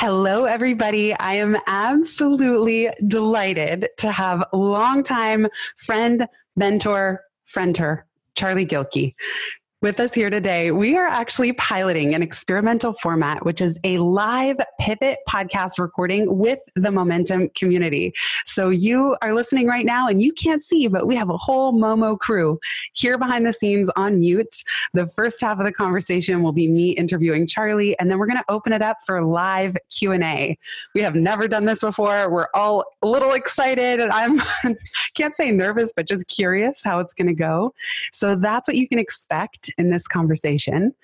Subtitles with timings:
[0.00, 1.12] Hello, everybody.
[1.12, 8.02] I am absolutely delighted to have longtime friend, mentor, friender,
[8.36, 9.14] Charlie Gilkey
[9.80, 14.56] with us here today, we are actually piloting an experimental format, which is a live
[14.80, 18.12] pivot podcast recording with the Momentum community.
[18.44, 21.72] So you are listening right now and you can't see, but we have a whole
[21.72, 22.58] Momo crew
[22.94, 24.64] here behind the scenes on mute.
[24.94, 28.38] The first half of the conversation will be me interviewing Charlie, and then we're going
[28.38, 30.58] to open it up for live Q&A.
[30.96, 32.28] We have never done this before.
[32.30, 34.42] We're all a little excited and I'm
[35.14, 37.74] can't say nervous, but just curious how it's going to go.
[38.12, 40.94] So that's what you can expect in this conversation.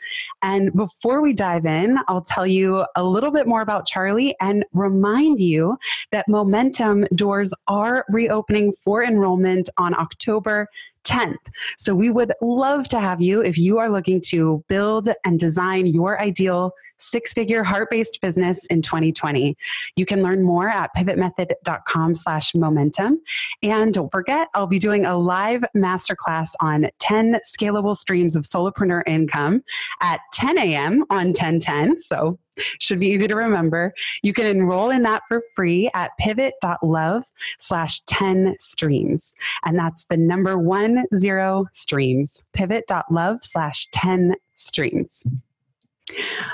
[0.42, 4.64] And before we dive in, I'll tell you a little bit more about Charlie and
[4.72, 5.76] remind you
[6.12, 10.68] that Momentum doors are reopening for enrollment on October
[11.04, 11.36] 10th.
[11.78, 15.86] So we would love to have you if you are looking to build and design
[15.86, 16.72] your ideal
[17.04, 19.56] six figure heart based business in 2020.
[19.96, 23.20] You can learn more at pivotmethod.com slash momentum.
[23.62, 29.02] And don't forget, I'll be doing a live masterclass on 10 scalable streams of solopreneur
[29.06, 29.62] income
[30.00, 31.04] at 10 a.m.
[31.10, 31.98] on 1010.
[31.98, 32.38] So
[32.78, 33.94] should be easy to remember.
[34.22, 37.24] You can enroll in that for free at pivot.love
[37.58, 39.34] slash 10 streams.
[39.64, 45.24] And that's the number one zero streams, pivot.love slash 10 streams.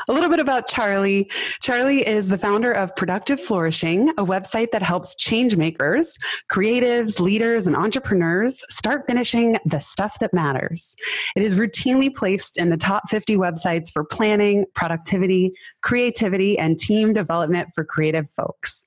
[0.08, 1.28] A little bit about Charlie.
[1.60, 6.16] Charlie is the founder of Productive Flourishing, a website that helps change makers,
[6.52, 10.94] creatives, leaders, and entrepreneurs start finishing the stuff that matters.
[11.34, 15.52] It is routinely placed in the top 50 websites for planning, productivity,
[15.82, 18.86] creativity, and team development for creative folks.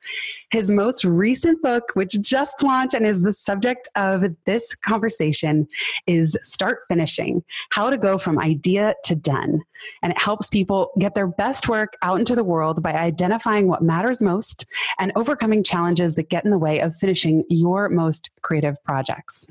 [0.52, 5.68] His most recent book, which just launched and is the subject of this conversation,
[6.08, 9.62] is Start Finishing How to Go from Idea to Done.
[10.02, 13.81] And it helps people get their best work out into the world by identifying what
[13.81, 14.66] matters most
[15.00, 19.48] and overcoming challenges that get in the way of finishing your most creative projects.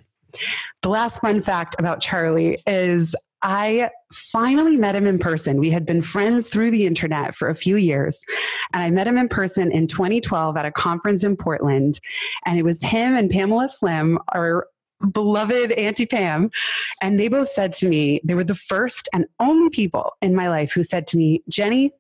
[0.83, 5.59] The last fun fact about Charlie is I finally met him in person.
[5.59, 8.25] We had been friends through the internet for a few years.
[8.73, 12.01] And I met him in person in 2012 at a conference in Portland.
[12.47, 14.67] And it was him and Pamela Slim, our
[15.13, 16.51] beloved Auntie Pam.
[17.01, 20.49] And they both said to me, they were the first and only people in my
[20.49, 21.91] life who said to me, Jenny,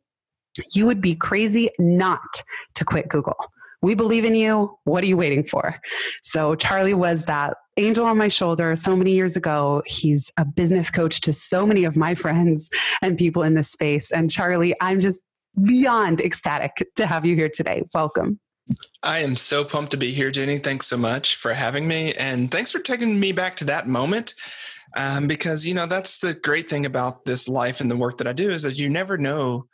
[0.73, 2.43] you would be crazy not
[2.75, 3.37] to quit Google.
[3.82, 4.78] We believe in you.
[4.84, 5.81] What are you waiting for?
[6.22, 9.82] So, Charlie was that angel on my shoulder so many years ago.
[9.87, 12.70] He's a business coach to so many of my friends
[13.03, 14.12] and people in this space.
[14.12, 15.25] And, Charlie, I'm just
[15.65, 17.82] beyond ecstatic to have you here today.
[17.93, 18.38] Welcome.
[19.03, 20.59] I am so pumped to be here, Jenny.
[20.59, 22.14] Thanks so much for having me.
[22.14, 24.34] And thanks for taking me back to that moment.
[24.94, 28.26] Um, because, you know, that's the great thing about this life and the work that
[28.26, 29.66] I do is that you never know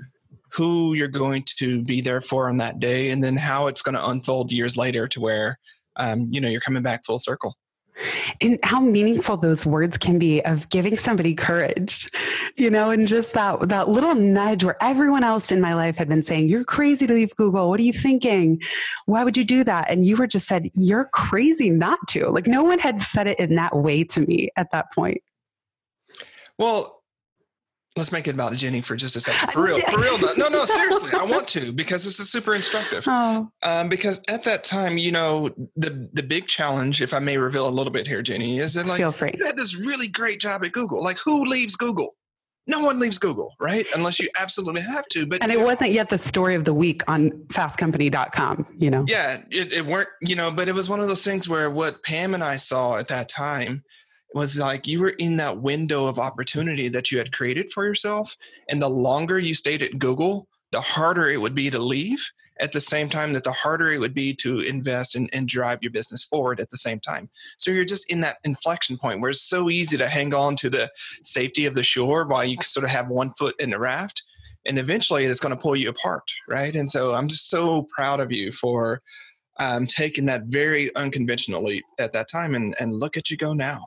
[0.50, 3.94] who you're going to be there for on that day and then how it's going
[3.94, 5.58] to unfold years later to where,
[5.96, 7.56] um, you know, you're coming back full circle.
[8.40, 12.08] And how meaningful those words can be of giving somebody courage
[12.58, 16.08] you know and just that that little nudge where everyone else in my life had
[16.08, 17.68] been saying you're crazy to leave google.
[17.68, 18.60] What are you thinking?
[19.06, 19.90] Why would you do that?
[19.90, 22.28] And you were just said you're crazy not to.
[22.30, 25.22] Like no one had said it in that way to me at that point.
[26.58, 26.97] Well
[27.98, 29.52] let's make it about Jenny for just a second.
[29.52, 30.18] For real, for real.
[30.36, 33.04] No, no, seriously, I want to because this is super instructive.
[33.06, 33.50] Oh.
[33.62, 37.68] Um, because at that time, you know, the the big challenge, if I may reveal
[37.68, 39.34] a little bit here, Jenny, is that like Feel free.
[39.38, 41.02] you had this really great job at Google.
[41.02, 42.14] Like, who leaves Google?
[42.68, 43.86] No one leaves Google, right?
[43.94, 45.26] Unless you absolutely have to.
[45.26, 49.06] But and it wasn't yet the story of the week on fastcompany.com, you know.
[49.08, 52.04] Yeah, it, it weren't, you know, but it was one of those things where what
[52.04, 53.84] Pam and I saw at that time
[54.34, 58.36] was like you were in that window of opportunity that you had created for yourself.
[58.68, 62.30] And the longer you stayed at Google, the harder it would be to leave
[62.60, 65.82] at the same time that the harder it would be to invest and, and drive
[65.82, 67.28] your business forward at the same time.
[67.56, 70.70] So you're just in that inflection point where it's so easy to hang on to
[70.70, 70.90] the
[71.22, 74.22] safety of the shore while you sort of have one foot in the raft.
[74.66, 76.74] And eventually it's going to pull you apart, right?
[76.74, 79.02] And so I'm just so proud of you for
[79.60, 82.54] um, taking that very unconventional leap at that time.
[82.54, 83.86] And, and look at you go now.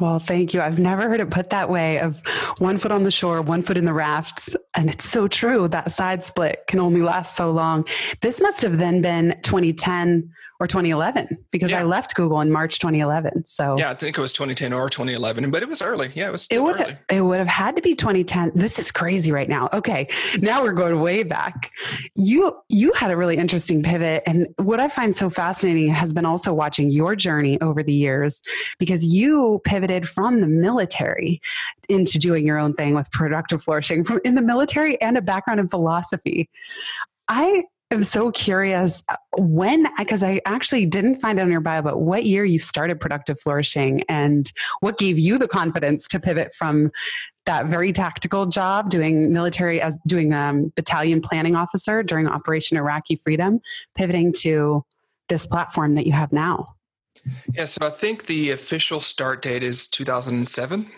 [0.00, 0.60] Well, thank you.
[0.60, 2.20] I've never heard it put that way of
[2.58, 4.56] one foot on the shore, one foot in the rafts.
[4.74, 5.68] And it's so true.
[5.68, 7.86] That side split can only last so long.
[8.20, 11.80] This must have then been 2010 or 2011 because yeah.
[11.80, 13.46] I left Google in March 2011.
[13.46, 16.10] So yeah, I think it was 2010 or 2011, but it was early.
[16.14, 16.48] Yeah, it was.
[16.50, 16.96] It would early.
[17.08, 18.52] it would have had to be 2010.
[18.54, 19.68] This is crazy right now.
[19.72, 20.08] Okay,
[20.40, 21.70] now we're going way back.
[22.16, 26.26] You you had a really interesting pivot, and what I find so fascinating has been
[26.26, 28.42] also watching your journey over the years
[28.78, 29.77] because you pivoted
[30.08, 31.40] from the military
[31.88, 35.60] into doing your own thing with productive flourishing from in the military and a background
[35.60, 36.48] in philosophy.
[37.28, 41.80] I I'm so curious uh, when, because I actually didn't find it on your bio,
[41.80, 46.54] but what year you started Productive Flourishing and what gave you the confidence to pivot
[46.54, 46.90] from
[47.46, 53.16] that very tactical job doing military as doing um, battalion planning officer during Operation Iraqi
[53.16, 53.58] Freedom,
[53.94, 54.84] pivoting to
[55.30, 56.74] this platform that you have now?
[57.54, 60.90] Yeah, so I think the official start date is 2007.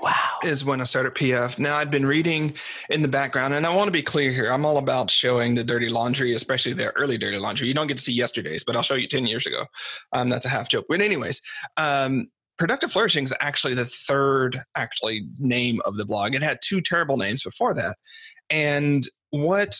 [0.00, 0.12] Wow.
[0.42, 1.58] Is when I started PF.
[1.58, 2.54] Now, I'd been reading
[2.90, 4.50] in the background, and I want to be clear here.
[4.50, 7.68] I'm all about showing the dirty laundry, especially the early dirty laundry.
[7.68, 9.66] You don't get to see yesterday's, but I'll show you 10 years ago.
[10.12, 10.86] Um, that's a half joke.
[10.88, 11.40] But, anyways,
[11.76, 12.28] um,
[12.58, 16.34] Productive Flourishing is actually the third actually name of the blog.
[16.34, 17.96] It had two terrible names before that.
[18.50, 19.76] And what,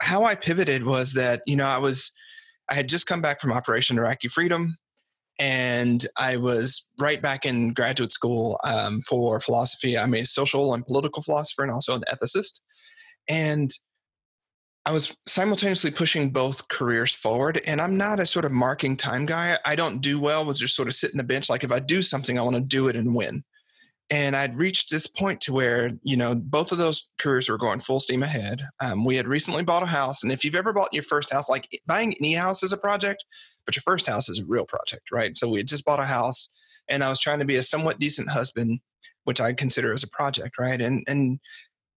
[0.00, 2.12] how I pivoted was that, you know, I was,
[2.68, 4.76] I had just come back from Operation Iraqi Freedom
[5.38, 9.98] and I was right back in graduate school um, for philosophy.
[9.98, 12.60] I'm a social and political philosopher and also an ethicist.
[13.28, 13.70] And
[14.84, 17.60] I was simultaneously pushing both careers forward.
[17.66, 19.58] And I'm not a sort of marking time guy.
[19.64, 21.48] I don't do well with just sort of sitting the bench.
[21.48, 23.44] Like if I do something, I want to do it and win.
[24.12, 27.80] And I'd reached this point to where, you know, both of those careers were going
[27.80, 28.60] full steam ahead.
[28.78, 30.22] Um, we had recently bought a house.
[30.22, 33.24] And if you've ever bought your first house, like buying any house is a project,
[33.64, 35.34] but your first house is a real project, right?
[35.34, 36.52] So we had just bought a house
[36.90, 38.80] and I was trying to be a somewhat decent husband,
[39.24, 40.78] which I consider as a project, right?
[40.78, 41.40] And and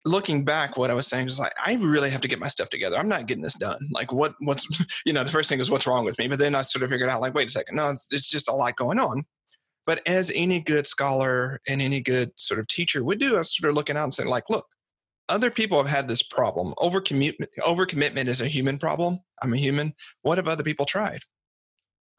[0.05, 2.69] looking back, what I was saying is like, I really have to get my stuff
[2.69, 2.99] together.
[2.99, 3.89] I'm not getting this done.
[3.91, 4.67] Like what what's
[5.07, 6.29] you know, the first thing is what's wrong with me.
[6.29, 8.51] But then I sort of figured out like, wait a second, no, it's, it's just
[8.51, 9.25] a lot going on.
[9.87, 13.75] But as any good scholar and any good sort of teacher would do, I of
[13.75, 14.67] looking out and saying, like, look,
[15.29, 16.75] other people have had this problem.
[16.79, 19.19] Overcommitment, overcommitment is a human problem.
[19.43, 19.95] I'm a human.
[20.23, 21.23] What have other people tried?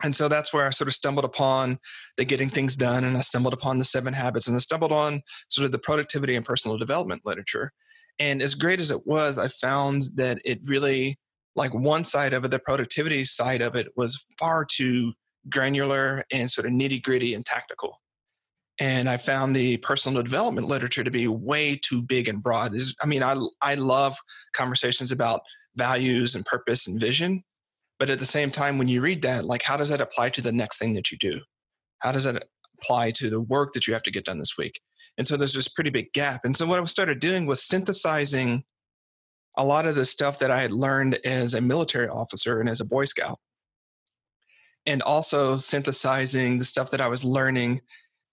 [0.03, 1.79] and so that's where I sort of stumbled upon
[2.17, 5.21] the getting things done, and I stumbled upon the seven habits, and I stumbled on
[5.49, 7.71] sort of the productivity and personal development literature.
[8.19, 11.17] And as great as it was, I found that it really,
[11.55, 15.13] like one side of it, the productivity side of it, was far too
[15.49, 17.99] granular and sort of nitty gritty and tactical.
[18.79, 22.75] And I found the personal development literature to be way too big and broad.
[22.75, 24.17] Is I mean, I I love
[24.53, 25.41] conversations about
[25.75, 27.43] values and purpose and vision,
[27.99, 30.41] but at the same time, when you read that, like, how does that apply to
[30.41, 31.39] the next thing that you do?
[31.99, 32.43] How does that
[32.81, 34.81] apply to the work that you have to get done this week?
[35.17, 36.43] And so there's this pretty big gap.
[36.43, 38.63] And so what I started doing was synthesizing
[39.57, 42.81] a lot of the stuff that I had learned as a military officer and as
[42.81, 43.39] a Boy Scout,
[44.85, 47.81] and also synthesizing the stuff that I was learning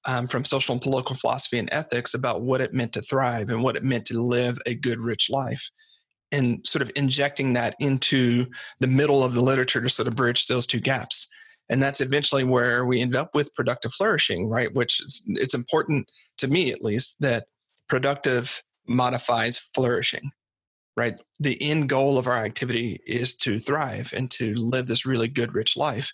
[0.06, 3.62] um, from social and political philosophy and ethics about what it meant to thrive and
[3.62, 5.70] what it meant to live a good, rich life
[6.32, 8.47] and sort of injecting that into
[8.79, 11.26] the middle of the literature to sort of bridge those two gaps.
[11.69, 14.73] And that's eventually where we end up with productive flourishing right?
[14.75, 17.47] Which is it's important to me at least that
[17.88, 20.31] productive modifies flourishing
[20.97, 21.20] right?
[21.38, 25.54] The end goal of our activity is to thrive and to live this really good
[25.54, 26.12] rich life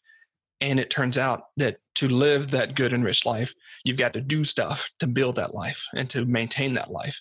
[0.60, 4.20] and it turns out that to live that good and rich life you've got to
[4.20, 7.20] do stuff to build that life and to maintain that life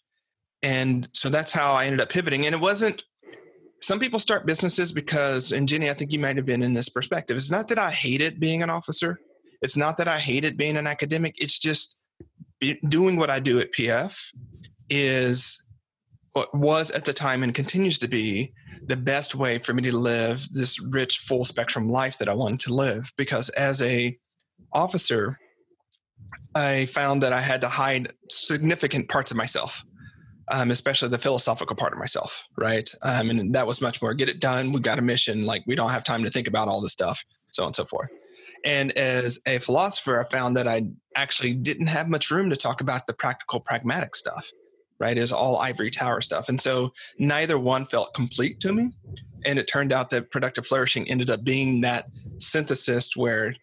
[0.66, 2.48] and so that's how I ended up pivoting.
[2.48, 3.04] And it wasn't,
[3.82, 6.90] some people start businesses because, and Jenny, I think you might have been in this
[6.90, 7.38] perspective.
[7.38, 9.20] It's not that I hated being an officer,
[9.62, 11.36] it's not that I hated being an academic.
[11.38, 11.98] It's just
[12.88, 14.20] doing what I do at PF
[14.90, 15.64] is
[16.54, 18.54] was at the time and continues to be
[18.88, 22.60] the best way for me to live this rich full spectrum life that I wanted
[22.62, 24.18] to live because as a
[24.74, 25.40] officer
[26.54, 29.84] I found that I had to hide significant parts of myself
[30.50, 32.90] um, especially the philosophical part of myself, right?
[33.02, 34.72] Um, and that was much more get it done.
[34.72, 35.46] We've got a mission.
[35.46, 37.86] Like we don't have time to think about all this stuff, so on and so
[37.86, 38.12] forth.
[38.64, 40.84] And as a philosopher, I found that I
[41.16, 44.50] actually didn't have much room to talk about the practical, pragmatic stuff,
[45.00, 45.18] right?
[45.18, 46.50] Is all ivory tower stuff.
[46.50, 48.92] And so neither one felt complete to me.
[49.46, 52.06] And it turned out that productive flourishing ended up being that
[52.40, 53.56] synthesis where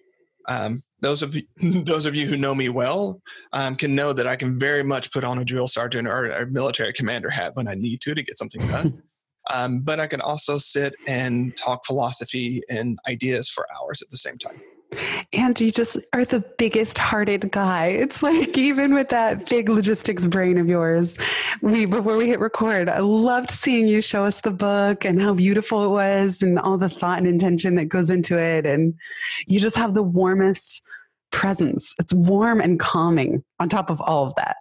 [0.49, 1.43] um, those of you,
[1.85, 3.21] those of you who know me well
[3.53, 6.47] um, can know that I can very much put on a drill sergeant or a
[6.47, 9.03] military commander hat when I need to to get something done.
[9.51, 14.17] um, but I can also sit and talk philosophy and ideas for hours at the
[14.17, 14.61] same time.
[15.33, 17.87] And you just are the biggest hearted guy.
[17.87, 21.19] It's like even with that big logistics brain of yours,
[21.61, 25.35] we before we hit record, I loved seeing you show us the book and how
[25.35, 28.67] beautiful it was and all the thought and intention that goes into it.
[28.67, 28.95] And
[29.47, 30.83] you just have the warmest
[31.31, 31.95] presence.
[31.99, 34.57] It's warm and calming on top of all of that.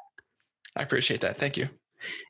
[0.75, 1.37] I appreciate that.
[1.37, 1.69] Thank you.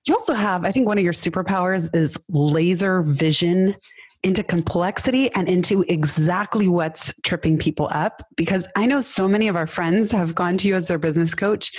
[0.05, 3.75] You also have, I think one of your superpowers is laser vision
[4.23, 8.21] into complexity and into exactly what's tripping people up.
[8.35, 11.33] Because I know so many of our friends have gone to you as their business
[11.33, 11.71] coach.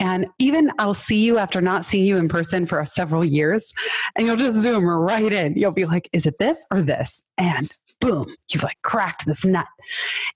[0.00, 3.72] And even I'll see you after not seeing you in person for several years,
[4.16, 5.54] and you'll just zoom right in.
[5.56, 7.22] You'll be like, is it this or this?
[7.36, 7.70] And
[8.00, 9.66] boom, you've like cracked this nut.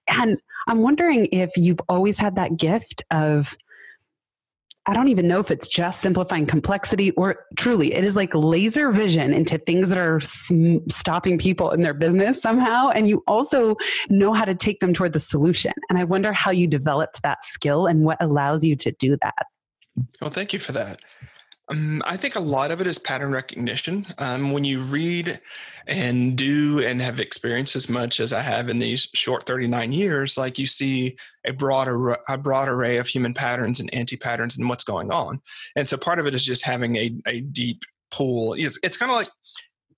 [0.09, 3.57] And I'm wondering if you've always had that gift of
[4.89, 8.93] I don't even know if it's just simplifying complexity or truly it is like laser
[8.93, 12.91] vision into things that are stopping people in their business somehow.
[12.91, 13.77] And you also
[14.09, 15.73] know how to take them toward the solution.
[15.91, 19.47] And I wonder how you developed that skill and what allows you to do that.
[20.21, 21.01] Well, thank you for that.
[21.69, 24.07] Um, I think a lot of it is pattern recognition.
[24.19, 25.41] Um, when you read
[25.89, 30.37] and do and have experienced as much as I have in these short 39 years,
[30.37, 31.89] like you see a broad,
[32.29, 35.41] a broad array of human patterns and anti patterns and what's going on.
[35.75, 38.55] And so part of it is just having a, a deep pool.
[38.55, 39.29] It's, it's kind of like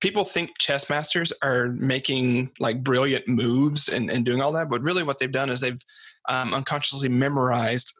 [0.00, 4.82] people think chess masters are making like brilliant moves and, and doing all that, but
[4.82, 5.82] really what they've done is they've
[6.28, 7.92] um, unconsciously memorized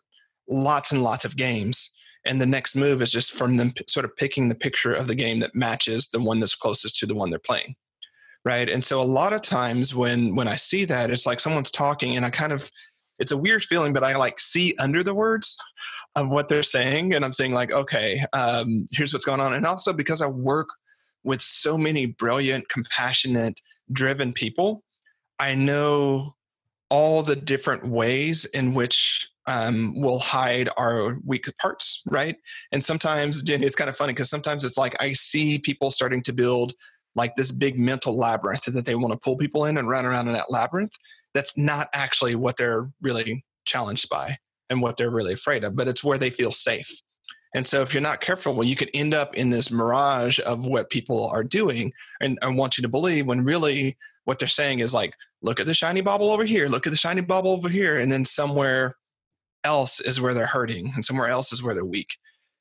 [0.48, 1.90] lots and lots of games
[2.25, 5.14] and the next move is just from them sort of picking the picture of the
[5.14, 7.75] game that matches the one that's closest to the one they're playing
[8.44, 8.70] right?
[8.70, 12.16] And so a lot of times when when i see that it's like someone's talking
[12.16, 12.70] and i kind of
[13.18, 15.56] it's a weird feeling but i like see under the words
[16.16, 19.54] of what they're saying and i'm saying like okay um, here's what's going on.
[19.54, 20.68] And also because i work
[21.25, 23.60] with so many brilliant compassionate
[23.92, 24.82] driven people
[25.38, 26.34] i know
[26.90, 32.37] all the different ways in which um, will hide our weak parts, right?
[32.71, 36.23] And sometimes Jenny, it's kind of funny because sometimes it's like I see people starting
[36.25, 36.75] to build
[37.17, 40.28] like this big mental labyrinth that they want to pull people in and run around
[40.28, 40.93] in that labyrinth.
[41.33, 44.37] That's not actually what they're really challenged by
[44.69, 46.90] and what they're really afraid of, but it's where they feel safe.
[47.55, 50.67] And so if you're not careful, well, you could end up in this mirage of
[50.67, 51.90] what people are doing
[52.21, 55.64] and, and want you to believe when really what they're saying is like, look at
[55.64, 58.95] the shiny bubble over here, look at the shiny bubble over here, and then somewhere
[59.65, 62.17] else is where they're hurting and somewhere else is where they're weak.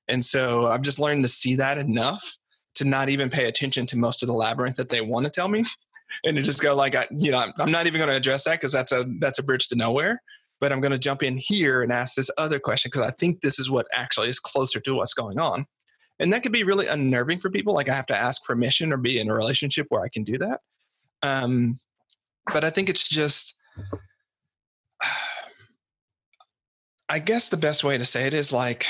[0.07, 2.37] And so I've just learned to see that enough
[2.75, 5.47] to not even pay attention to most of the labyrinth that they want to tell
[5.47, 5.65] me
[6.23, 8.59] and to just go like, I, you know, I'm not even going to address that
[8.59, 10.21] because that's a, that's a bridge to nowhere.
[10.59, 13.41] But I'm going to jump in here and ask this other question because I think
[13.41, 15.67] this is what actually is closer to what's going on.
[16.19, 17.75] And that could be really unnerving for people.
[17.75, 20.39] Like I have to ask permission or be in a relationship where I can do
[20.39, 20.61] that.
[21.21, 21.77] Um,
[22.51, 23.55] but I think it's just
[27.09, 28.85] I guess the best way to say it is like,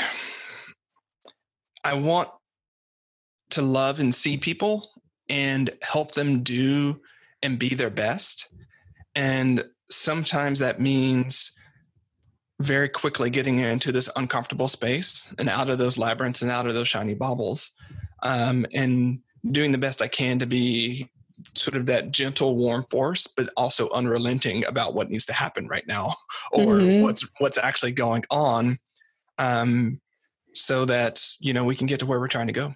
[1.84, 2.30] I want
[3.52, 4.90] to love and see people
[5.30, 7.00] and help them do
[7.44, 8.50] and be their best.
[9.16, 11.52] And sometimes that means
[12.60, 16.74] very quickly getting into this uncomfortable space and out of those labyrinths and out of
[16.74, 17.72] those shiny baubles
[18.24, 19.20] um, and
[19.52, 21.08] doing the best I can to be
[21.56, 25.88] sort of that gentle warm force but also unrelenting about what needs to happen right
[25.88, 26.14] now
[26.52, 27.04] or mm-hmm.
[27.04, 28.78] what's what's actually going on
[29.38, 30.00] um,
[30.54, 32.74] so that you know we can get to where we're trying to go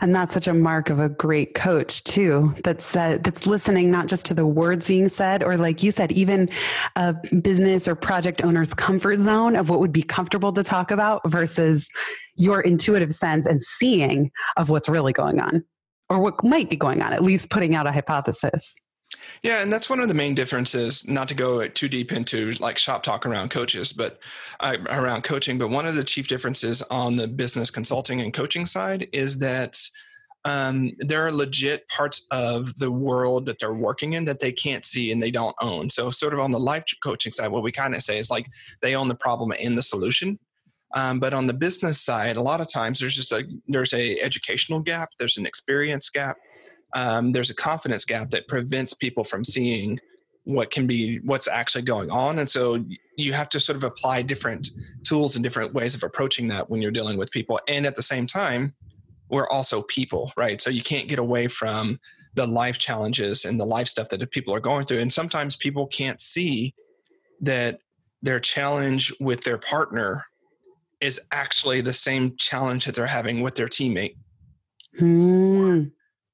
[0.00, 4.06] and that's such a mark of a great coach too that's uh, that's listening not
[4.06, 6.48] just to the words being said or like you said even
[6.96, 11.20] a business or project owner's comfort zone of what would be comfortable to talk about
[11.30, 11.90] versus
[12.36, 15.62] your intuitive sense and seeing of what's really going on
[16.08, 18.76] or what might be going on, at least putting out a hypothesis.
[19.42, 21.06] Yeah, and that's one of the main differences.
[21.06, 24.22] Not to go too deep into like shop talk around coaches, but
[24.60, 25.58] uh, around coaching.
[25.58, 29.78] But one of the chief differences on the business consulting and coaching side is that
[30.44, 34.84] um, there are legit parts of the world that they're working in that they can't
[34.84, 35.90] see and they don't own.
[35.90, 38.46] So, sort of on the life coaching side, what we kind of say is like
[38.80, 40.38] they own the problem and the solution.
[40.94, 44.20] Um, but on the business side, a lot of times there's just a there's a
[44.20, 46.36] educational gap, there's an experience gap,
[46.94, 49.98] um, there's a confidence gap that prevents people from seeing
[50.44, 52.84] what can be what's actually going on, and so
[53.16, 54.70] you have to sort of apply different
[55.02, 57.58] tools and different ways of approaching that when you're dealing with people.
[57.66, 58.74] And at the same time,
[59.28, 60.60] we're also people, right?
[60.60, 61.98] So you can't get away from
[62.34, 65.00] the life challenges and the life stuff that people are going through.
[65.00, 66.74] And sometimes people can't see
[67.40, 67.80] that
[68.22, 70.24] their challenge with their partner
[71.00, 74.16] is actually the same challenge that they're having with their teammate.
[75.00, 75.92] Mm.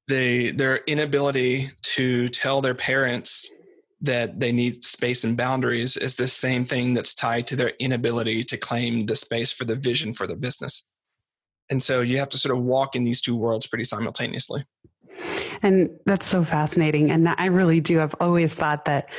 [0.08, 3.48] They their inability to tell their parents
[4.00, 8.42] that they need space and boundaries is the same thing that's tied to their inability
[8.42, 10.88] to claim the space for the vision for their business.
[11.70, 14.64] And so you have to sort of walk in these two worlds pretty simultaneously.
[15.62, 17.12] And that's so fascinating.
[17.12, 18.00] And I really do.
[18.00, 19.10] I've always thought that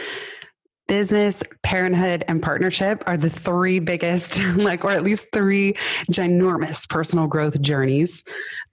[0.88, 5.74] business, parenthood, and partnership are the three biggest, like, or at least three
[6.12, 8.24] ginormous personal growth journeys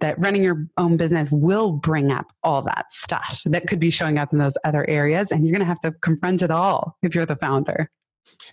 [0.00, 4.18] that running your own business will bring up all that stuff that could be showing
[4.18, 5.30] up in those other areas.
[5.30, 7.90] And you're going to have to confront it all if you're the founder.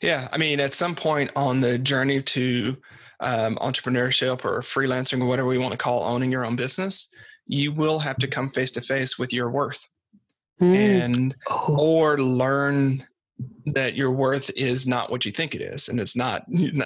[0.01, 0.27] Yeah.
[0.31, 2.77] I mean, at some point on the journey to
[3.19, 7.09] um, entrepreneurship or freelancing or whatever we want to call owning your own business,
[7.47, 9.87] you will have to come face to face with your worth.
[10.61, 10.75] Mm.
[10.75, 11.77] and oh.
[11.77, 13.03] or learn
[13.67, 16.43] that your worth is not what you think it is and it's not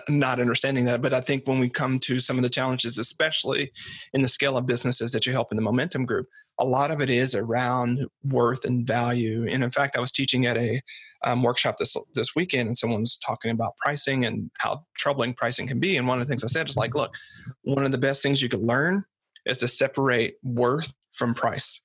[0.09, 3.71] not understanding that but i think when we come to some of the challenges especially
[4.13, 6.27] in the scale of businesses that you help in the momentum group
[6.61, 9.47] a lot of it is around worth and value.
[9.49, 10.81] And in fact i was teaching at a
[11.23, 15.67] um, workshop this this weekend and someone was talking about pricing and how troubling pricing
[15.67, 15.97] can be.
[15.97, 17.15] And one of the things i said is like look
[17.63, 19.03] one of the best things you could learn
[19.45, 21.83] is to separate worth from price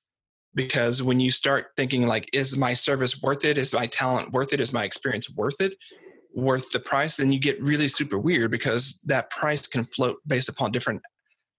[0.57, 3.59] because when you start thinking like is my service worth it?
[3.59, 4.61] Is my talent worth it?
[4.61, 5.77] Is my experience worth it?
[6.35, 7.15] Worth the price?
[7.15, 11.03] Then you get really super weird because that price can float based upon different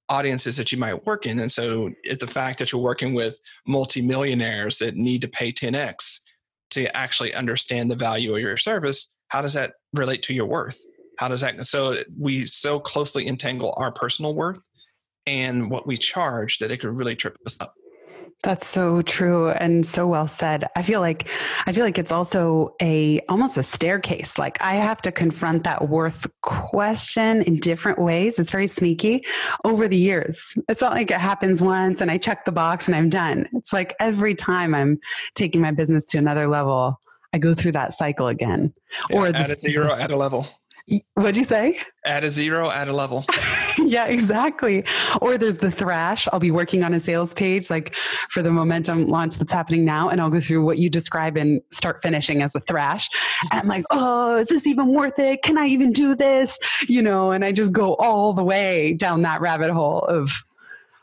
[0.10, 1.40] audiences that you might work in.
[1.40, 6.20] And so it's the fact that you're working with multimillionaires that need to pay 10x
[6.72, 10.80] to actually understand the value of your service how does that relate to your worth?
[11.18, 14.62] How does that so we so closely entangle our personal worth
[15.26, 17.74] and what we charge that it could really trip us up
[18.44, 20.68] that's so true and so well said.
[20.76, 21.28] I feel like
[21.66, 24.38] I feel like it's also a almost a staircase.
[24.38, 28.38] Like I have to confront that worth question in different ways.
[28.38, 29.26] It's very sneaky
[29.66, 30.54] over the years.
[30.70, 33.50] It's not like it happens once and I check the box and I'm done.
[33.54, 35.00] It's like every time I'm
[35.34, 37.02] taking my business to another level,
[37.34, 38.74] I go through that cycle again.
[39.10, 40.48] Yeah, or the, a zero, at a level.
[41.16, 41.82] What'd you say?
[42.06, 43.26] Add a zero, add a level.
[43.78, 44.86] yeah, exactly.
[45.22, 46.30] Or there's the thrash.
[46.32, 47.94] I'll be working on a sales page like
[48.30, 50.08] for the momentum launch that's happening now.
[50.08, 53.10] And I'll go through what you describe and start finishing as a thrash.
[53.52, 55.42] And I'm like, oh, is this even worth it?
[55.42, 56.58] Can I even do this?
[56.88, 60.32] You know, and I just go all the way down that rabbit hole of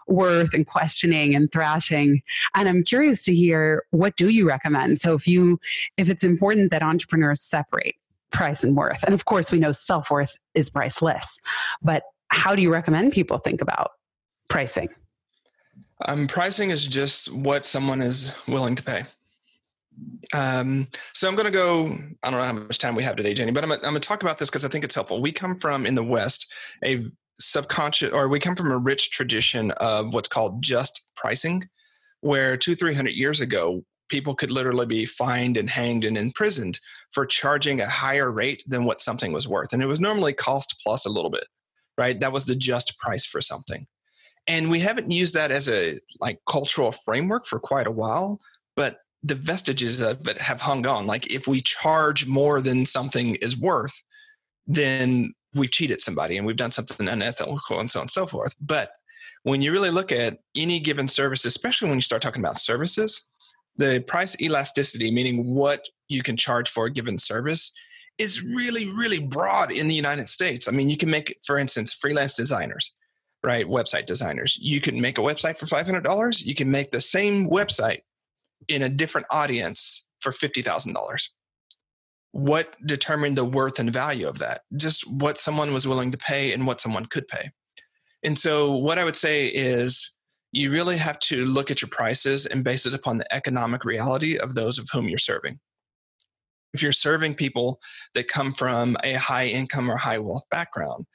[0.06, 2.20] worth and questioning and thrashing
[2.54, 5.58] and i'm curious to hear what do you recommend so if you
[5.96, 7.94] if it's important that entrepreneurs separate
[8.34, 9.02] price and worth.
[9.04, 11.40] And of course, we know self worth is priceless.
[11.82, 13.92] But how do you recommend people think about
[14.48, 14.88] pricing?
[16.06, 19.04] Um, pricing is just what someone is willing to pay.
[20.34, 21.86] Um, so I'm going to go.
[22.22, 24.00] I don't know how much time we have today, Jenny, but I'm, I'm going to
[24.00, 25.22] talk about this because I think it's helpful.
[25.22, 26.52] We come from in the West
[26.84, 27.06] a
[27.38, 31.68] subconscious, or we come from a rich tradition of what's called just pricing,
[32.20, 36.78] where two, three hundred years ago, people could literally be fined and hanged and imprisoned
[37.10, 39.72] for charging a higher rate than what something was worth.
[39.72, 41.48] And it was normally cost plus a little bit,
[41.98, 42.20] right?
[42.20, 43.88] That was the just price for something.
[44.46, 48.38] And we haven't used that as a like cultural framework for quite a while,
[48.76, 51.08] but the vestiges of it have hung on.
[51.08, 54.00] Like if we charge more than something is worth,
[54.68, 58.54] then we've cheated somebody and we've done something unethical and so on and so forth.
[58.60, 58.92] But
[59.42, 63.26] when you really look at any given service, especially when you start talking about services,
[63.76, 67.72] the price elasticity, meaning what you can charge for a given service,
[68.18, 70.68] is really, really broad in the United States.
[70.68, 72.92] I mean, you can make, for instance, freelance designers,
[73.42, 73.66] right?
[73.66, 74.56] Website designers.
[74.60, 76.44] You can make a website for $500.
[76.44, 78.00] You can make the same website
[78.68, 81.28] in a different audience for $50,000.
[82.32, 84.62] What determined the worth and value of that?
[84.76, 87.50] Just what someone was willing to pay and what someone could pay.
[88.24, 90.13] And so, what I would say is
[90.54, 94.38] you really have to look at your prices and base it upon the economic reality
[94.38, 95.58] of those of whom you're serving.
[96.72, 97.80] If you're serving people
[98.14, 101.06] that come from a high income or high wealth background,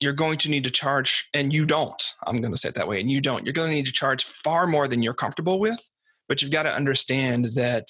[0.00, 2.86] you're going to need to charge, and you don't, I'm going to say it that
[2.86, 5.58] way, and you don't, you're going to need to charge far more than you're comfortable
[5.58, 5.80] with.
[6.28, 7.86] But you've got to understand that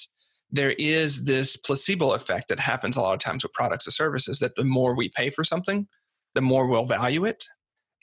[0.51, 4.39] there is this placebo effect that happens a lot of times with products or services
[4.39, 5.87] that the more we pay for something,
[6.35, 7.45] the more we'll value it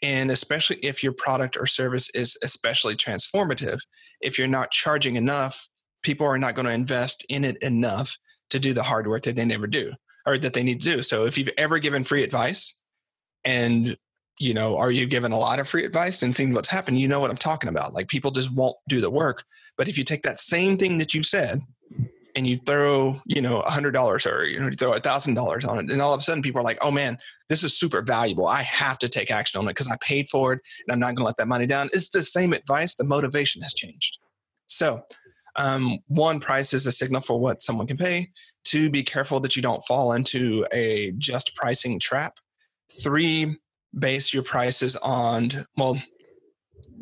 [0.02, 3.80] and especially if your product or service is especially transformative,
[4.22, 5.68] if you're not charging enough,
[6.04, 8.18] people are not going to invest in it enough
[8.50, 9.94] to do the hard work that they never do
[10.26, 11.02] or that they need to do.
[11.02, 12.80] So if you've ever given free advice
[13.44, 13.96] and
[14.40, 17.08] you know, are you given a lot of free advice and seeing what's happened, you
[17.08, 17.94] know what I'm talking about.
[17.94, 19.46] Like people just won't do the work.
[19.78, 21.62] But if you take that same thing that you said
[22.36, 25.36] and you throw, you know, a hundred dollars or you know, you throw a thousand
[25.36, 27.18] dollars on it, and all of a sudden people are like, "Oh man,
[27.50, 28.48] this is super valuable.
[28.48, 31.16] I have to take action on it because I paid for it, and I'm not
[31.16, 32.96] going to let that money down." It's the same advice.
[32.96, 34.18] The motivation has changed.
[34.68, 35.04] So,
[35.58, 38.30] Um, one, price is a signal for what someone can pay.
[38.66, 42.40] Two, be careful that you don't fall into a just pricing trap.
[43.02, 43.56] Three,
[43.98, 45.98] base your prices on, well,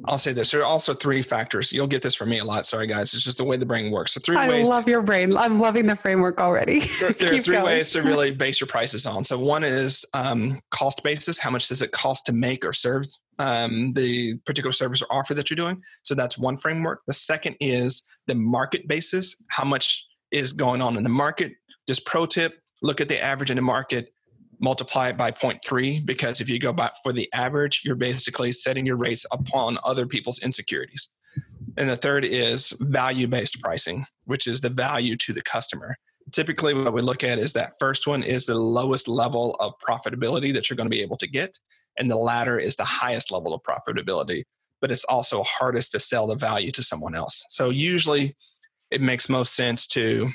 [0.05, 0.51] I'll say this.
[0.51, 1.71] There are also three factors.
[1.71, 2.65] You'll get this from me a lot.
[2.65, 3.13] Sorry, guys.
[3.13, 4.13] It's just the way the brain works.
[4.13, 4.69] So three I ways.
[4.69, 5.37] I love your brain.
[5.37, 6.89] I'm loving the framework already.
[6.99, 7.65] There, there are three going.
[7.65, 9.23] ways to really base your prices on.
[9.23, 11.37] So one is um, cost basis.
[11.37, 13.05] How much does it cost to make or serve
[13.39, 15.81] um, the particular service or offer that you're doing?
[16.03, 17.01] So that's one framework.
[17.07, 19.35] The second is the market basis.
[19.49, 21.53] How much is going on in the market?
[21.87, 24.09] Just pro tip: look at the average in the market
[24.63, 28.85] multiply it by 0.3 because if you go back for the average, you're basically setting
[28.85, 31.09] your rates upon other people's insecurities.
[31.75, 35.97] And the third is value based pricing, which is the value to the customer.
[36.31, 40.53] Typically, what we look at is that first one is the lowest level of profitability
[40.53, 41.57] that you're going to be able to get,
[41.99, 44.43] and the latter is the highest level of profitability,
[44.79, 47.43] but it's also hardest to sell the value to someone else.
[47.49, 48.37] So, usually,
[48.91, 50.29] it makes most sense to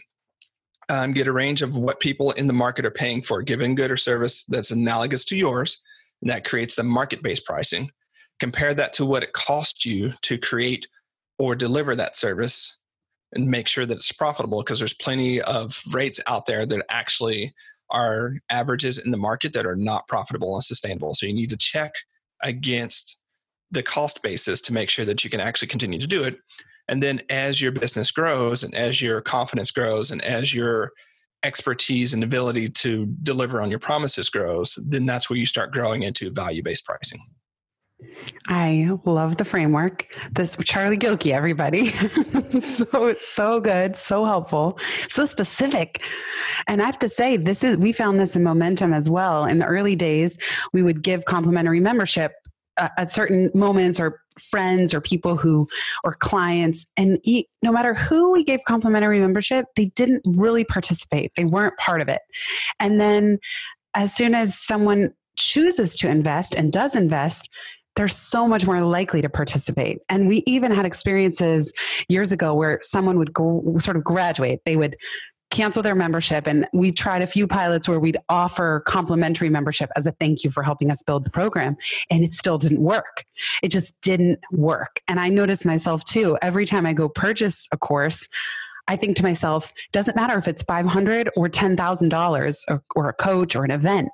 [0.89, 3.75] um, get a range of what people in the market are paying for a given
[3.75, 5.83] good or service that's analogous to yours,
[6.23, 7.91] and that creates the market based pricing.
[8.41, 10.87] Compare that to what it costs you to create
[11.39, 12.79] or deliver that service
[13.33, 17.53] and make sure that it's profitable because there's plenty of rates out there that actually
[17.91, 21.15] are averages in the market that are not profitable and sustainable.
[21.15, 21.93] So you need to check
[22.43, 23.19] against
[23.71, 26.39] the cost basis to make sure that you can actually continue to do it.
[26.89, 30.93] And then as your business grows and as your confidence grows and as your
[31.45, 36.03] expertise and ability to deliver on your promises grows, then that's where you start growing
[36.03, 37.21] into value based pricing.
[38.47, 40.07] I love the framework.
[40.31, 41.91] This Charlie Gilkey, everybody.
[42.61, 46.03] so it's so good, so helpful, so specific.
[46.69, 49.45] And I have to say, this is we found this in momentum as well.
[49.45, 50.39] In the early days,
[50.73, 52.35] we would give complimentary membership
[52.77, 55.69] uh, at certain moments or friends or people who
[56.05, 57.19] or clients and
[57.63, 62.09] no matter who we gave complimentary membership they didn't really participate they weren't part of
[62.09, 62.23] it
[62.79, 63.39] and then
[63.95, 67.51] as soon as someone chooses to invest and does invest
[67.99, 69.99] they're so much more likely to participate.
[70.09, 71.73] And we even had experiences
[72.09, 74.61] years ago where someone would go, sort of graduate.
[74.65, 74.97] They would
[75.51, 80.07] cancel their membership and we tried a few pilots where we'd offer complimentary membership as
[80.07, 81.77] a thank you for helping us build the program
[82.11, 83.25] and it still didn't work
[83.63, 87.77] it just didn't work and i noticed myself too every time i go purchase a
[87.77, 88.29] course
[88.91, 93.55] I think to myself, doesn't matter if it's 500 or $10,000 or, or a coach
[93.55, 94.09] or an event.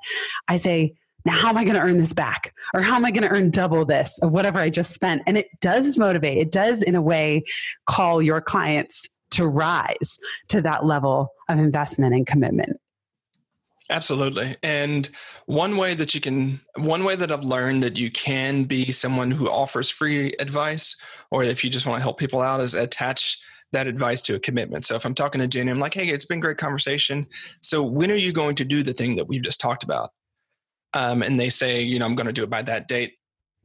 [0.49, 0.95] I say,
[1.25, 2.53] now how am I going to earn this back?
[2.75, 5.23] Or how am I going to earn double this of whatever I just spent?
[5.27, 6.39] And it does motivate.
[6.39, 7.45] It does, in a way,
[7.87, 10.19] call your clients to rise
[10.49, 12.81] to that level of investment and commitment.
[13.91, 14.57] Absolutely.
[14.63, 15.11] And
[15.45, 19.31] one way that you can, one way that I've learned that you can be someone
[19.31, 20.97] who offers free advice,
[21.31, 23.39] or if you just want to help people out, is attach
[23.73, 24.87] that advice to a commitment.
[24.87, 27.27] So if I'm talking to Jenny, I'm like, hey, it's been great conversation.
[27.61, 30.11] So when are you going to do the thing that we've just talked about?
[30.95, 33.15] Um, and they say, you know, I'm going to do it by that date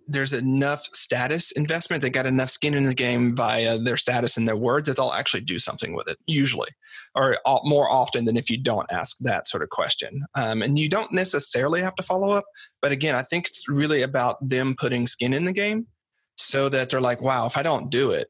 [0.10, 4.48] there's enough status investment they got enough skin in the game via their status and
[4.48, 6.70] their words that they'll actually do something with it usually
[7.16, 10.24] or more often than if you don't ask that sort of question.
[10.36, 12.46] Um, and you don't necessarily have to follow up
[12.82, 15.86] but again i think it's really about them putting skin in the game
[16.38, 18.30] so that they're like wow if i don't do it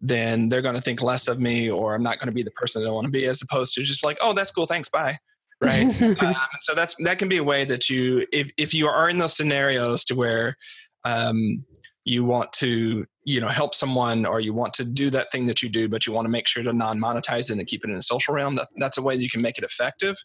[0.00, 2.50] then they're going to think less of me or i'm not going to be the
[2.52, 4.88] person that i want to be as opposed to just like oh that's cool thanks
[4.88, 5.16] bye
[5.64, 5.92] right?
[6.24, 9.18] Um, so that's that can be a way that you if, if you are in
[9.18, 10.56] those scenarios to where
[11.04, 11.64] um,
[12.04, 15.62] you want to you know help someone or you want to do that thing that
[15.62, 17.96] you do but you want to make sure to non-monetize it and keep it in
[17.96, 20.16] a social realm that, that's a way that you can make it effective.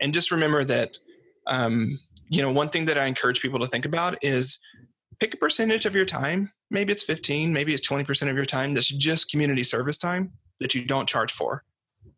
[0.00, 0.98] And just remember that
[1.46, 4.58] um, you know one thing that i encourage people to think about is
[5.18, 6.52] pick a percentage of your time.
[6.70, 10.74] Maybe it's 15 maybe it's 20% of your time that's just community service time that
[10.74, 11.64] you don't charge for.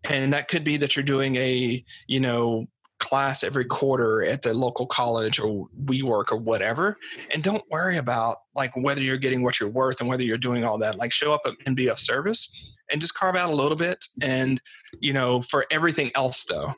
[0.05, 2.67] And that could be that you're doing a you know
[3.05, 6.97] class every quarter at the local college or WeWork or whatever.
[7.33, 10.65] And don't worry about like whether you're getting what you're worth and whether you're doing
[10.65, 10.97] all that.
[10.97, 14.05] Like show up and be of service and just carve out a little bit.
[14.23, 14.61] And,
[15.01, 16.73] you know, for everything else though,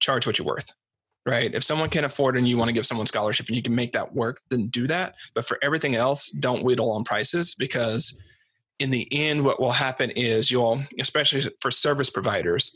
[0.00, 0.72] charge what you're worth.
[1.26, 1.54] Right.
[1.54, 3.92] If someone can afford and you want to give someone scholarship and you can make
[3.92, 5.14] that work, then do that.
[5.34, 8.18] But for everything else, don't whittle on prices because
[8.78, 12.74] in the end, what will happen is you'll, especially for service providers,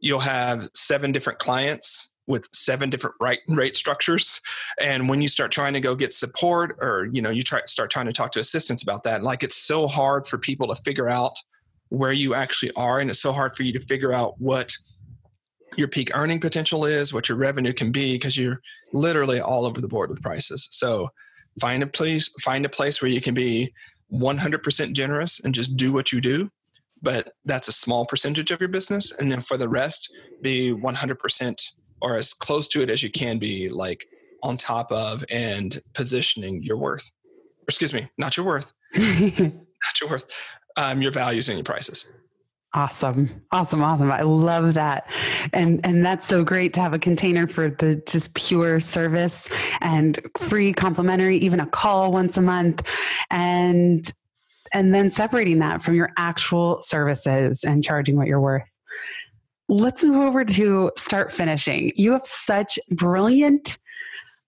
[0.00, 3.54] you'll have seven different clients with seven different rate, hmm.
[3.54, 4.40] rate structures.
[4.80, 7.90] And when you start trying to go get support or you know you try start
[7.90, 11.08] trying to talk to assistants about that like it's so hard for people to figure
[11.08, 11.34] out
[11.88, 14.72] where you actually are and it's so hard for you to figure out what
[15.76, 18.60] your peak earning potential is what your revenue can be because you're
[18.92, 20.68] literally all over the board with prices.
[20.70, 21.10] So
[21.60, 23.72] find a place find a place where you can be
[24.12, 26.50] 100% generous and just do what you do
[27.02, 29.12] but that's a small percentage of your business.
[29.12, 31.62] And then for the rest, be 100%
[32.02, 34.06] or as close to it as you can be, like
[34.42, 37.10] on top of and positioning your worth.
[37.68, 40.26] Excuse me, not your worth, not your worth,
[40.76, 42.06] um, your values and your prices.
[42.72, 43.42] Awesome.
[43.50, 43.82] Awesome.
[43.82, 44.12] Awesome.
[44.12, 45.10] I love that.
[45.52, 49.48] And and that's so great to have a container for the just pure service
[49.80, 52.86] and free complimentary, even a call once a month.
[53.28, 54.10] And
[54.72, 58.62] and then separating that from your actual services and charging what you're worth.
[59.68, 61.92] Let's move over to start finishing.
[61.94, 63.78] You have such brilliant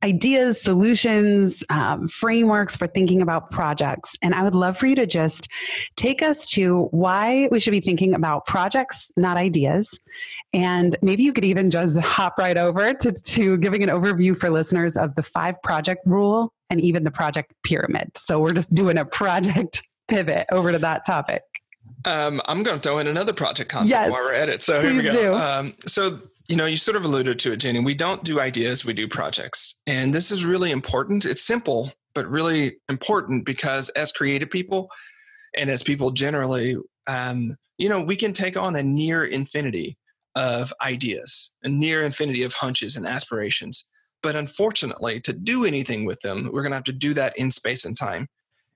[0.02, 4.16] ideas, solutions, um, frameworks for thinking about projects.
[4.22, 5.48] And I would love for you to just
[5.96, 9.98] take us to why we should be thinking about projects, not ideas.
[10.52, 14.50] And maybe you could even just hop right over to, to giving an overview for
[14.50, 18.10] listeners of the five project rule and even the project pyramid.
[18.16, 21.42] So we're just doing a project pivot over to that topic.
[22.04, 24.62] Um, I'm going to throw in another project concept yes, while we're at it.
[24.62, 25.36] So here we go.
[25.36, 27.80] Um, so you know, you sort of alluded to it, Jenny.
[27.80, 29.80] We don't do ideas, we do projects.
[29.86, 31.24] And this is really important.
[31.24, 34.90] It's simple, but really important because as creative people
[35.56, 39.96] and as people generally, um, you know, we can take on a near infinity
[40.34, 43.88] of ideas, a near infinity of hunches and aspirations.
[44.22, 47.50] But unfortunately, to do anything with them, we're going to have to do that in
[47.50, 48.28] space and time.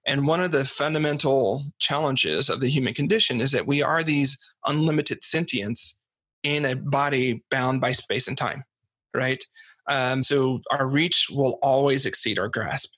[0.07, 4.39] And one of the fundamental challenges of the human condition is that we are these
[4.67, 5.95] unlimited sentients
[6.45, 8.63] in a body bound by space and time,
[9.15, 9.45] right?
[9.89, 12.95] Um, so our reach will always exceed our grasp.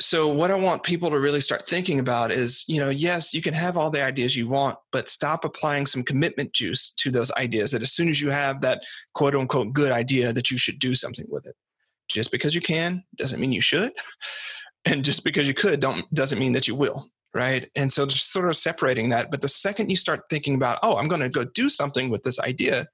[0.00, 3.40] So what I want people to really start thinking about is, you know, yes, you
[3.40, 7.32] can have all the ideas you want, but stop applying some commitment juice to those
[7.32, 8.82] ideas that as soon as you have that
[9.14, 11.56] quote unquote good idea that you should do something with it.
[12.08, 13.92] Just because you can doesn't mean you should.
[14.84, 17.70] And just because you could don't doesn't mean that you will right?
[17.74, 19.30] And so just sort of separating that.
[19.30, 22.22] But the second you start thinking about, oh, I'm going to go do something with
[22.24, 22.88] this idea,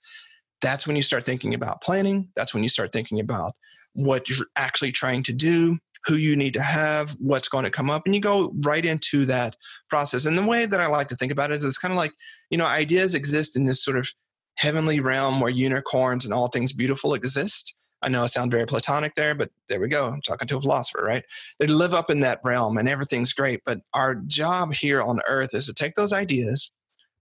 [0.61, 2.29] that's when you start thinking about planning.
[2.35, 3.53] That's when you start thinking about
[3.95, 7.91] what you're actually trying to do, who you need to have, what's going to come
[7.91, 9.57] up, and you go right into that
[9.89, 10.25] process.
[10.25, 12.13] And the way that I like to think about it is it's kind of like,
[12.51, 14.09] you know, ideas exist in this sort of
[14.57, 17.75] heavenly realm where unicorns and all things beautiful exist.
[18.03, 20.07] I know I sound very platonic there, but there we go.
[20.07, 21.25] I'm talking to a philosopher, right?
[21.59, 23.63] They live up in that realm and everything's great.
[23.65, 26.71] But our job here on earth is to take those ideas,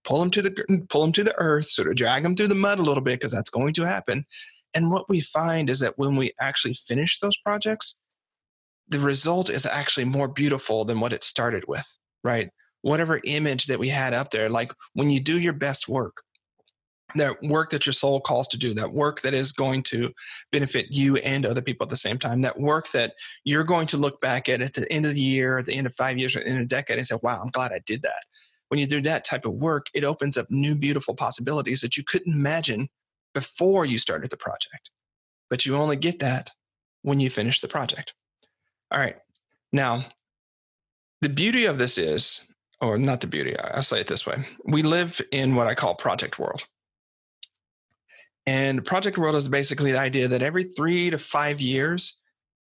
[0.03, 2.55] pull them to the pull them to the earth, sort of drag them through the
[2.55, 4.25] mud a little bit, because that's going to happen.
[4.73, 7.99] And what we find is that when we actually finish those projects,
[8.87, 12.51] the result is actually more beautiful than what it started with, right?
[12.81, 16.21] Whatever image that we had up there, like when you do your best work,
[17.15, 20.11] that work that your soul calls to do, that work that is going to
[20.51, 23.13] benefit you and other people at the same time, that work that
[23.45, 25.87] you're going to look back at at the end of the year, at the end
[25.87, 28.23] of five years, or in a decade and say, wow, I'm glad I did that.
[28.67, 32.03] When you do that type of work, it opens up new, beautiful possibilities that you
[32.03, 32.89] couldn't imagine
[33.33, 34.91] before you started the project.
[35.49, 36.51] But you only get that
[37.03, 38.13] when you finish the project.
[38.91, 39.15] All right.
[39.71, 40.01] Now,
[41.21, 42.45] the beauty of this is,
[42.81, 45.95] or not the beauty, I'll say it this way we live in what I call
[45.95, 46.65] project world
[48.47, 52.21] and Project World is basically the idea that every three to five years,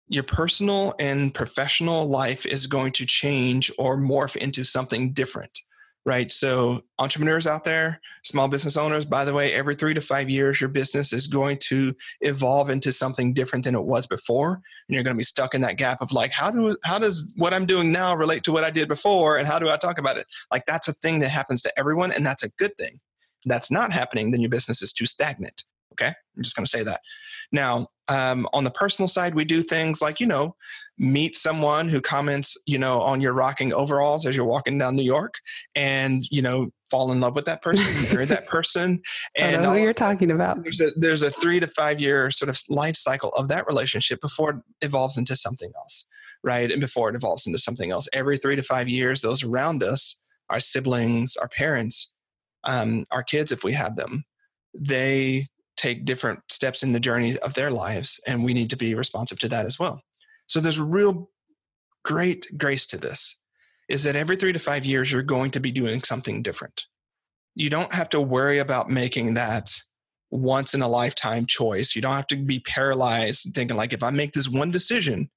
[0.08, 5.60] your personal and professional life is going to change or morph into something different,
[6.06, 6.32] right?
[6.32, 10.62] So, entrepreneurs out there, small business owners, by the way, every three to five years,
[10.62, 14.54] your business is going to evolve into something different than it was before.
[14.54, 17.34] And you're going to be stuck in that gap of like, how, do, how does
[17.36, 19.38] what I'm doing now relate to what I did before?
[19.38, 20.28] And how do I talk about it?
[20.50, 23.02] Like, that's a thing that happens to everyone, and that's a good thing.
[23.46, 25.66] That's not happening, then your business is too stagnant.
[25.94, 27.02] Okay, I'm just going to say that.
[27.52, 30.56] Now, um, on the personal side, we do things like you know,
[30.98, 35.04] meet someone who comments you know on your rocking overalls as you're walking down New
[35.04, 35.36] York,
[35.76, 39.02] and you know, fall in love with that person, marry that person,
[39.38, 40.64] and I know who you're talking about.
[40.64, 44.20] There's a there's a three to five year sort of life cycle of that relationship
[44.20, 46.06] before it evolves into something else,
[46.44, 46.72] right?
[46.72, 50.18] And before it evolves into something else, every three to five years, those around us,
[50.50, 52.14] our siblings, our parents,
[52.66, 54.24] um, our kids, if we have them,
[54.74, 58.96] they take different steps in the journey of their lives, and we need to be
[58.96, 60.02] responsive to that as well.
[60.48, 61.30] So there's real
[62.04, 63.40] great grace to this
[63.90, 66.86] is that every three to five years, you're going to be doing something different.
[67.56, 69.70] You don't have to worry about making that
[70.32, 71.96] once in a lifetime choice.
[71.96, 75.30] You don't have to be paralyzed thinking, like, if I make this one decision,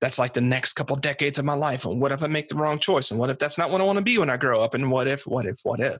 [0.00, 1.84] that's like the next couple decades of my life.
[1.84, 3.10] And what if I make the wrong choice?
[3.10, 4.74] And what if that's not what I want to be when I grow up?
[4.74, 5.98] And what if, what if, what if?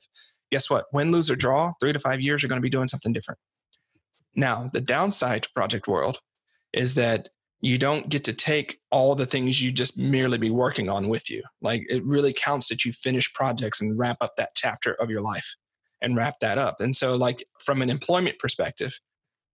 [0.51, 0.87] Guess what?
[0.92, 3.38] Win, lose, or draw, three to five years, you're going to be doing something different.
[4.38, 6.20] Now, the downside to Project World
[6.72, 7.29] is that
[7.61, 11.29] you don't get to take all the things you just merely be working on with
[11.29, 11.42] you.
[11.61, 15.22] Like it really counts that you finish projects and wrap up that chapter of your
[15.22, 15.57] life
[16.01, 16.81] and wrap that up.
[16.81, 18.96] And so, like, from an employment perspective,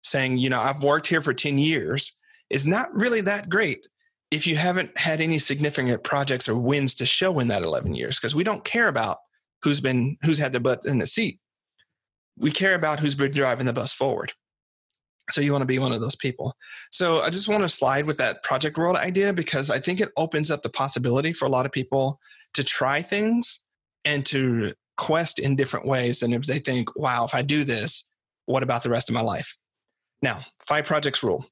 [0.03, 2.13] saying, you know, I've worked here for 10 years
[2.51, 3.87] is not really that great
[4.33, 8.19] if you haven't had any significant projects or wins to show in that 11 years,
[8.19, 9.19] because we don't care about
[9.63, 11.39] who's been, who's had the butt in the seat.
[12.37, 14.33] We care about who's been driving the bus forward.
[15.33, 16.55] So you want to be one of those people.
[16.91, 20.11] So I just want to slide with that project world idea because I think it
[20.17, 22.21] opens up the possibility for a lot of people
[22.55, 23.65] to try things
[24.05, 28.09] and to quest in different ways than if they think, wow, if I do this,
[28.47, 29.57] what about the rest of my life?
[30.21, 31.45] Now, five projects rule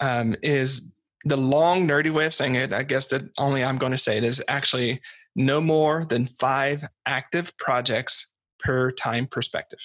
[0.00, 0.90] um, is
[1.24, 2.72] the long, nerdy way of saying it.
[2.72, 5.00] I guess that only I'm going to say it is actually
[5.36, 9.80] no more than five active projects per time perspective.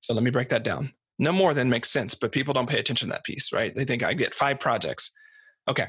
[0.00, 0.92] So let me break that down.
[1.22, 3.72] No more than makes sense, but people don't pay attention to that piece, right?
[3.72, 5.12] They think I get five projects.
[5.68, 5.86] Okay.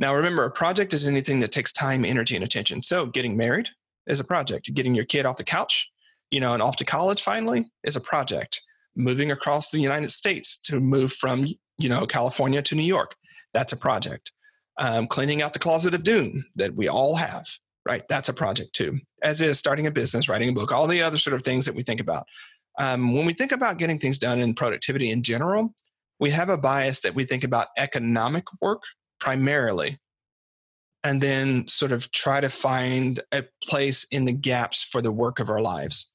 [0.00, 2.82] Now remember, a project is anything that takes time, energy, and attention.
[2.82, 3.68] So getting married
[4.08, 4.74] is a project.
[4.74, 5.88] Getting your kid off the couch,
[6.32, 8.60] you know, and off to college finally is a project.
[8.96, 11.46] Moving across the United States to move from,
[11.78, 13.14] you know, California to New York,
[13.54, 14.32] that's a project.
[14.78, 17.46] Um, cleaning out the closet of doom that we all have,
[17.86, 18.02] right?
[18.08, 18.98] That's a project too.
[19.22, 21.74] As is starting a business, writing a book, all the other sort of things that
[21.76, 22.26] we think about.
[22.78, 25.74] Um, when we think about getting things done in productivity in general,
[26.18, 28.82] we have a bias that we think about economic work
[29.20, 29.98] primarily
[31.04, 35.38] and then sort of try to find a place in the gaps for the work
[35.38, 36.12] of our lives.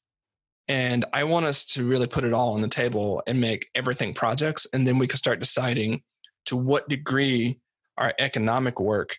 [0.67, 4.13] And I want us to really put it all on the table and make everything
[4.13, 4.67] projects.
[4.73, 6.01] And then we can start deciding
[6.45, 7.59] to what degree
[7.97, 9.17] our economic work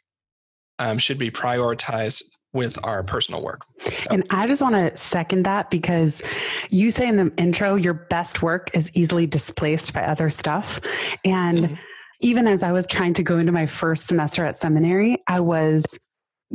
[0.78, 3.66] um, should be prioritized with our personal work.
[3.98, 4.10] So.
[4.10, 6.20] And I just want to second that because
[6.70, 10.80] you say in the intro, your best work is easily displaced by other stuff.
[11.24, 11.74] And mm-hmm.
[12.20, 15.98] even as I was trying to go into my first semester at seminary, I was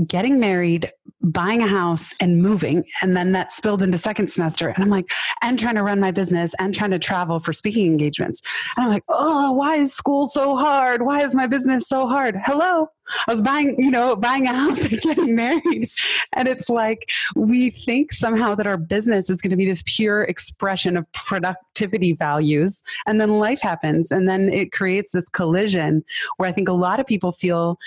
[0.06, 2.84] getting married, buying a house and moving.
[3.02, 4.70] And then that spilled into second semester.
[4.70, 5.10] And I'm like,
[5.42, 8.42] and trying to run my business and trying to travel for speaking engagements.
[8.76, 11.02] And I'm like, oh, why is school so hard?
[11.02, 12.36] Why is my business so hard?
[12.46, 12.90] Hello.
[13.28, 15.90] I was buying, you know, buying a house and getting married.
[16.34, 20.24] And it's like we think somehow that our business is going to be this pure
[20.24, 22.84] expression of productivity values.
[23.06, 24.12] And then life happens.
[24.12, 26.04] And then it creates this collision
[26.38, 27.80] where I think a lot of people feel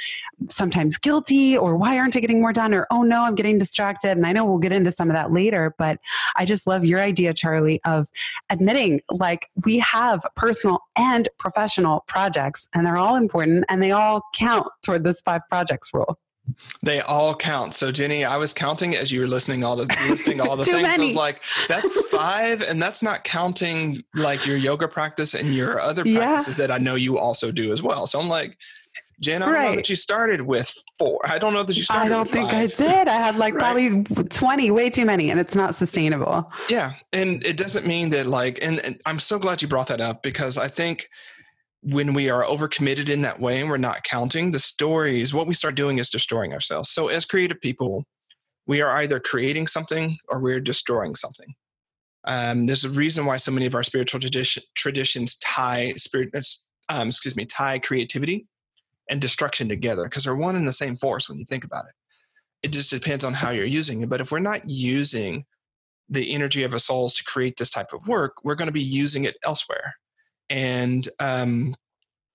[0.49, 2.75] sometimes guilty or why aren't I getting more done?
[2.75, 4.13] Or, oh no, I'm getting distracted.
[4.13, 5.75] And I know we'll get into some of that later.
[5.79, 5.99] But
[6.37, 8.09] I just love your idea, Charlie, of
[8.51, 14.23] admitting like we have personal and professional projects and they're all important and they all
[14.35, 16.19] count toward this five projects rule?
[16.83, 17.75] They all count.
[17.75, 20.83] So Jenny, I was counting as you were listening all the listing all the things.
[20.83, 21.03] Many.
[21.03, 25.81] I was like, that's five, and that's not counting like your yoga practice and your
[25.81, 26.67] other practices yeah.
[26.67, 28.07] that I know you also do as well.
[28.07, 28.57] So I'm like,
[29.21, 29.69] Jen, I don't right.
[29.71, 31.21] know that you started with four.
[31.25, 32.07] I don't know that you started.
[32.07, 32.73] I don't think five.
[32.73, 33.09] I did.
[33.09, 33.61] I had like right.
[33.61, 36.51] probably twenty, way too many, and it's not sustainable.
[36.71, 40.01] Yeah, and it doesn't mean that like, and, and I'm so glad you brought that
[40.01, 41.07] up because I think
[41.83, 45.55] when we are overcommitted in that way and we're not counting the stories, what we
[45.55, 46.91] start doing is destroying ourselves.
[46.91, 48.07] So, as creative people,
[48.67, 51.53] we are either creating something or we're destroying something.
[52.27, 56.31] Um, there's a reason why so many of our spiritual tradition, traditions tie spirit,
[56.89, 58.47] um, excuse me, tie creativity
[59.11, 61.95] and destruction together because they're one and the same force when you think about it.
[62.63, 64.09] It just depends on how you're using it.
[64.09, 65.45] But if we're not using
[66.09, 68.81] the energy of our souls to create this type of work, we're going to be
[68.81, 69.95] using it elsewhere
[70.51, 71.75] and um,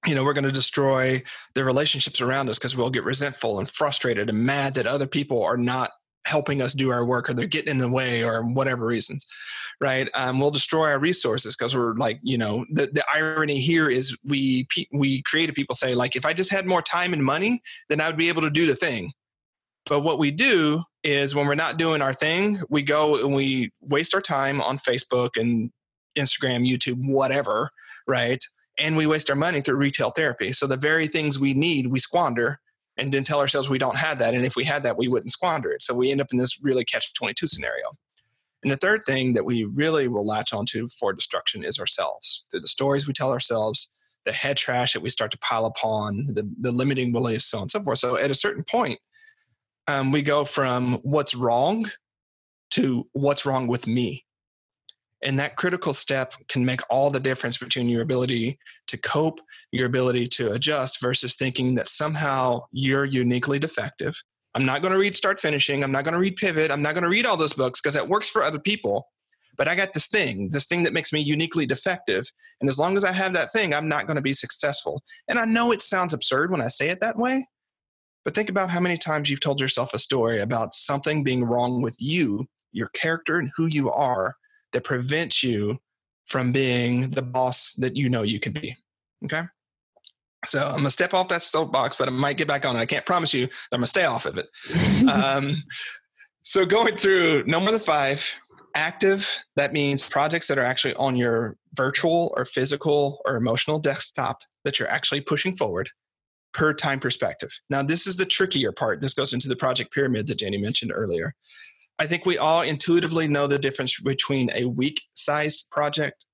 [0.07, 1.21] you know we're going to destroy
[1.53, 5.43] the relationships around us because we'll get resentful and frustrated and mad that other people
[5.43, 5.91] are not
[6.25, 9.25] helping us do our work or they're getting in the way or whatever reasons
[9.81, 13.89] right um, we'll destroy our resources because we're like you know the, the irony here
[13.89, 17.61] is we we creative people say like if i just had more time and money
[17.89, 19.11] then i would be able to do the thing
[19.87, 23.71] but what we do is when we're not doing our thing we go and we
[23.81, 25.71] waste our time on facebook and
[26.17, 27.69] instagram youtube whatever
[28.07, 28.43] right?
[28.77, 30.51] And we waste our money through retail therapy.
[30.51, 32.59] So the very things we need, we squander
[32.97, 34.33] and then tell ourselves we don't have that.
[34.33, 35.83] And if we had that, we wouldn't squander it.
[35.83, 37.91] So we end up in this really catch 22 scenario.
[38.63, 42.45] And the third thing that we really will latch onto for destruction is ourselves.
[42.49, 43.93] Through the stories we tell ourselves,
[44.25, 47.63] the head trash that we start to pile upon, the, the limiting beliefs, so on
[47.63, 47.99] and so forth.
[47.99, 48.99] So at a certain point,
[49.87, 51.91] um, we go from what's wrong
[52.71, 54.25] to what's wrong with me.
[55.25, 59.87] And that critical step can make all the difference between your ability to cope, your
[59.87, 64.15] ability to adjust, versus thinking that somehow you're uniquely defective.
[64.53, 65.83] I'm not going to read Start Finishing.
[65.83, 66.69] I'm not going to read Pivot.
[66.71, 69.07] I'm not going to read all those books because that works for other people.
[69.57, 72.25] but I got this thing, this thing that makes me uniquely defective.
[72.61, 75.01] And as long as I have that thing, I'm not going to be successful.
[75.27, 77.47] And I know it sounds absurd when I say it that way,
[78.23, 81.81] but think about how many times you've told yourself a story about something being wrong
[81.81, 84.35] with you, your character, and who you are
[84.75, 85.79] that prevents you
[86.25, 88.75] from being the boss that you know you can be.
[89.23, 89.43] Okay.
[90.45, 92.79] So I'm gonna step off that soapbox, but I might get back on it.
[92.79, 94.49] I can't promise you I'm gonna stay off of it.
[95.09, 95.55] um,
[96.43, 98.29] so going through no more than five
[98.75, 104.41] active, that means projects that are actually on your virtual or physical or emotional desktop
[104.65, 105.89] that you're actually pushing forward
[106.53, 107.49] per time perspective.
[107.69, 108.99] Now, this is the trickier part.
[108.99, 111.33] This goes into the project pyramid that Danny mentioned earlier.
[111.97, 116.25] I think we all intuitively know the difference between a week sized project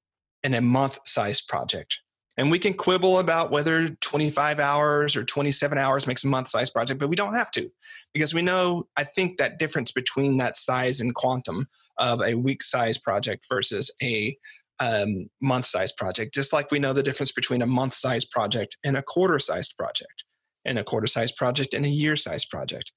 [0.43, 1.99] and a month sized project.
[2.37, 6.73] And we can quibble about whether 25 hours or 27 hours makes a month sized
[6.73, 7.69] project, but we don't have to
[8.13, 12.63] because we know, I think, that difference between that size and quantum of a week
[12.63, 14.35] sized project versus a
[14.79, 18.77] um, month sized project, just like we know the difference between a month sized project
[18.83, 20.23] and a quarter sized project,
[20.65, 22.91] and a quarter sized project and a year sized project.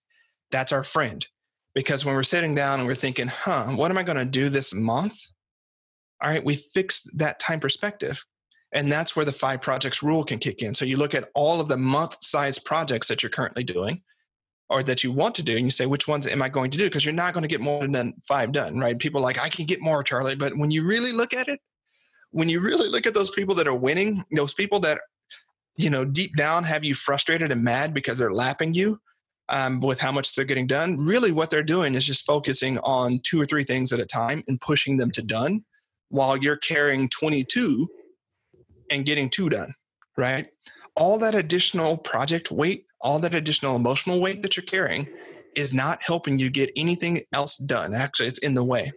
[0.51, 1.27] That's our friend.
[1.75, 4.49] Because when we're sitting down and we're thinking, huh, what am I going to do
[4.49, 5.19] this month?
[6.23, 8.25] All right, we fixed that time perspective.
[8.73, 10.75] And that's where the five projects rule can kick in.
[10.75, 14.03] So you look at all of the month sized projects that you're currently doing
[14.69, 16.79] or that you want to do, and you say, which ones am I going to
[16.79, 16.85] do?
[16.85, 18.99] Because you're not going to get more than five done, right?
[18.99, 20.35] People like, I can get more, Charlie.
[20.35, 21.61] But when you really look at it,
[22.31, 25.01] when you really look at those people that are winning, those people that,
[25.77, 28.99] you know, deep down have you frustrated and mad because they're lapping you,
[29.49, 30.97] um, with how much they're getting done.
[30.97, 34.43] Really, what they're doing is just focusing on two or three things at a time
[34.49, 35.65] and pushing them to done
[36.09, 37.89] while you're carrying 22
[38.91, 39.73] and getting two done,
[40.17, 40.47] right?
[40.97, 45.09] All that additional project weight, all that additional emotional weight that you're carrying
[45.57, 47.95] is not helping you get anything else done.
[47.95, 48.93] Actually, it's in the way.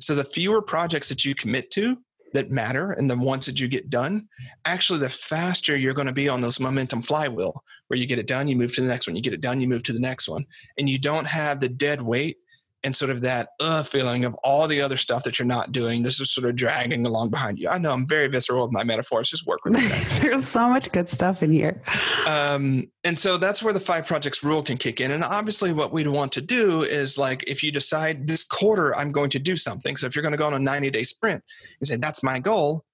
[0.00, 1.98] So the fewer projects that you commit to,
[2.36, 4.28] that matter and the ones that you get done,
[4.64, 8.26] actually, the faster you're going to be on those momentum flywheel where you get it
[8.26, 10.00] done, you move to the next one, you get it done, you move to the
[10.00, 10.46] next one.
[10.78, 12.38] And you don't have the dead weight
[12.86, 16.04] and sort of that uh feeling of all the other stuff that you're not doing.
[16.04, 17.68] This is sort of dragging along behind you.
[17.68, 19.28] I know I'm very visceral with my metaphors.
[19.28, 19.88] Just work with me.
[20.20, 21.82] There's so much good stuff in here.
[22.28, 25.10] Um, and so that's where the five projects rule can kick in.
[25.10, 29.10] And obviously, what we'd want to do is like if you decide this quarter I'm
[29.10, 29.96] going to do something.
[29.96, 31.42] So if you're going to go on a 90 day sprint,
[31.80, 32.84] you say that's my goal.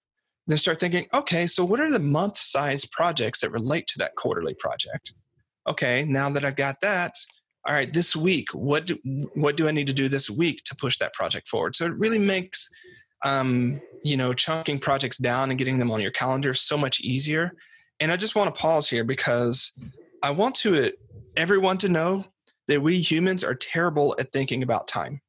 [0.47, 4.17] Then start thinking, okay, so what are the month size projects that relate to that
[4.17, 5.13] quarterly project?
[5.69, 7.13] Okay, now that I've got that,
[7.67, 8.99] all right this week what do,
[9.35, 11.77] what do i need to do this week to push that project forward?
[11.77, 12.69] So it really makes
[13.25, 17.53] um, you know chunking projects down and getting them on your calendar so much easier.
[18.01, 19.73] And i just want to pause here because
[20.23, 20.93] i want to
[21.37, 22.25] everyone to know
[22.69, 25.21] that we humans are terrible at thinking about time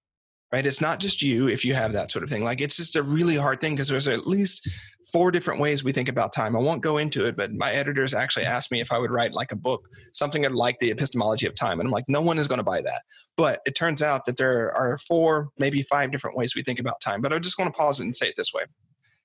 [0.53, 0.67] right?
[0.67, 2.43] It's not just you if you have that sort of thing.
[2.43, 4.69] Like it's just a really hard thing because there's at least
[5.13, 6.55] four different ways we think about time.
[6.55, 9.31] I won't go into it, but my editors actually asked me if I would write
[9.31, 11.79] like a book, something like the epistemology of time.
[11.79, 13.03] And I'm like, no one is going to buy that.
[13.37, 16.99] But it turns out that there are four, maybe five different ways we think about
[16.99, 17.21] time.
[17.21, 18.63] But I just want to pause it and say it this way.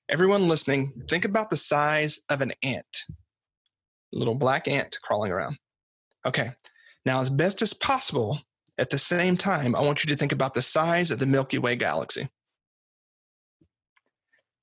[0.09, 3.05] Everyone listening, think about the size of an ant,
[4.13, 5.57] a little black ant crawling around.
[6.25, 6.51] Okay.
[7.05, 8.39] Now, as best as possible,
[8.77, 11.57] at the same time, I want you to think about the size of the Milky
[11.57, 12.29] Way galaxy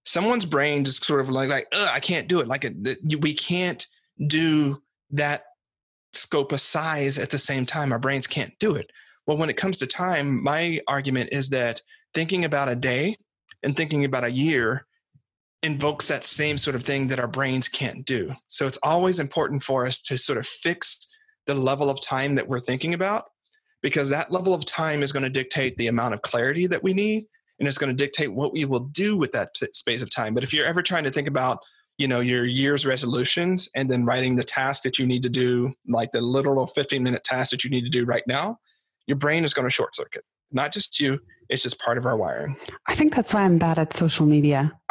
[0.06, 2.48] someone's brain just sort of like like I can't do it.
[2.48, 3.86] Like uh, a, we can't
[4.26, 5.42] do that
[6.12, 7.92] scope of size at the same time.
[7.92, 8.90] Our brains can't do it.
[9.26, 11.82] Well, when it comes to time, my argument is that
[12.14, 13.18] thinking about a day
[13.62, 14.86] and thinking about a year
[15.62, 18.32] invokes that same sort of thing that our brains can't do.
[18.46, 21.08] So it's always important for us to sort of fix
[21.46, 23.24] the level of time that we're thinking about
[23.82, 26.94] because that level of time is going to dictate the amount of clarity that we
[26.94, 27.26] need
[27.58, 30.34] and it's going to dictate what we will do with that space of time.
[30.34, 31.58] But if you're ever trying to think about,
[31.98, 35.72] you know, your year's resolutions and then writing the task that you need to do,
[35.88, 38.58] like the literal 15 minute task that you need to do right now,
[39.06, 40.24] your brain is going to short circuit.
[40.52, 42.56] Not just you, it's just part of our wiring.
[42.86, 44.72] I think that's why I'm bad at social media.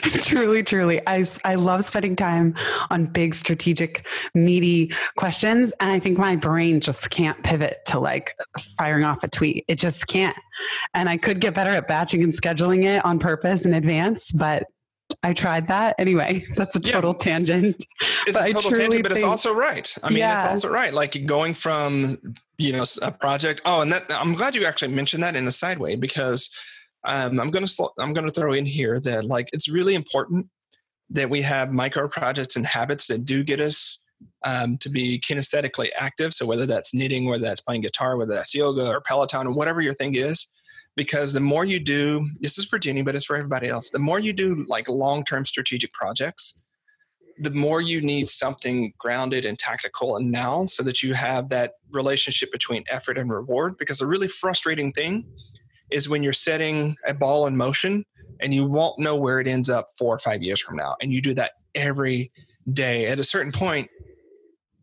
[0.18, 1.00] truly, truly.
[1.06, 2.54] I, I love spending time
[2.90, 5.72] on big, strategic, meaty questions.
[5.80, 8.36] And I think my brain just can't pivot to like
[8.78, 9.64] firing off a tweet.
[9.68, 10.36] It just can't.
[10.94, 14.64] And I could get better at batching and scheduling it on purpose in advance, but
[15.22, 15.96] I tried that.
[15.98, 17.18] Anyway, that's a total yeah.
[17.18, 17.84] tangent.
[18.26, 19.92] It's but a total tangent, but think, it's also right.
[20.02, 20.36] I mean, yeah.
[20.36, 20.94] it's also right.
[20.94, 22.18] Like going from,
[22.58, 23.60] you know, a project.
[23.64, 26.50] Oh, and that I'm glad you actually mentioned that in a side way because
[27.04, 30.48] um, I'm going to I'm to throw in here that like it's really important
[31.10, 34.04] that we have micro projects and habits that do get us
[34.44, 36.32] um, to be kinesthetically active.
[36.34, 39.80] So whether that's knitting, whether that's playing guitar, whether that's yoga or Peloton or whatever
[39.80, 40.46] your thing is,
[40.96, 43.90] because the more you do, this is for Jenny, but it's for everybody else.
[43.90, 46.62] The more you do like long term strategic projects,
[47.38, 51.72] the more you need something grounded and tactical and now so that you have that
[51.92, 53.78] relationship between effort and reward.
[53.78, 55.24] Because a really frustrating thing
[55.90, 58.04] is when you're setting a ball in motion
[58.40, 60.96] and you won't know where it ends up four or five years from now.
[61.00, 62.32] And you do that every
[62.72, 63.06] day.
[63.06, 63.90] At a certain point,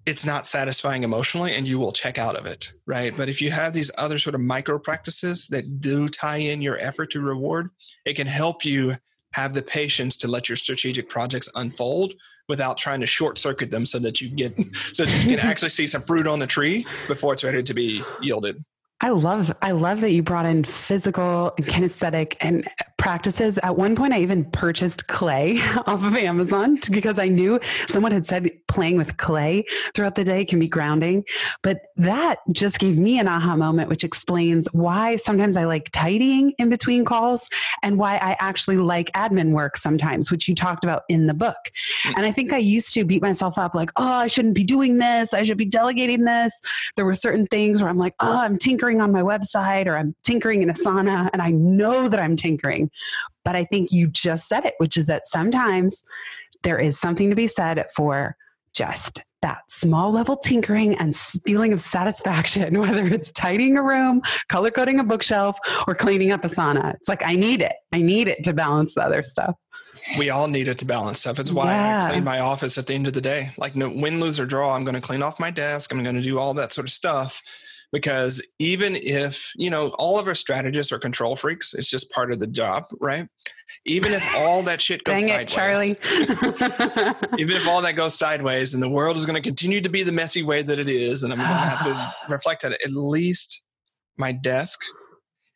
[0.07, 3.51] it's not satisfying emotionally and you will check out of it right but if you
[3.51, 7.69] have these other sort of micro practices that do tie in your effort to reward
[8.05, 8.95] it can help you
[9.33, 12.13] have the patience to let your strategic projects unfold
[12.47, 14.57] without trying to short circuit them so that you get
[14.93, 17.73] so that you can actually see some fruit on the tree before it's ready to
[17.73, 18.57] be yielded
[18.99, 22.67] I love I love that you brought in physical and kinesthetic and
[22.97, 23.59] practices.
[23.61, 28.25] At one point I even purchased clay off of Amazon because I knew someone had
[28.25, 31.23] said playing with clay throughout the day can be grounding.
[31.61, 36.53] But that just gave me an aha moment which explains why sometimes I like tidying
[36.57, 37.49] in between calls
[37.83, 41.71] and why I actually like admin work sometimes, which you talked about in the book.
[42.15, 44.97] And I think I used to beat myself up like, "Oh, I shouldn't be doing
[44.97, 45.35] this.
[45.35, 46.59] I should be delegating this."
[46.95, 49.97] There were certain things where I'm like, "Oh, I'm tinkering tinkering on my website or
[49.97, 52.89] I'm tinkering in Asana and I know that I'm tinkering.
[53.43, 56.05] But I think you just said it, which is that sometimes
[56.63, 58.35] there is something to be said for
[58.73, 64.71] just that small level tinkering and feeling of satisfaction, whether it's tidying a room, color
[64.71, 65.57] coding a bookshelf,
[65.87, 66.93] or cleaning up Asana.
[66.95, 67.73] It's like, I need it.
[67.91, 69.55] I need it to balance the other stuff.
[70.17, 71.39] We all need it to balance stuff.
[71.39, 72.05] It's why yeah.
[72.05, 73.51] I clean my office at the end of the day.
[73.57, 75.91] Like, no, win, lose, or draw, I'm going to clean off my desk.
[75.91, 77.41] I'm going to do all that sort of stuff
[77.91, 82.31] because even if you know all of our strategists are control freaks it's just part
[82.31, 83.27] of the job right
[83.85, 88.17] even if all that shit goes Dang sideways it, charlie even if all that goes
[88.17, 90.89] sideways and the world is going to continue to be the messy way that it
[90.89, 93.63] is and i'm going to have to reflect on it at least
[94.17, 94.79] my desk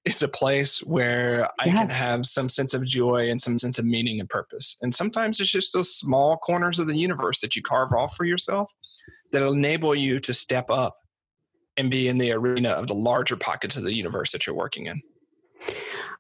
[0.06, 1.76] is a place where I yes.
[1.76, 4.78] can have some sense of joy and some sense of meaning and purpose.
[4.82, 8.26] And sometimes it's just those small corners of the universe that you carve off for
[8.26, 8.74] yourself
[9.32, 10.96] that enable you to step up
[11.78, 14.88] and be in the arena of the larger pockets of the universe that you're working
[14.88, 15.02] in.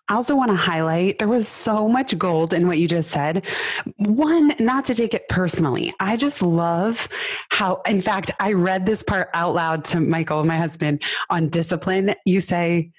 [0.07, 3.45] I also want to highlight there was so much gold in what you just said.
[3.97, 5.93] One, not to take it personally.
[6.01, 7.07] I just love
[7.49, 12.13] how, in fact, I read this part out loud to Michael, my husband, on discipline.
[12.25, 12.91] You say,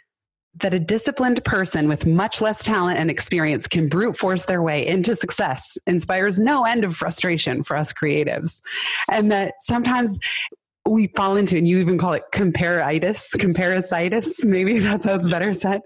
[0.60, 4.86] that a disciplined person with much less talent and experience can brute force their way
[4.86, 8.60] into success inspires no end of frustration for us creatives.
[9.10, 10.18] And that sometimes
[10.88, 14.44] we fall into, and you even call it comparaitis, comparasitis.
[14.44, 15.82] Maybe that's how it's better said.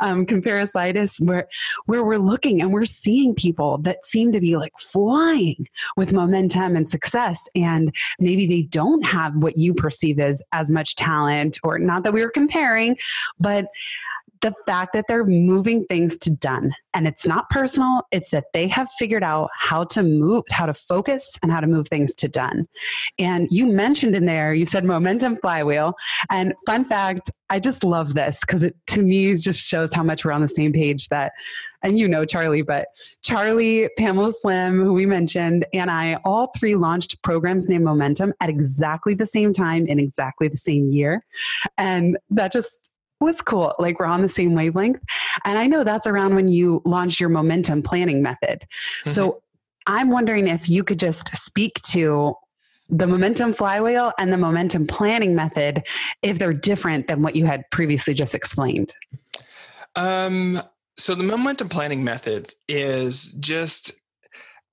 [0.00, 1.48] Um, comparasitis, where
[1.86, 6.76] where we're looking and we're seeing people that seem to be like flying with momentum
[6.76, 11.78] and success, and maybe they don't have what you perceive as as much talent, or
[11.78, 12.96] not that we were comparing,
[13.38, 13.66] but
[14.40, 16.72] the fact that they're moving things to done.
[16.94, 20.74] And it's not personal it's that they have figured out how to move how to
[20.74, 22.66] focus and how to move things to done.
[23.18, 25.94] And you mentioned in there you said momentum flywheel.
[26.30, 30.24] And fun fact i just love this because it to me just shows how much
[30.24, 31.32] we're on the same page that
[31.82, 32.86] and you know charlie but
[33.22, 38.48] charlie pamela slim who we mentioned and i all three launched programs named momentum at
[38.48, 41.24] exactly the same time in exactly the same year.
[41.78, 42.89] And that just
[43.20, 43.74] was cool.
[43.78, 45.00] Like we're on the same wavelength.
[45.44, 48.60] And I know that's around when you launched your momentum planning method.
[48.60, 49.10] Mm-hmm.
[49.10, 49.42] So
[49.86, 52.34] I'm wondering if you could just speak to
[52.88, 55.86] the momentum flywheel and the momentum planning method
[56.22, 58.92] if they're different than what you had previously just explained.
[59.96, 60.60] Um,
[60.96, 63.92] so the momentum planning method is just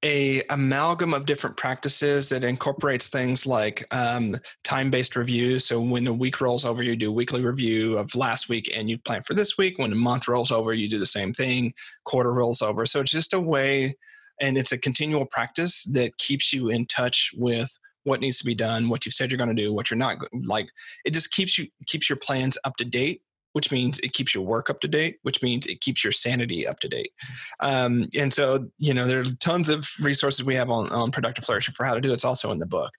[0.03, 5.57] a amalgam of different practices that incorporates things like um, time-based review.
[5.57, 8.99] So when the week rolls over, you do weekly review of last week and you
[8.99, 9.79] plan for this week.
[9.79, 11.73] When a month rolls over, you do the same thing.
[12.05, 12.85] Quarter rolls over.
[12.85, 13.95] So it's just a way,
[14.39, 18.55] and it's a continual practice that keeps you in touch with what needs to be
[18.55, 20.69] done, what you've said you're going to do, what you're not like.
[21.05, 23.21] It just keeps you keeps your plans up to date
[23.57, 26.67] which means it keeps your work up to date, which means it keeps your sanity
[26.67, 27.11] up to date.
[27.59, 31.43] Um, and so, you know, there are tons of resources we have on, on Productive
[31.43, 32.13] Flourishing for how to do it.
[32.13, 32.91] It's also in the book.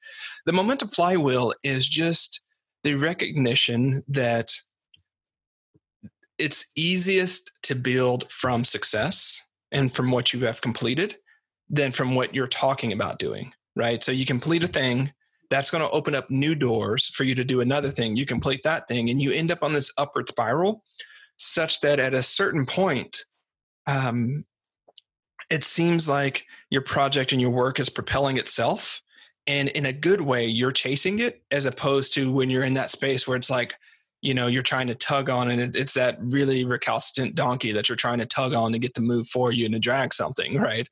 [0.47, 2.41] The Momentum Flywheel is just
[2.83, 4.51] the recognition that
[6.39, 9.41] it's easiest to build from success
[9.71, 11.19] and from what you have completed
[11.71, 14.03] than from what you're talking about doing, right?
[14.03, 15.13] So you complete a thing
[15.51, 18.17] that's going to open up new doors for you to do another thing.
[18.17, 20.83] You complete that thing, and you end up on this upward spiral,
[21.37, 23.25] such that at a certain point,
[23.87, 24.45] um,
[25.51, 29.01] it seems like your project and your work is propelling itself.
[29.47, 32.91] And in a good way, you're chasing it as opposed to when you're in that
[32.91, 33.75] space where it's like,
[34.21, 37.89] you know you're trying to tug on and it, it's that really recalcitrant donkey that
[37.89, 40.57] you're trying to tug on to get to move for you and to drag something
[40.61, 40.89] right?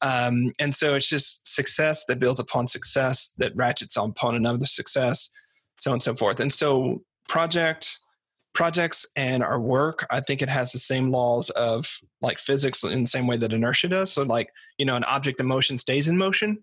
[0.00, 4.66] Um, and so it's just success that builds upon success that ratchets on upon another
[4.66, 5.28] success
[5.78, 6.40] so on and so forth.
[6.40, 7.98] And so project
[8.54, 13.02] projects and our work i think it has the same laws of like physics in
[13.02, 14.12] the same way that inertia does.
[14.12, 16.58] So like you know an object in motion stays in motion.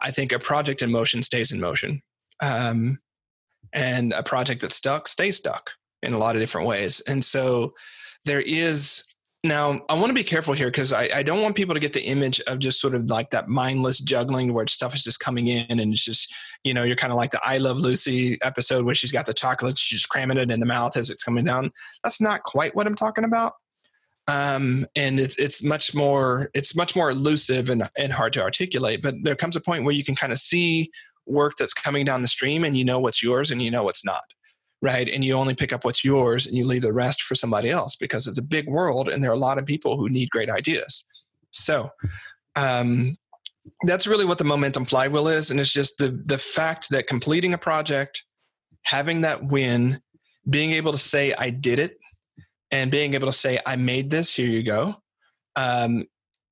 [0.00, 2.00] I think a project in motion stays in motion.
[2.40, 2.98] Um,
[3.72, 5.70] and a project that's stuck stays stuck
[6.02, 7.00] in a lot of different ways.
[7.00, 7.74] And so
[8.24, 9.04] there is
[9.42, 11.94] now I want to be careful here because I, I, don't want people to get
[11.94, 15.48] the image of just sort of like that mindless juggling where stuff is just coming
[15.48, 18.84] in and it's just, you know, you're kind of like the I Love Lucy episode
[18.84, 21.72] where she's got the chocolate, she's cramming it in the mouth as it's coming down.
[22.04, 23.54] That's not quite what I'm talking about.
[24.28, 29.02] Um, and it's it's much more it's much more elusive and, and hard to articulate.
[29.02, 30.90] But there comes a point where you can kind of see
[31.26, 34.04] work that's coming down the stream and you know what's yours and you know what's
[34.04, 34.24] not
[34.82, 35.10] right?
[35.10, 37.96] And you only pick up what's yours and you leave the rest for somebody else
[37.96, 40.48] because it's a big world and there are a lot of people who need great
[40.48, 41.04] ideas.
[41.50, 41.90] So
[42.56, 43.14] um,
[43.86, 47.54] that's really what the momentum flywheel is and it's just the the fact that completing
[47.54, 48.24] a project
[48.82, 50.00] having that win
[50.48, 51.98] being able to say i did it
[52.70, 54.94] and being able to say i made this here you go
[55.56, 56.06] um,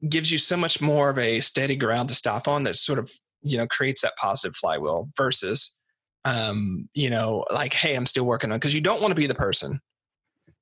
[0.09, 3.11] gives you so much more of a steady ground to stop on that sort of
[3.43, 5.79] you know creates that positive flywheel versus
[6.25, 9.27] um you know like hey i'm still working on because you don't want to be
[9.27, 9.81] the person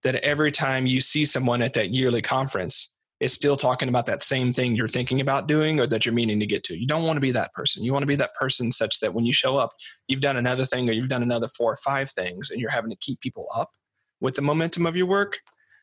[0.02, 4.22] that every time you see someone at that yearly conference is still talking about that
[4.22, 6.78] same thing you're thinking about doing or that you're meaning to get to.
[6.78, 7.82] You don't want to be that person.
[7.82, 9.72] You want to be that person such that when you show up
[10.06, 12.90] you've done another thing or you've done another four or five things and you're having
[12.90, 13.70] to keep people up
[14.20, 15.38] with the momentum of your work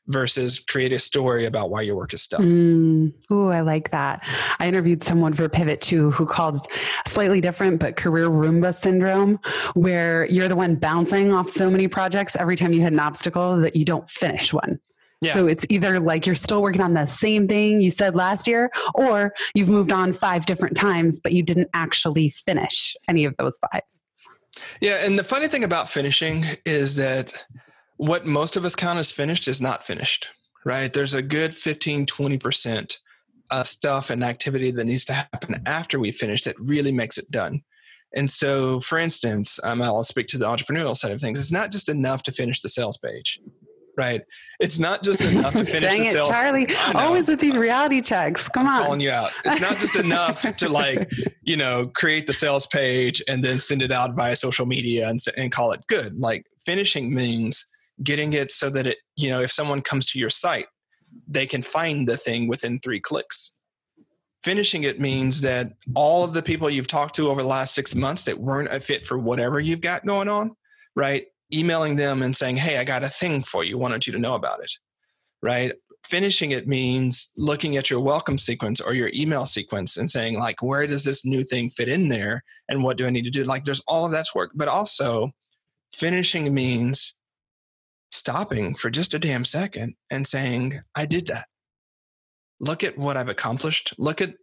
[0.08, 2.42] versus create a story about why your work is stuck.
[2.42, 4.28] Mm, oh, I like that.
[4.60, 6.58] I interviewed someone for Pivot too who called
[7.08, 9.40] slightly different, but career Roomba syndrome,
[9.76, 13.58] where you're the one bouncing off so many projects every time you hit an obstacle
[13.62, 14.80] that you don't finish one.
[15.22, 15.34] Yeah.
[15.34, 18.70] So it's either like you're still working on the same thing you said last year,
[18.94, 23.58] or you've moved on five different times, but you didn't actually finish any of those
[23.72, 23.84] five.
[24.82, 25.06] Yeah.
[25.06, 27.34] And the funny thing about finishing is that
[28.04, 30.28] what most of us count as finished is not finished,
[30.66, 30.92] right?
[30.92, 32.98] There's a good 15, 20%
[33.50, 37.32] of stuff and activity that needs to happen after we finish that really makes it
[37.32, 37.62] done.
[38.14, 41.40] And so, for instance, um, I'll speak to the entrepreneurial side of things.
[41.40, 43.40] It's not just enough to finish the sales page,
[43.98, 44.22] right?
[44.60, 46.28] It's not just enough to finish Dang the sales.
[46.28, 48.50] It, Charlie, always with these reality checks.
[48.50, 49.32] Come I'm on, calling you out.
[49.46, 51.10] It's not just enough to like,
[51.44, 55.20] you know, create the sales page and then send it out via social media and
[55.38, 56.20] and call it good.
[56.20, 57.66] Like finishing means
[58.02, 60.66] getting it so that it you know if someone comes to your site
[61.28, 63.56] they can find the thing within three clicks.
[64.44, 67.96] Finishing it means that all of the people you've talked to over the last six
[67.96, 70.52] months that weren't a fit for whatever you've got going on
[70.96, 73.78] right emailing them and saying hey i got a thing for you.
[73.78, 74.72] Wanted you to know about it.
[75.42, 75.74] Right?
[76.06, 80.62] Finishing it means looking at your welcome sequence or your email sequence and saying like
[80.62, 83.44] where does this new thing fit in there and what do i need to do?
[83.44, 85.32] Like there's all of that's work but also
[85.94, 87.16] finishing means
[88.14, 91.46] stopping for just a damn second and saying, I did that.
[92.60, 93.94] Look at what I've accomplished.
[93.98, 94.36] Look at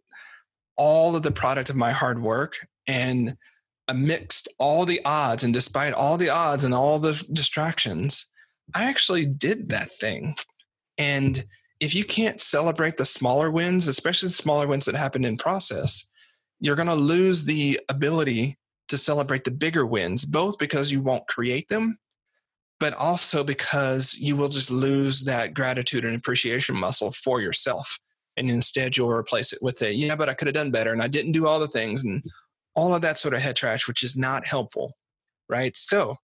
[0.75, 3.35] all of the product of my hard work and
[3.87, 8.27] amidst all the odds and despite all the odds and all the distractions,
[8.75, 10.35] I actually did that thing.
[10.97, 11.45] And
[11.79, 16.09] if you can't celebrate the smaller wins, especially the smaller wins that happen in process,
[16.59, 18.57] you're going to lose the ability
[18.89, 21.97] to celebrate the bigger wins, both because you won't create them
[22.81, 27.95] but also because you will just lose that gratitude and appreciation muscle for yourself.
[28.37, 31.01] And instead, you'll replace it with a, yeah, but I could have done better and
[31.01, 32.23] I didn't do all the things and
[32.75, 34.95] all of that sort of head trash, which is not helpful.
[35.47, 35.77] Right.
[35.77, 36.15] So,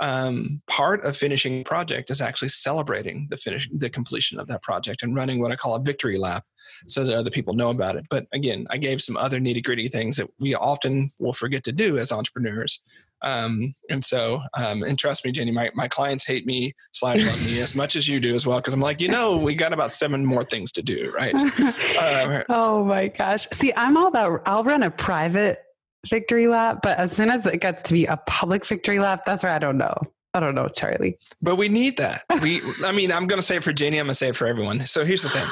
[0.00, 4.62] um, part of finishing a project is actually celebrating the finish, the completion of that
[4.62, 6.44] project, and running what I call a victory lap,
[6.86, 8.04] so that other people know about it.
[8.10, 11.72] But again, I gave some other nitty gritty things that we often will forget to
[11.72, 12.82] do as entrepreneurs,
[13.22, 17.44] um, and so, um, and trust me, Jenny, my, my clients hate me slash love
[17.46, 18.60] me as much as you do as well.
[18.60, 21.12] Cause I'm like, you know, we got about seven more things to do.
[21.14, 21.34] Right.
[21.98, 23.48] Uh, oh my gosh.
[23.52, 25.65] See, I'm all about, I'll run a private
[26.08, 29.42] victory lap, but as soon as it gets to be a public victory lap, that's
[29.42, 29.94] where I don't know.
[30.34, 31.16] I don't know, Charlie.
[31.40, 32.22] But we need that.
[32.42, 33.98] We, I mean, I'm going to say it for Janie.
[33.98, 34.84] I'm going to say it for everyone.
[34.86, 35.48] So here's the thing,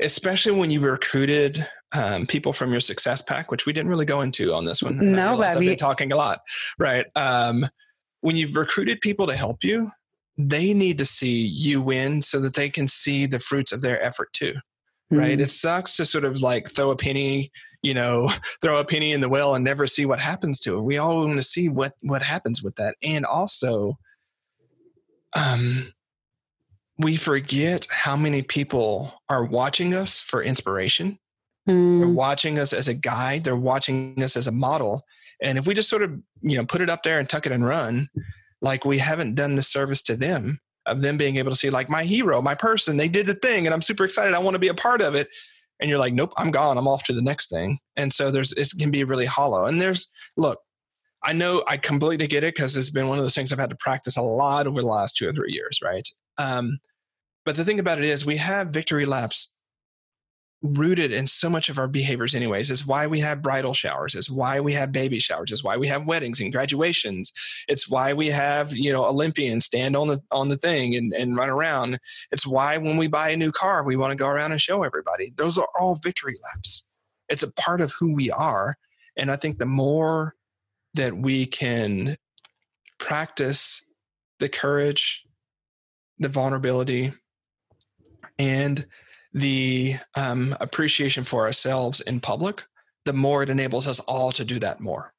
[0.00, 4.20] especially when you've recruited um, people from your success pack, which we didn't really go
[4.20, 4.96] into on this one.
[5.12, 6.40] No, but I've been talking a lot,
[6.78, 7.04] right?
[7.16, 7.66] Um,
[8.20, 9.90] when you've recruited people to help you,
[10.38, 14.00] they need to see you win so that they can see the fruits of their
[14.02, 14.54] effort too,
[15.10, 15.38] right?
[15.38, 15.42] Mm.
[15.42, 17.50] It sucks to sort of like throw a penny
[17.82, 18.30] you know
[18.62, 21.24] throw a penny in the well and never see what happens to it we all
[21.24, 23.96] want to see what what happens with that and also
[25.34, 25.92] um,
[26.98, 31.18] we forget how many people are watching us for inspiration.
[31.68, 32.00] Mm.
[32.00, 33.44] They're watching us as a guide.
[33.44, 35.02] They're watching us as a model.
[35.40, 37.52] And if we just sort of, you know, put it up there and tuck it
[37.52, 38.08] and run,
[38.60, 41.88] like we haven't done the service to them of them being able to see like
[41.88, 44.34] my hero, my person, they did the thing and I'm super excited.
[44.34, 45.28] I want to be a part of it.
[45.82, 46.78] And you're like, nope, I'm gone.
[46.78, 47.78] I'm off to the next thing.
[47.96, 49.66] And so there's, it can be really hollow.
[49.66, 50.60] And there's, look,
[51.24, 53.70] I know I completely get it because it's been one of those things I've had
[53.70, 56.08] to practice a lot over the last two or three years, right?
[56.38, 56.78] Um,
[57.44, 59.54] but the thing about it is, we have victory laps
[60.62, 64.30] rooted in so much of our behaviors anyways is why we have bridal showers is
[64.30, 67.32] why we have baby showers is why we have weddings and graduations
[67.66, 71.34] it's why we have you know olympians stand on the on the thing and, and
[71.34, 71.98] run around
[72.30, 74.82] it's why when we buy a new car we want to go around and show
[74.82, 75.32] everybody.
[75.36, 76.86] Those are all victory laps.
[77.28, 78.76] It's a part of who we are
[79.16, 80.34] and i think the more
[80.94, 82.16] that we can
[82.98, 83.84] practice
[84.38, 85.24] the courage
[86.18, 87.12] the vulnerability
[88.38, 88.86] and
[89.32, 92.62] the um, appreciation for ourselves in public,
[93.04, 95.12] the more it enables us all to do that more.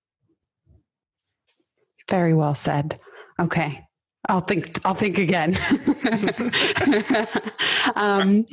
[2.10, 3.00] Very well said.
[3.40, 3.84] Okay.
[4.30, 4.80] I'll think.
[4.86, 5.56] I'll think again.
[7.96, 8.46] um,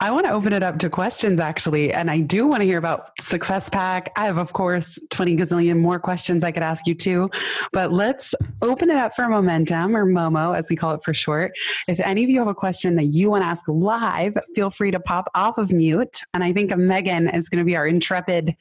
[0.00, 2.78] I want to open it up to questions, actually, and I do want to hear
[2.78, 4.12] about Success Pack.
[4.16, 7.28] I have, of course, twenty gazillion more questions I could ask you too,
[7.72, 8.32] but let's
[8.62, 11.50] open it up for Momentum or Momo, as we call it for short.
[11.88, 14.92] If any of you have a question that you want to ask live, feel free
[14.92, 16.20] to pop off of mute.
[16.32, 18.54] And I think Megan is going to be our intrepid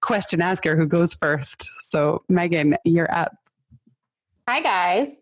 [0.00, 1.68] question asker who goes first.
[1.88, 3.32] So, Megan, you're up.
[4.48, 5.14] Hi, guys.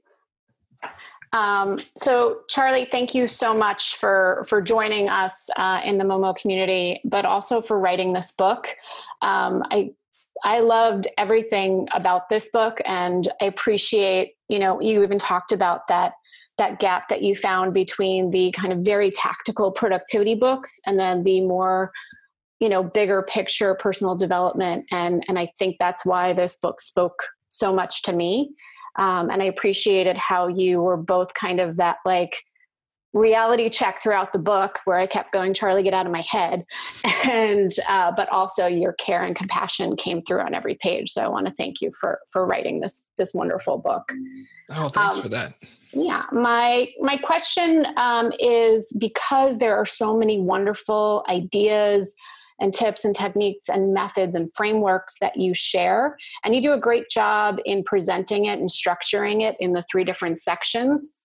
[1.33, 6.35] Um, so, Charlie, thank you so much for for joining us uh, in the Momo
[6.35, 8.75] community, but also for writing this book.
[9.23, 9.91] Um, I
[10.45, 15.89] I loved everything about this book, and I appreciate you know you even talked about
[15.89, 16.15] that
[16.59, 21.23] that gap that you found between the kind of very tactical productivity books and then
[21.23, 21.93] the more
[22.61, 27.23] you know bigger picture personal development and and i think that's why this book spoke
[27.49, 28.51] so much to me
[28.97, 32.43] um, and I appreciated how you were both kind of that like
[33.15, 36.65] reality check throughout the book where I kept going, Charlie, get out of my head.
[37.29, 41.11] And, uh, but also your care and compassion came through on every page.
[41.11, 44.11] So I want to thank you for, for writing this, this wonderful book.
[44.71, 45.55] Oh, thanks um, for that.
[45.93, 46.23] Yeah.
[46.33, 52.17] My, my question um, is because there are so many wonderful ideas,
[52.61, 56.17] and tips and techniques and methods and frameworks that you share.
[56.45, 60.05] And you do a great job in presenting it and structuring it in the three
[60.05, 61.25] different sections.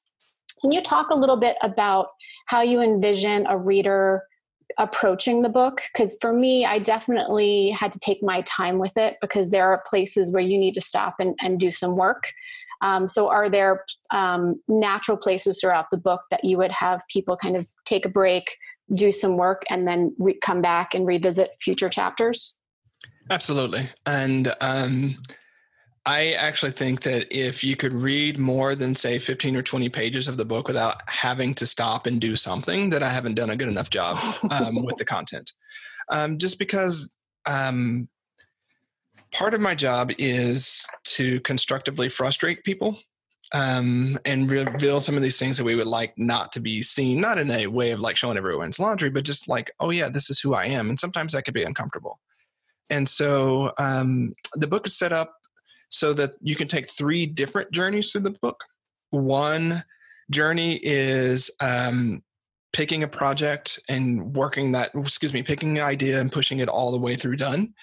[0.61, 2.07] Can you talk a little bit about
[2.47, 4.23] how you envision a reader
[4.77, 5.81] approaching the book?
[5.93, 9.83] Because for me, I definitely had to take my time with it because there are
[9.85, 12.23] places where you need to stop and, and do some work.
[12.81, 17.37] Um, so, are there um, natural places throughout the book that you would have people
[17.37, 18.55] kind of take a break,
[18.93, 22.55] do some work and then re- come back and revisit future chapters?
[23.29, 23.89] Absolutely.
[24.05, 25.17] And um,
[26.05, 30.27] I actually think that if you could read more than, say, 15 or 20 pages
[30.27, 33.55] of the book without having to stop and do something, that I haven't done a
[33.55, 34.19] good enough job
[34.51, 35.51] um, with the content.
[36.09, 37.13] Um, just because
[37.45, 38.09] um,
[39.31, 42.99] part of my job is to constructively frustrate people
[43.53, 47.21] um, and reveal some of these things that we would like not to be seen,
[47.21, 50.29] not in a way of like showing everyone's laundry, but just like, oh yeah, this
[50.29, 50.89] is who I am.
[50.89, 52.19] And sometimes that could be uncomfortable.
[52.89, 55.35] And so um, the book is set up
[55.89, 58.63] so that you can take three different journeys through the book.
[59.11, 59.83] One
[60.31, 62.23] journey is um,
[62.71, 66.91] picking a project and working that, excuse me, picking an idea and pushing it all
[66.91, 67.73] the way through done.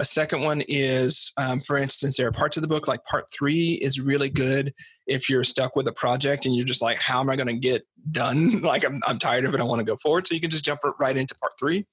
[0.00, 3.26] A second one is, um, for instance, there are parts of the book, like part
[3.30, 4.72] three is really good
[5.06, 7.54] if you're stuck with a project and you're just like, how am I going to
[7.54, 8.60] get done?
[8.62, 9.60] like, I'm, I'm tired of it.
[9.60, 10.26] I want to go forward.
[10.26, 11.86] So you can just jump right into part three.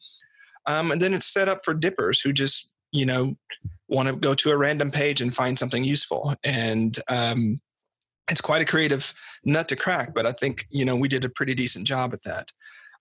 [0.65, 3.35] Um, and then it's set up for dippers who just, you know,
[3.89, 6.33] want to go to a random page and find something useful.
[6.45, 7.59] And um,
[8.31, 11.29] it's quite a creative nut to crack, but I think, you know, we did a
[11.29, 12.51] pretty decent job at that.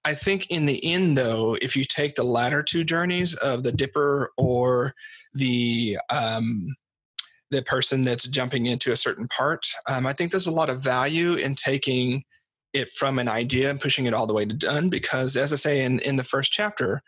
[0.07, 3.73] I think in the end, though, if you take the latter two journeys of the
[3.73, 4.95] dipper or
[5.35, 6.77] the um,
[7.51, 10.81] the person that's jumping into a certain part, um, I think there's a lot of
[10.81, 12.23] value in taking
[12.73, 14.91] it from an idea and pushing it all the way to done.
[14.91, 17.03] Because, as I say in in the first chapter,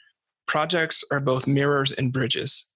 [0.49, 2.67] projects are both mirrors and bridges.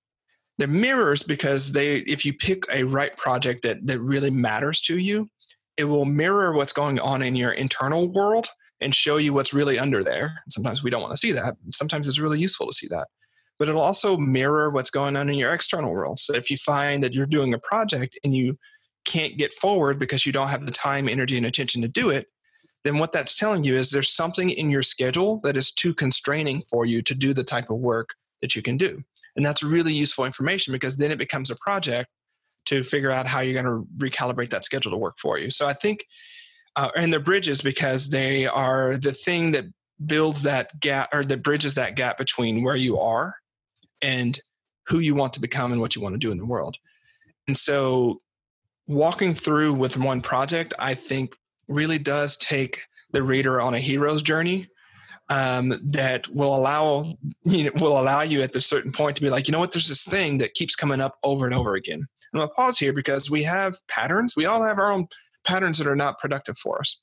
[0.57, 4.99] They're mirrors because they, if you pick a right project that that really matters to
[4.99, 5.29] you,
[5.77, 8.47] it will mirror what's going on in your internal world
[8.83, 10.43] and show you what's really under there.
[10.49, 11.57] Sometimes we don't want to see that.
[11.73, 13.09] Sometimes it's really useful to see that.
[13.59, 16.19] But it'll also mirror what's going on in your external world.
[16.19, 18.59] So if you find that you're doing a project and you
[19.05, 22.27] can't get forward because you don't have the time, energy, and attention to do it,
[22.85, 26.63] then what that's telling you is there's something in your schedule that is too constraining
[26.63, 28.11] for you to do the type of work
[28.41, 29.03] that you can do.
[29.37, 32.09] And that's really useful information because then it becomes a project
[32.67, 35.51] to figure out how you're going to recalibrate that schedule to work for you.
[35.51, 36.05] So I think,
[36.77, 39.65] uh, and the bridges because they are the thing that
[40.07, 43.35] builds that gap or that bridges that gap between where you are
[44.01, 44.41] and
[44.87, 46.77] who you want to become and what you want to do in the world.
[47.47, 48.21] And so
[48.87, 51.37] walking through with one project, I think
[51.69, 52.81] really does take
[53.13, 54.67] the reader on a hero's journey
[55.29, 57.05] um, that will allow
[57.45, 59.73] you know, will allow you at a certain point to be like, you know what,
[59.73, 62.07] there's this thing that keeps coming up over and over again.
[62.33, 64.35] And gonna pause here because we have patterns.
[64.37, 65.07] We all have our own
[65.45, 67.01] patterns that are not productive for us.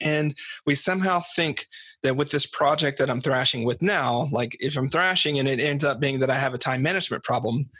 [0.00, 0.34] And
[0.66, 1.66] we somehow think
[2.02, 5.58] that with this project that I'm thrashing with now, like if I'm thrashing and it
[5.58, 7.70] ends up being that I have a time management problem,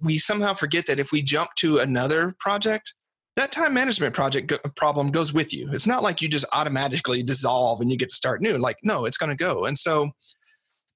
[0.00, 2.94] we somehow forget that if we jump to another project,
[3.36, 5.70] that time management project go- problem goes with you.
[5.72, 8.58] It's not like you just automatically dissolve and you get to start new.
[8.58, 9.66] Like, no, it's going to go.
[9.66, 10.10] And so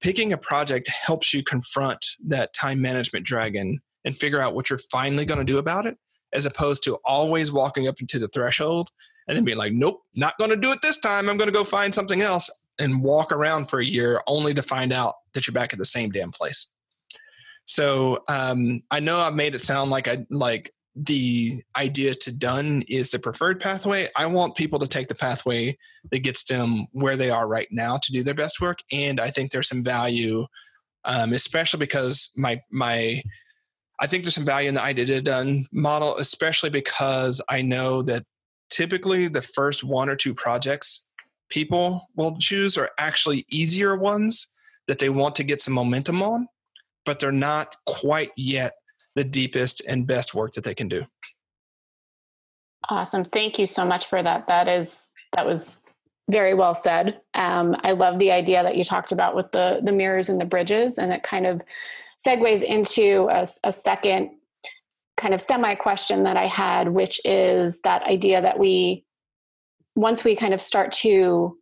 [0.01, 4.79] picking a project helps you confront that time management dragon and figure out what you're
[4.91, 5.97] finally going to do about it,
[6.33, 8.89] as opposed to always walking up into the threshold
[9.27, 11.29] and then being like, nope, not going to do it this time.
[11.29, 14.63] I'm going to go find something else and walk around for a year only to
[14.63, 16.67] find out that you're back at the same damn place.
[17.65, 22.83] So um, I know I've made it sound like I like the idea to done
[22.89, 24.09] is the preferred pathway.
[24.15, 25.77] I want people to take the pathway
[26.11, 28.79] that gets them where they are right now to do their best work.
[28.91, 30.45] And I think there's some value,
[31.05, 33.21] um, especially because my my
[34.01, 38.23] I think there's some value in the idea done model, especially because I know that
[38.71, 41.07] typically the first one or two projects
[41.49, 44.47] people will choose are actually easier ones
[44.87, 46.47] that they want to get some momentum on,
[47.05, 48.73] but they're not quite yet
[49.13, 51.05] the deepest and best work that they can do.
[52.89, 53.23] Awesome.
[53.23, 54.47] Thank you so much for that.
[54.47, 55.79] That is that was
[56.29, 57.21] very well said.
[57.35, 60.45] Um, I love the idea that you talked about with the the mirrors and the
[60.45, 61.61] bridges, and it kind of
[62.25, 64.31] segues into a, a second
[65.17, 69.05] kind of semi question that I had, which is that idea that we
[69.95, 71.57] once we kind of start to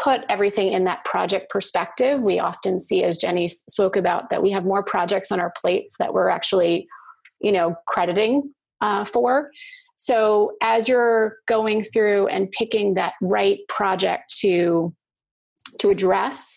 [0.00, 4.50] put everything in that project perspective, we often see, as Jenny spoke about, that we
[4.50, 6.86] have more projects on our plates that we're actually,
[7.40, 9.50] you know, crediting uh, for.
[9.96, 14.94] So as you're going through and picking that right project to
[15.80, 16.56] to address,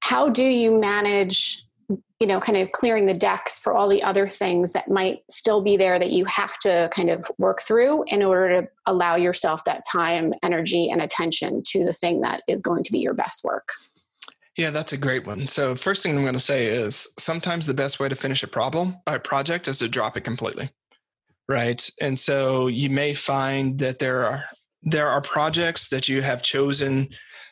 [0.00, 4.28] how do you manage you know kind of clearing the decks for all the other
[4.28, 8.22] things that might still be there that you have to kind of work through in
[8.22, 12.84] order to allow yourself that time energy and attention to the thing that is going
[12.84, 13.68] to be your best work.
[14.56, 15.46] Yeah that's a great one.
[15.48, 18.48] So first thing i'm going to say is sometimes the best way to finish a
[18.48, 20.70] problem or a project is to drop it completely
[21.48, 21.88] right?
[22.00, 24.44] And so you may find that there are
[24.82, 27.08] there are projects that you have chosen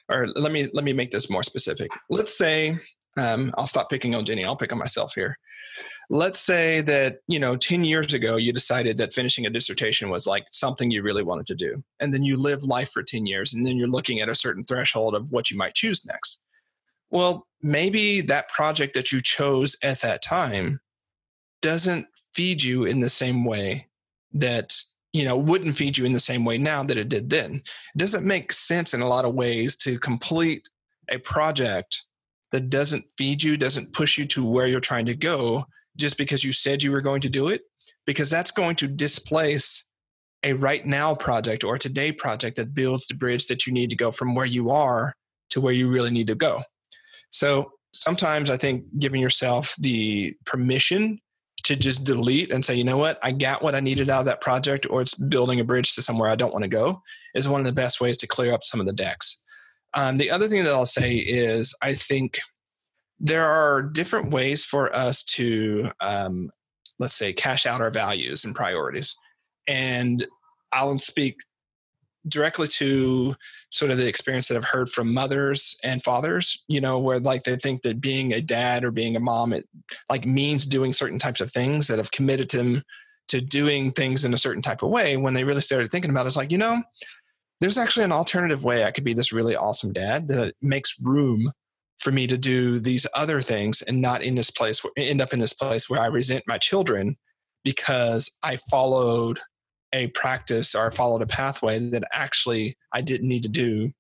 [0.09, 1.91] or let me let me make this more specific.
[2.11, 2.77] Let's say
[3.17, 4.45] um, I'll stop picking on Jenny.
[4.45, 5.39] I'll pick on myself here.
[6.09, 10.27] Let's say that, you know, 10 years ago, you decided that finishing a dissertation was
[10.27, 11.83] like something you really wanted to do.
[12.01, 14.63] And then you live life for 10 years and then you're looking at a certain
[14.65, 16.41] threshold of what you might choose next.
[17.11, 20.81] Well, maybe that project that you chose at that time
[21.63, 23.89] doesn't feed you in the same way
[24.33, 24.77] that
[25.13, 27.99] you know wouldn't feed you in the same way now that it did then it
[27.99, 30.69] doesn't make sense in a lot of ways to complete
[31.09, 32.05] a project
[32.57, 35.67] that doesn't feed you, doesn't push you to where you're trying to go
[35.99, 37.61] just because you said you were going to do it,
[38.07, 39.87] because that's going to displace
[40.43, 43.91] a right now project or a today project that builds the bridge that you need
[43.91, 45.13] to go from where you are
[45.51, 46.63] to where you really need to go.
[47.29, 51.19] So sometimes I think giving yourself the permission
[51.65, 54.27] to just delete and say, you know what, I got what I needed out of
[54.27, 57.03] that project, or it's building a bridge to somewhere I don't want to go,
[57.35, 59.43] is one of the best ways to clear up some of the decks.
[59.95, 62.39] Um, the other thing that I'll say is I think
[63.19, 66.51] there are different ways for us to, um,
[66.99, 69.17] let's say, cash out our values and priorities.
[69.67, 70.27] And
[70.73, 71.37] I'll speak
[72.29, 73.37] directly to
[73.71, 77.45] sort of the experience that I've heard from mothers and fathers, you know, where like
[77.45, 79.69] they think that being a dad or being a mom, it
[80.11, 82.83] like means doing certain types of things that have committed them
[83.29, 86.27] to doing things in a certain type of way when they really started thinking about
[86.27, 86.83] it, it's like, you know,
[87.61, 91.51] there's actually an alternative way I could be this really awesome dad that makes room
[91.99, 95.39] for me to do these other things and not in this place end up in
[95.39, 97.17] this place where I resent my children
[97.65, 99.41] because I followed
[99.93, 103.93] a practice or followed a pathway that actually I didn't need to do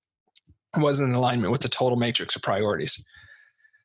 [0.76, 3.02] wasn't in alignment with the total matrix of priorities.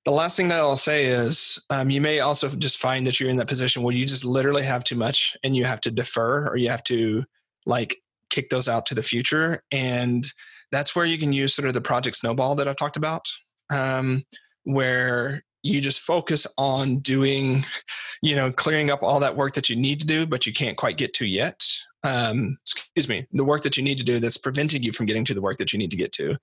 [0.03, 3.29] the last thing that I'll say is um, you may also just find that you're
[3.29, 6.47] in that position where you just literally have too much and you have to defer
[6.49, 7.23] or you have to
[7.65, 7.95] like
[8.31, 9.63] kick those out to the future.
[9.71, 10.25] And
[10.71, 13.27] that's where you can use sort of the project snowball that I've talked about,
[13.69, 14.23] um,
[14.63, 17.63] where you just focus on doing,
[18.21, 20.77] you know, clearing up all that work that you need to do, but you can't
[20.77, 21.61] quite get to yet.
[22.03, 25.25] Um, excuse me, the work that you need to do that's preventing you from getting
[25.25, 26.35] to the work that you need to get to.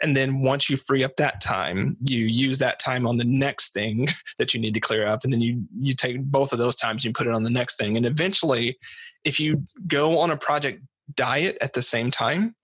[0.00, 3.72] And then once you free up that time, you use that time on the next
[3.72, 4.08] thing
[4.38, 5.24] that you need to clear up.
[5.24, 7.50] And then you you take both of those times and you put it on the
[7.50, 7.96] next thing.
[7.96, 8.76] And eventually,
[9.24, 10.82] if you go on a project
[11.14, 12.54] diet at the same time,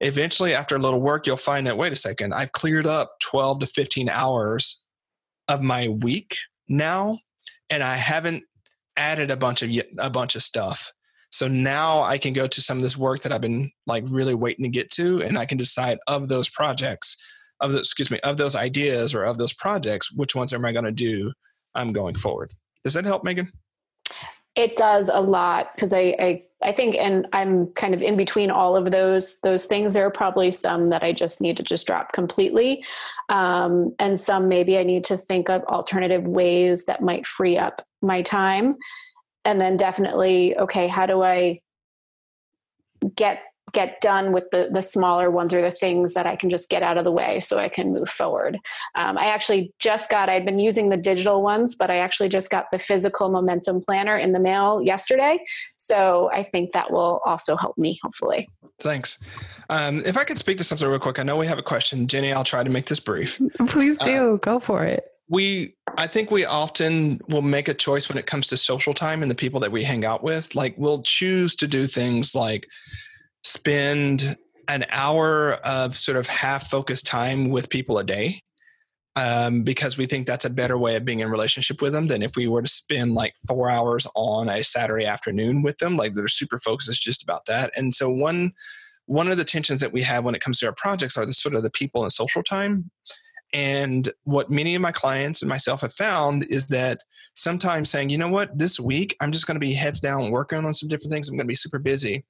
[0.00, 3.60] eventually after a little work, you'll find that wait a second, I've cleared up 12
[3.60, 4.82] to 15 hours
[5.48, 6.36] of my week
[6.68, 7.18] now,
[7.70, 8.44] and I haven't
[8.96, 10.92] added a bunch of a bunch of stuff.
[11.30, 14.34] So now I can go to some of this work that I've been like really
[14.34, 17.16] waiting to get to, and I can decide of those projects,
[17.60, 20.72] of the excuse me, of those ideas or of those projects, which ones am I
[20.72, 21.32] going to do?
[21.74, 22.54] I'm going forward.
[22.82, 23.52] Does that help, Megan?
[24.58, 28.50] It does a lot because I, I I think, and I'm kind of in between
[28.50, 29.94] all of those those things.
[29.94, 32.84] There are probably some that I just need to just drop completely,
[33.28, 37.82] um, and some maybe I need to think of alternative ways that might free up
[38.02, 38.76] my time
[39.48, 41.60] and then definitely okay how do i
[43.14, 43.42] get
[43.72, 46.82] get done with the the smaller ones or the things that I can just get
[46.82, 48.58] out of the way so I can move forward.
[48.94, 52.50] Um, I actually just got I'd been using the digital ones, but I actually just
[52.50, 55.38] got the physical momentum planner in the mail yesterday.
[55.76, 58.48] So I think that will also help me hopefully.
[58.80, 59.18] Thanks.
[59.70, 62.06] Um, if I could speak to something real quick, I know we have a question,
[62.06, 62.32] Jenny.
[62.32, 63.40] I'll try to make this brief.
[63.66, 68.08] Please do uh, go for it we i think we often will make a choice
[68.08, 70.74] when it comes to social time and the people that we hang out with like
[70.78, 72.66] we'll choose to do things like
[73.48, 74.36] spend
[74.68, 78.42] an hour of sort of half focused time with people a day
[79.16, 82.22] um, because we think that's a better way of being in relationship with them than
[82.22, 86.14] if we were to spend like four hours on a saturday afternoon with them like
[86.14, 88.52] they're super focused just about that and so one
[89.06, 91.32] one of the tensions that we have when it comes to our projects are the
[91.32, 92.90] sort of the people and social time
[93.54, 96.98] and what many of my clients and myself have found is that
[97.34, 100.58] sometimes saying, you know what, this week I'm just going to be heads down working
[100.58, 101.28] on some different things.
[101.30, 102.26] I'm going to be super busy.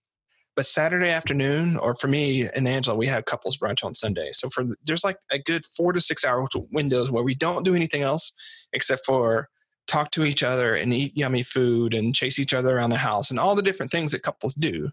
[0.58, 4.30] But Saturday afternoon, or for me and Angela, we have couples brunch on Sunday.
[4.32, 7.76] So for there's like a good four to six hour windows where we don't do
[7.76, 8.32] anything else
[8.72, 9.50] except for
[9.86, 13.30] talk to each other and eat yummy food and chase each other around the house
[13.30, 14.90] and all the different things that couples do.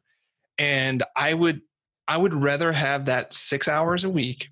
[0.59, 1.61] And I would
[2.07, 4.49] I would rather have that six hours a week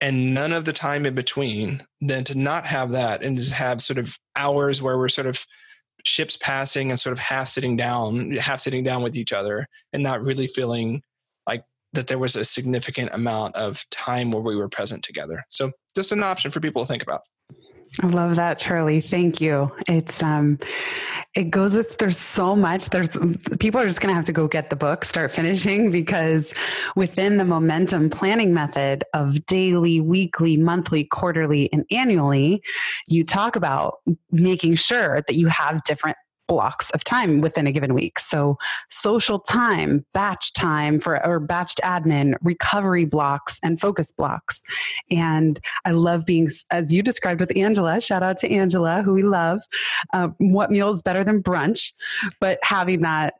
[0.00, 3.82] and none of the time in between than to not have that and just have
[3.82, 5.44] sort of hours where we're sort of
[6.04, 10.02] ships passing and sort of half sitting down half sitting down with each other and
[10.02, 11.02] not really feeling
[11.46, 15.44] like that there was a significant amount of time where we were present together.
[15.48, 17.22] So just an option for people to think about
[18.00, 19.02] I love that, Charlie.
[19.02, 19.70] Thank you.
[19.86, 20.58] It's um
[21.34, 22.88] it goes with there's so much.
[22.88, 23.10] There's
[23.58, 26.54] people are just gonna have to go get the book, start finishing, because
[26.96, 32.62] within the momentum planning method of daily, weekly, monthly, quarterly, and annually,
[33.08, 33.98] you talk about
[34.30, 36.16] making sure that you have different
[36.52, 38.18] blocks of time within a given week.
[38.18, 38.58] So
[38.90, 44.62] social time, batch time for or batched admin, recovery blocks and focus blocks.
[45.10, 49.22] And I love being as you described with Angela, shout out to Angela who we
[49.22, 49.62] love.
[50.12, 51.92] Uh, what meal is better than brunch?
[52.38, 53.32] But having that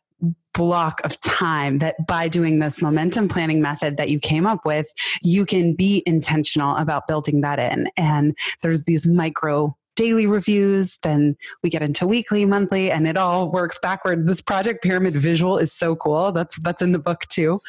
[0.54, 4.86] block of time that by doing this momentum planning method that you came up with,
[5.20, 7.90] you can be intentional about building that in.
[7.98, 13.50] And there's these micro daily reviews, then we get into weekly, monthly, and it all
[13.50, 14.26] works backward.
[14.26, 16.32] This project pyramid visual is so cool.
[16.32, 17.60] That's that's in the book too.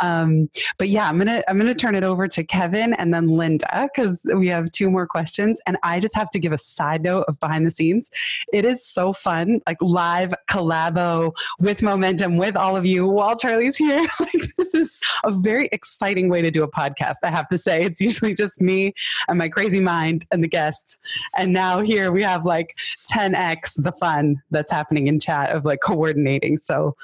[0.00, 0.48] Um,
[0.78, 4.24] but yeah, I'm gonna I'm gonna turn it over to Kevin and then Linda because
[4.34, 5.60] we have two more questions.
[5.66, 8.10] And I just have to give a side note of behind the scenes.
[8.52, 13.76] It is so fun, like live collabo with momentum with all of you while Charlie's
[13.76, 14.06] here.
[14.20, 17.16] like this is a very exciting way to do a podcast.
[17.22, 18.94] I have to say, it's usually just me
[19.28, 20.98] and my crazy mind and the guests,
[21.36, 22.76] and now now here we have like
[23.12, 26.56] 10x the fun that's happening in chat of like coordinating.
[26.56, 26.94] So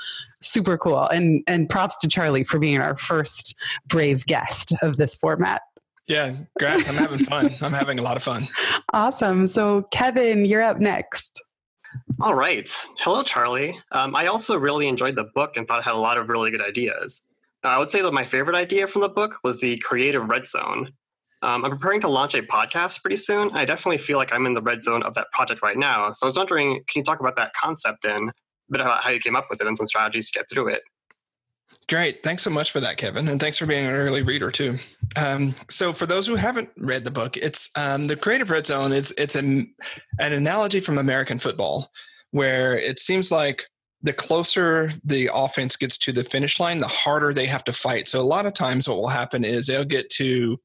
[0.41, 1.09] super cool.
[1.09, 3.55] And and props to Charlie for being our first
[3.87, 5.63] brave guest of this format.
[6.07, 6.89] Yeah, congrats.
[6.89, 7.55] I'm having fun.
[7.61, 8.49] I'm having a lot of fun.
[8.95, 9.47] Awesome.
[9.47, 11.43] So Kevin, you're up next.
[12.21, 12.71] All right.
[12.99, 13.79] Hello, Charlie.
[13.91, 16.51] Um, I also really enjoyed the book and thought it had a lot of really
[16.51, 17.23] good ideas.
[17.65, 20.93] I would say that my favorite idea from the book was the creative red zone.
[21.43, 23.51] Um, I'm preparing to launch a podcast pretty soon.
[23.53, 26.13] I definitely feel like I'm in the red zone of that project right now.
[26.13, 28.33] So I was wondering, can you talk about that concept and a
[28.71, 30.83] bit about how you came up with it and some strategies to get through it?
[31.89, 32.23] Great.
[32.23, 33.29] Thanks so much for that, Kevin.
[33.29, 34.77] And thanks for being an early reader too.
[35.17, 38.93] Um, so for those who haven't read the book, it's um, the creative red zone
[38.93, 39.75] is it's an,
[40.21, 41.91] an analogy from American football
[42.31, 43.67] where it seems like
[44.03, 48.09] the closer the offense gets to the finish line, the harder they have to fight.
[48.09, 50.59] So a lot of times what will happen is they'll get to,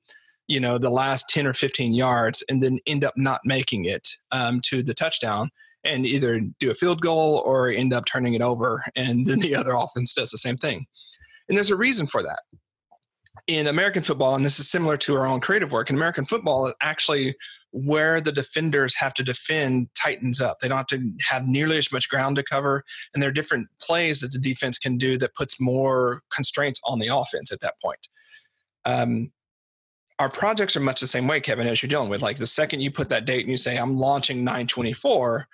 [0.47, 4.07] you know, the last 10 or 15 yards and then end up not making it
[4.31, 5.49] um, to the touchdown
[5.83, 8.83] and either do a field goal or end up turning it over.
[8.95, 10.85] And then the other offense does the same thing.
[11.47, 12.39] And there's a reason for that.
[13.47, 16.73] In American football, and this is similar to our own creative work, in American football,
[16.81, 17.35] actually
[17.71, 20.59] where the defenders have to defend tightens up.
[20.59, 22.83] They don't have to have nearly as much ground to cover.
[23.13, 26.99] And there are different plays that the defense can do that puts more constraints on
[26.99, 28.07] the offense at that point.
[28.85, 29.31] Um,
[30.19, 32.21] our projects are much the same way, Kevin, as you're dealing with.
[32.21, 35.47] Like the second you put that date and you say, I'm launching 924,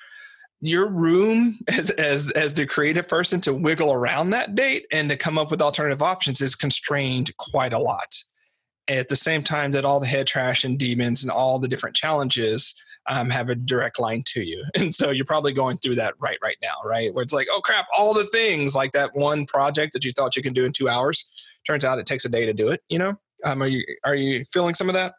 [0.61, 5.17] your room as, as as the creative person to wiggle around that date and to
[5.17, 8.15] come up with alternative options is constrained quite a lot.
[8.87, 11.95] At the same time that all the head trash and demons and all the different
[11.95, 12.75] challenges
[13.09, 14.63] um, have a direct line to you.
[14.75, 17.13] And so you're probably going through that right right now right?
[17.13, 20.37] Where it's like oh crap all the things like that one project that you thought
[20.37, 21.25] you can do in two hours.
[21.67, 24.15] Turns out it takes a day to do it you know um, are you are
[24.15, 25.13] you feeling some of that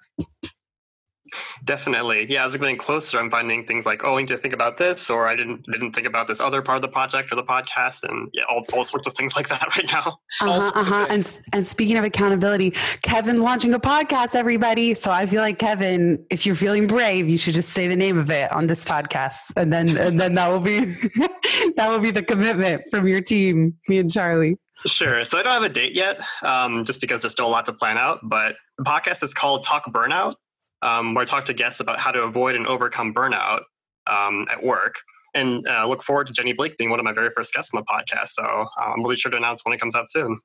[1.65, 2.27] Definitely.
[2.31, 4.77] Yeah, as I'm getting closer, I'm finding things like, oh, I need to think about
[4.77, 7.45] this, or I didn't didn't think about this other part of the project or the
[7.45, 10.19] podcast, and yeah, all, all sorts of things like that right now.
[10.43, 11.07] Uh-huh, uh-huh.
[11.09, 12.73] And and speaking of accountability,
[13.03, 14.93] Kevin's launching a podcast, everybody.
[14.93, 18.19] So I feel like Kevin, if you're feeling brave, you should just say the name
[18.19, 20.85] of it on this podcast, and then and then that will be
[21.77, 24.59] that will be the commitment from your team, me and Charlie.
[24.87, 25.25] Sure.
[25.25, 27.73] So I don't have a date yet, um, just because there's still a lot to
[27.73, 28.21] plan out.
[28.23, 30.35] But the podcast is called Talk Burnout,
[30.83, 33.63] um, where I talk to guests about how to avoid and overcome burnout
[34.07, 34.95] um, at work.
[35.33, 37.81] And uh, look forward to Jenny Blake being one of my very first guests on
[37.81, 38.29] the podcast.
[38.29, 40.39] So uh, I'm really sure to announce when it comes out soon.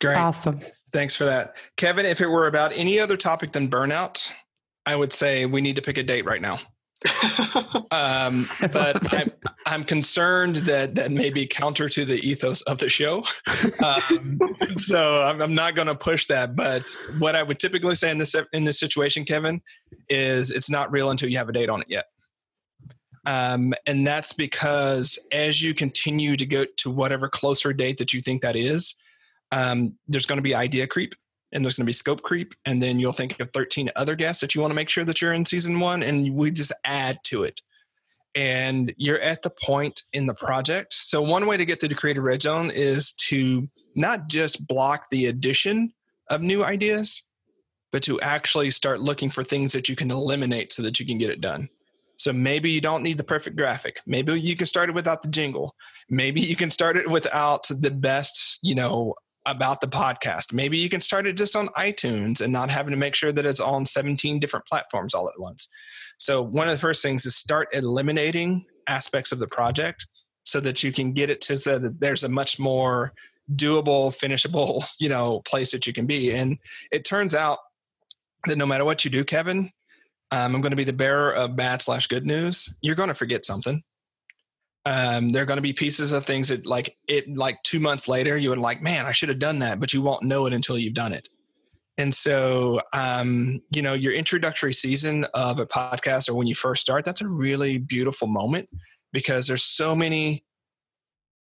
[0.00, 0.16] Great.
[0.16, 0.60] Awesome.
[0.92, 1.56] Thanks for that.
[1.76, 4.30] Kevin, if it were about any other topic than burnout,
[4.86, 6.58] I would say we need to pick a date right now.
[7.90, 9.32] um, but I'm,
[9.66, 13.24] I'm concerned that that may be counter to the ethos of the show.
[13.82, 14.38] Um,
[14.76, 16.56] so I'm, I'm not going to push that.
[16.56, 19.60] But what I would typically say in this in this situation, Kevin,
[20.08, 22.06] is it's not real until you have a date on it yet.
[23.26, 28.22] Um, and that's because as you continue to go to whatever closer date that you
[28.22, 28.94] think that is,
[29.52, 31.14] um, there's going to be idea creep
[31.52, 34.40] and there's going to be scope creep and then you'll think of 13 other guests
[34.40, 37.18] that you want to make sure that you're in season one and we just add
[37.24, 37.60] to it
[38.34, 41.94] and you're at the point in the project so one way to get to the
[41.94, 45.92] creative red zone is to not just block the addition
[46.30, 47.22] of new ideas
[47.90, 51.18] but to actually start looking for things that you can eliminate so that you can
[51.18, 51.68] get it done
[52.18, 54.00] so maybe you don't need the perfect graphic.
[54.04, 55.76] Maybe you can start it without the jingle.
[56.10, 59.14] Maybe you can start it without the best, you know,
[59.46, 60.52] about the podcast.
[60.52, 63.46] Maybe you can start it just on iTunes and not having to make sure that
[63.46, 65.68] it's on 17 different platforms all at once.
[66.18, 70.06] So, one of the first things is start eliminating aspects of the project
[70.44, 73.12] so that you can get it to so that there's a much more
[73.54, 76.32] doable, finishable, you know, place that you can be.
[76.32, 76.58] And
[76.92, 77.58] it turns out
[78.46, 79.70] that no matter what you do, Kevin,
[80.30, 82.68] um, I'm going to be the bearer of bad slash good news.
[82.82, 83.82] You're going to forget something
[84.88, 88.08] um, there are going to be pieces of things that like it like two months
[88.08, 90.52] later you would like man i should have done that but you won't know it
[90.54, 91.28] until you've done it
[91.98, 96.80] and so um, you know your introductory season of a podcast or when you first
[96.80, 98.68] start that's a really beautiful moment
[99.12, 100.44] because there's so many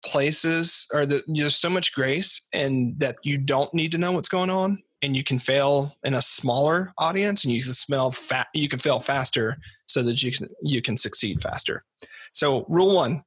[0.03, 4.29] places or the, there's so much grace and that you don't need to know what's
[4.29, 8.47] going on and you can fail in a smaller audience and you can smell fat
[8.53, 11.83] you can fail faster so that you can you can succeed faster.
[12.33, 13.23] So rule one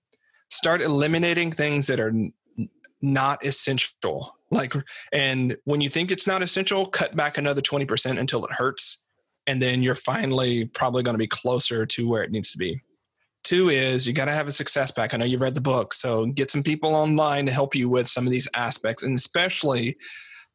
[0.51, 2.13] start eliminating things that are
[3.05, 4.75] not essential like
[5.13, 8.99] and when you think it's not essential cut back another 20% until it hurts
[9.47, 12.81] and then you're finally probably going to be closer to where it needs to be
[13.43, 15.93] two is you got to have a success pack i know you've read the book
[15.93, 19.97] so get some people online to help you with some of these aspects and especially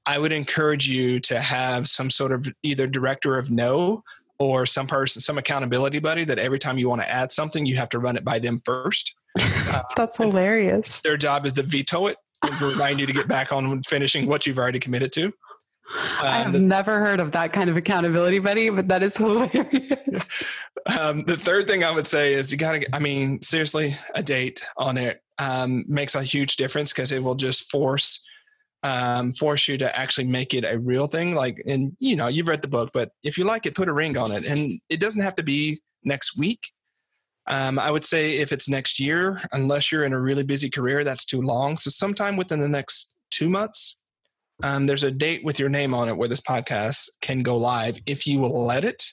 [0.06, 4.03] I would encourage you to have some sort of either director of no
[4.40, 7.76] or some person, some accountability buddy that every time you want to add something, you
[7.76, 9.15] have to run it by them first.
[9.72, 10.99] Uh, That's hilarious.
[11.02, 14.45] Their job is to veto it to remind you to get back on finishing what
[14.45, 15.26] you've already committed to.
[15.91, 19.18] Um, I have the, never heard of that kind of accountability buddy, but that is
[19.18, 20.28] hilarious.
[20.98, 24.24] Um, the third thing I would say is you got to, I mean, seriously, a
[24.24, 28.24] date on it um, makes a huge difference because it will just force
[28.84, 31.36] um, force you to actually make it a real thing.
[31.36, 33.94] Like, and you know, you've read the book, but if you like it, put a
[33.94, 34.45] ring on it.
[34.45, 36.72] And it doesn't have to be next week.
[37.49, 41.03] Um, I would say if it's next year, unless you're in a really busy career,
[41.03, 41.77] that's too long.
[41.77, 43.99] So sometime within the next two months,
[44.63, 47.99] um, there's a date with your name on it where this podcast can go live
[48.05, 49.03] if you will let it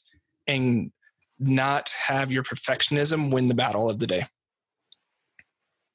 [0.47, 0.91] and
[1.39, 4.27] not have your perfectionism win the battle of the day.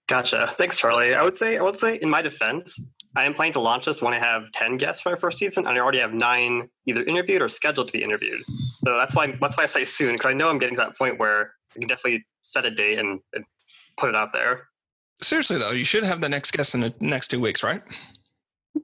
[0.08, 0.54] Gotcha.
[0.58, 1.14] Thanks, Charlie.
[1.14, 2.80] I would say I would say in my defense,
[3.16, 5.68] I am planning to launch this when I have 10 guests for my first season,
[5.68, 8.42] and I already have nine either interviewed or scheduled to be interviewed.
[8.84, 10.98] So that's why that's why I say soon, because I know I'm getting to that
[10.98, 13.46] point where I can definitely set a date and, and
[13.98, 14.68] put it out there.
[15.22, 17.82] Seriously though, you should have the next guest in the next two weeks, right?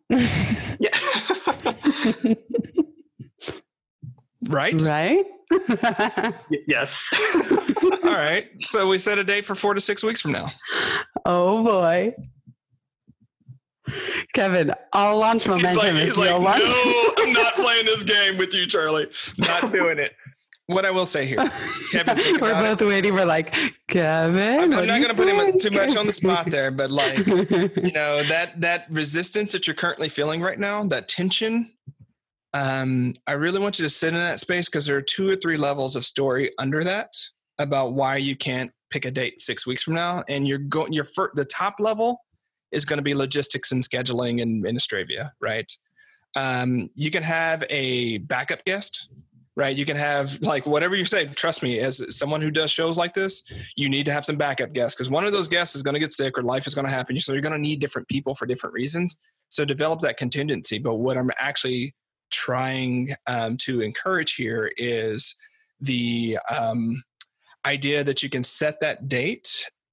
[0.09, 0.89] Yeah.
[4.49, 4.79] Right?
[4.81, 5.25] right?
[5.51, 7.09] Y- yes.
[8.03, 8.47] All right.
[8.59, 10.51] So we set a date for four to six weeks from now.
[11.25, 12.13] oh boy.
[14.33, 16.63] Kevin, I'll launch He's momentum like, he's you'll like launch.
[16.63, 19.07] no, I'm not playing this game with you, Charlie.
[19.37, 20.13] Not doing it.
[20.67, 21.37] What I will say here,
[21.91, 23.13] Kevin, We're both waiting.
[23.13, 23.55] We're like,
[23.87, 24.59] Kevin.
[24.59, 27.25] I'm, I'm not going to put him too much on the spot there, but like,
[27.25, 31.71] you know, that that resistance that you're currently feeling right now, that tension,
[32.53, 35.35] um, I really want you to sit in that space because there are two or
[35.35, 37.13] three levels of story under that
[37.59, 40.91] about why you can't pick a date six weeks from now, and you're going.
[40.91, 42.19] Your fir- the top level
[42.73, 45.71] is going to be logistics and scheduling and administrivia, right?
[46.35, 49.09] Um, you can have a backup guest,
[49.57, 49.75] right?
[49.75, 51.25] You can have like whatever you say.
[51.25, 53.41] Trust me, as someone who does shows like this,
[53.75, 55.99] you need to have some backup guests because one of those guests is going to
[55.99, 57.19] get sick or life is going to happen.
[57.19, 59.17] So you're going to need different people for different reasons.
[59.49, 60.77] So develop that contingency.
[60.77, 61.95] But what I'm actually
[62.29, 65.35] trying um, to encourage here is
[65.81, 67.01] the um,
[67.65, 69.49] idea that you can set that date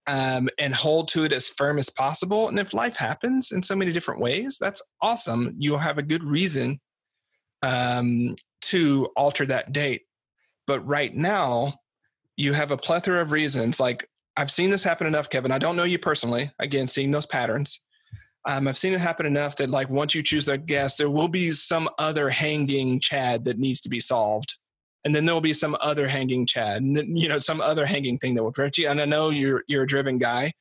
[0.06, 2.48] um, and hold to it as firm as possible.
[2.48, 5.54] And if life happens in so many different ways, that's awesome.
[5.56, 6.78] You'll have a good reason
[7.62, 8.34] um,
[8.68, 10.02] to alter that date.
[10.66, 11.80] But right now,
[12.36, 13.78] you have a plethora of reasons.
[13.80, 15.52] Like I've seen this happen enough, Kevin.
[15.52, 16.50] I don't know you personally.
[16.58, 17.80] Again, seeing those patterns.
[18.46, 21.28] Um, I've seen it happen enough that like once you choose that guest, there will
[21.28, 24.54] be some other hanging Chad that needs to be solved,
[25.04, 27.86] and then there will be some other hanging Chad, and then, you know some other
[27.86, 28.88] hanging thing that will prevent you.
[28.88, 30.52] And I know you're you're a driven guy.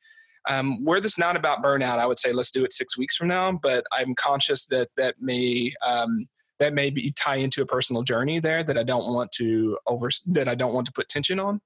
[0.48, 3.28] Um, where this not about burnout, I would say let's do it six weeks from
[3.28, 3.58] now.
[3.62, 6.26] But I'm conscious that that may um,
[6.60, 10.08] that may be tie into a personal journey there that I don't want to over
[10.28, 11.60] that I don't want to put tension on.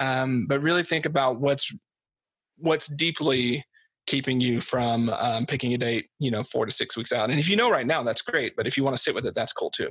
[0.00, 1.72] Um, but really think about what's
[2.58, 3.64] what's deeply
[4.06, 7.30] keeping you from um, picking a date, you know, four to six weeks out.
[7.30, 8.56] And if you know right now, that's great.
[8.56, 9.90] But if you want to sit with it, that's cool too.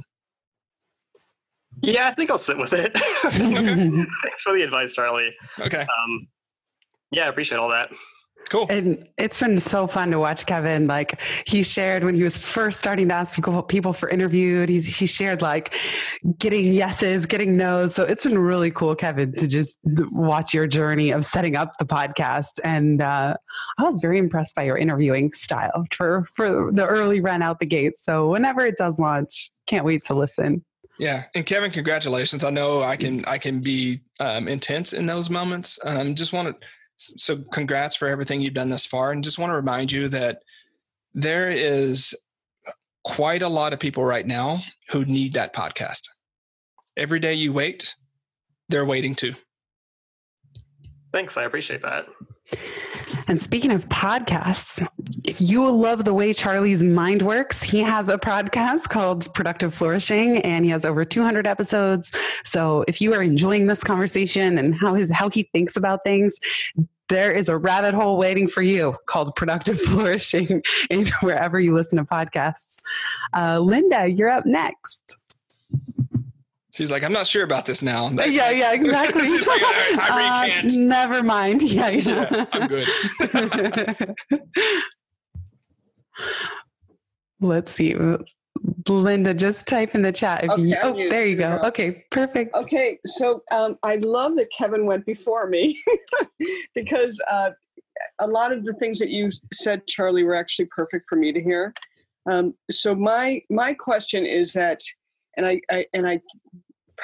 [1.81, 2.91] yeah, I think I'll sit with it.
[3.23, 5.33] Thanks for the advice, Charlie.
[5.59, 6.27] Okay, Um,
[7.11, 7.89] yeah, I appreciate all that.
[8.47, 8.67] Cool.
[8.69, 10.87] And it's been so fun to watch Kevin.
[10.87, 14.69] Like he shared when he was first starting to ask people, people for interviewed.
[14.69, 15.75] He's he shared like
[16.39, 17.95] getting yeses, getting nos.
[17.95, 21.85] So it's been really cool, Kevin, to just watch your journey of setting up the
[21.85, 22.59] podcast.
[22.63, 23.35] And uh,
[23.77, 27.65] I was very impressed by your interviewing style for for the early run out the
[27.65, 27.97] gate.
[27.97, 30.63] So whenever it does launch, can't wait to listen.
[30.99, 32.43] Yeah, and Kevin, congratulations.
[32.43, 35.79] I know I can I can be um, intense in those moments.
[35.83, 36.67] Um, just want to
[36.97, 40.39] so congrats for everything you've done thus far, and just want to remind you that
[41.13, 42.13] there is
[43.03, 46.01] quite a lot of people right now who need that podcast.
[46.97, 47.95] Every day you wait,
[48.69, 49.33] they're waiting too.
[51.13, 52.05] Thanks, I appreciate that.
[53.27, 54.87] And speaking of podcasts,
[55.25, 60.37] if you love the way Charlie's mind works, he has a podcast called Productive Flourishing
[60.39, 62.11] and he has over 200 episodes.
[62.43, 66.39] So if you are enjoying this conversation and how his how he thinks about things,
[67.09, 71.97] there is a rabbit hole waiting for you called Productive Flourishing and wherever you listen
[71.97, 72.77] to podcasts.
[73.35, 75.16] Uh, Linda, you're up next.
[76.77, 78.07] She's like, I'm not sure about this now.
[78.09, 79.23] That- yeah, yeah, exactly.
[79.23, 81.63] Like, I, I Uh, never mind.
[81.67, 82.29] Yeah, yeah.
[82.31, 82.87] Yeah, I'm good.
[87.41, 87.95] Let's see.
[88.87, 90.43] Linda, just type in the chat.
[90.43, 91.49] If you, oh, I'm there you go.
[91.49, 91.67] Yeah.
[91.67, 92.53] Okay, perfect.
[92.53, 95.81] Okay, so um, I love that Kevin went before me
[96.75, 97.49] because uh,
[98.19, 101.41] a lot of the things that you said, Charlie, were actually perfect for me to
[101.41, 101.73] hear.
[102.29, 104.79] Um, so my my question is that,
[105.37, 106.21] and I, I and I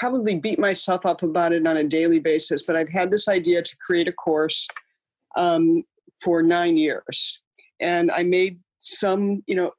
[0.04, 3.62] probably beat myself up about it on a daily basis, but I've had this idea
[3.62, 4.68] to create a course
[5.38, 5.82] um,
[6.22, 7.42] for nine years,
[7.80, 9.72] and I made some, you know,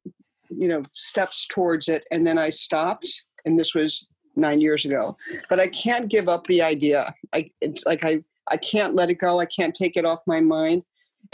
[0.48, 3.06] you know, steps towards it, and then I stopped,
[3.44, 5.14] and this was nine years ago
[5.48, 7.14] but I can't give up the idea.
[7.32, 9.40] I it's like I I can't let it go.
[9.40, 10.84] I can't take it off my mind,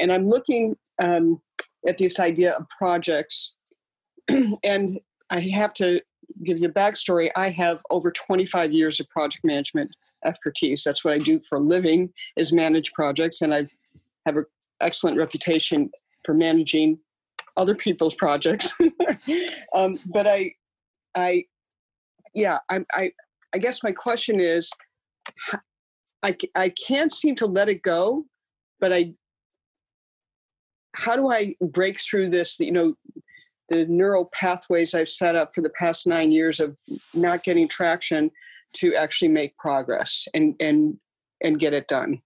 [0.01, 1.41] and I'm looking um,
[1.87, 3.55] at this idea of projects,
[4.65, 4.99] and
[5.31, 6.03] I have to
[6.44, 7.30] give you a backstory.
[7.36, 9.94] I have over 25 years of project management
[10.24, 10.82] expertise.
[10.84, 13.66] That's what I do for a living is manage projects, and I
[14.26, 14.44] have an
[14.80, 15.90] excellent reputation
[16.24, 16.98] for managing
[17.56, 18.74] other people's projects.
[19.74, 20.55] um, but I,
[21.14, 21.44] I,
[22.34, 23.12] yeah, I, I,
[23.55, 24.70] I guess my question is,
[26.22, 28.26] I, I can't seem to let it go,
[28.78, 29.14] but I,
[30.94, 32.59] how do I break through this?
[32.60, 32.94] You know,
[33.70, 36.76] the neural pathways I've set up for the past nine years of
[37.14, 38.30] not getting traction
[38.74, 40.98] to actually make progress and and
[41.42, 42.20] and get it done.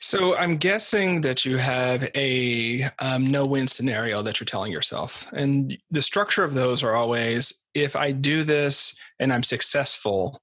[0.00, 5.76] So I'm guessing that you have a um, no-win scenario that you're telling yourself, and
[5.90, 10.40] the structure of those are always: if I do this and I'm successful,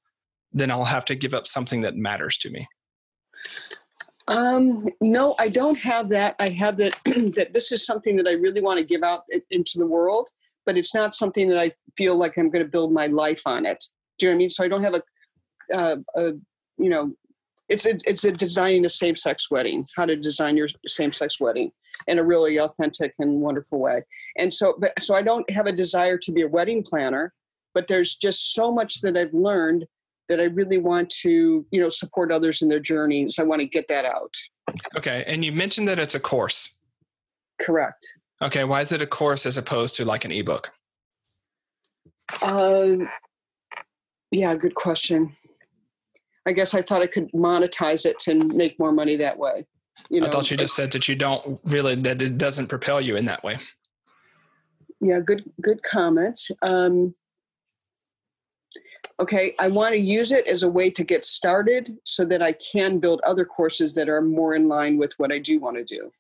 [0.52, 2.68] then I'll have to give up something that matters to me.
[4.28, 6.36] Um, no, I don't have that.
[6.40, 7.00] I have that
[7.36, 10.30] that this is something that I really want to give out into the world,
[10.66, 13.66] but it's not something that I feel like I'm going to build my life on
[13.66, 13.84] it.
[14.18, 14.50] Do you know what I mean?
[14.50, 16.22] So I don't have a, uh, a
[16.78, 17.14] you know,
[17.70, 21.40] it's a, it's a designing a same sex wedding, how to design your same sex
[21.40, 21.72] wedding
[22.08, 24.04] in a really authentic and wonderful way.
[24.38, 27.34] And so, but so I don't have a desire to be a wedding planner,
[27.74, 29.86] but there's just so much that I've learned
[30.30, 33.38] that I really want to, you know, support others in their journeys.
[33.40, 34.34] I want to get that out.
[34.98, 35.24] Okay.
[35.28, 36.78] And you mentioned that it's a course.
[37.62, 38.06] Correct.
[38.42, 38.64] Okay.
[38.64, 40.72] Why is it a course as opposed to like an ebook?
[42.42, 43.08] Um,
[44.32, 45.36] yeah, good question.
[46.46, 49.66] I guess I thought I could monetize it and make more money that way.
[50.10, 53.00] You know, I thought you just said that you don't really that it doesn't propel
[53.00, 53.58] you in that way.
[55.02, 56.40] Yeah, good good comment.
[56.62, 57.14] Um,
[59.20, 62.54] okay, I want to use it as a way to get started so that I
[62.54, 65.84] can build other courses that are more in line with what I do want to
[65.84, 66.12] do.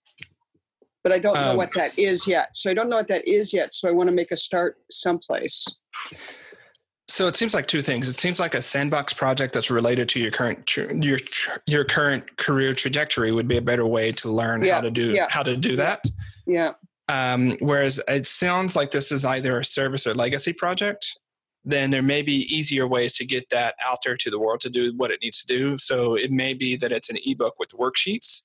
[1.03, 2.49] But I don't know um, what that is yet.
[2.53, 3.75] So I don't know what that is yet.
[3.75, 5.65] So I want to make a start someplace.
[7.07, 8.09] So it seems like two things.
[8.09, 11.19] It seems like a sandbox project that's related to your current your
[11.67, 15.11] your current career trajectory would be a better way to learn yeah, how to do
[15.11, 15.27] yeah.
[15.29, 16.03] how to do that.
[16.47, 16.73] Yeah.
[17.07, 21.19] Um, whereas it sounds like this is either a service or legacy project
[21.65, 24.69] then there may be easier ways to get that out there to the world to
[24.69, 25.77] do what it needs to do.
[25.79, 28.43] So it may be that it's an ebook with worksheets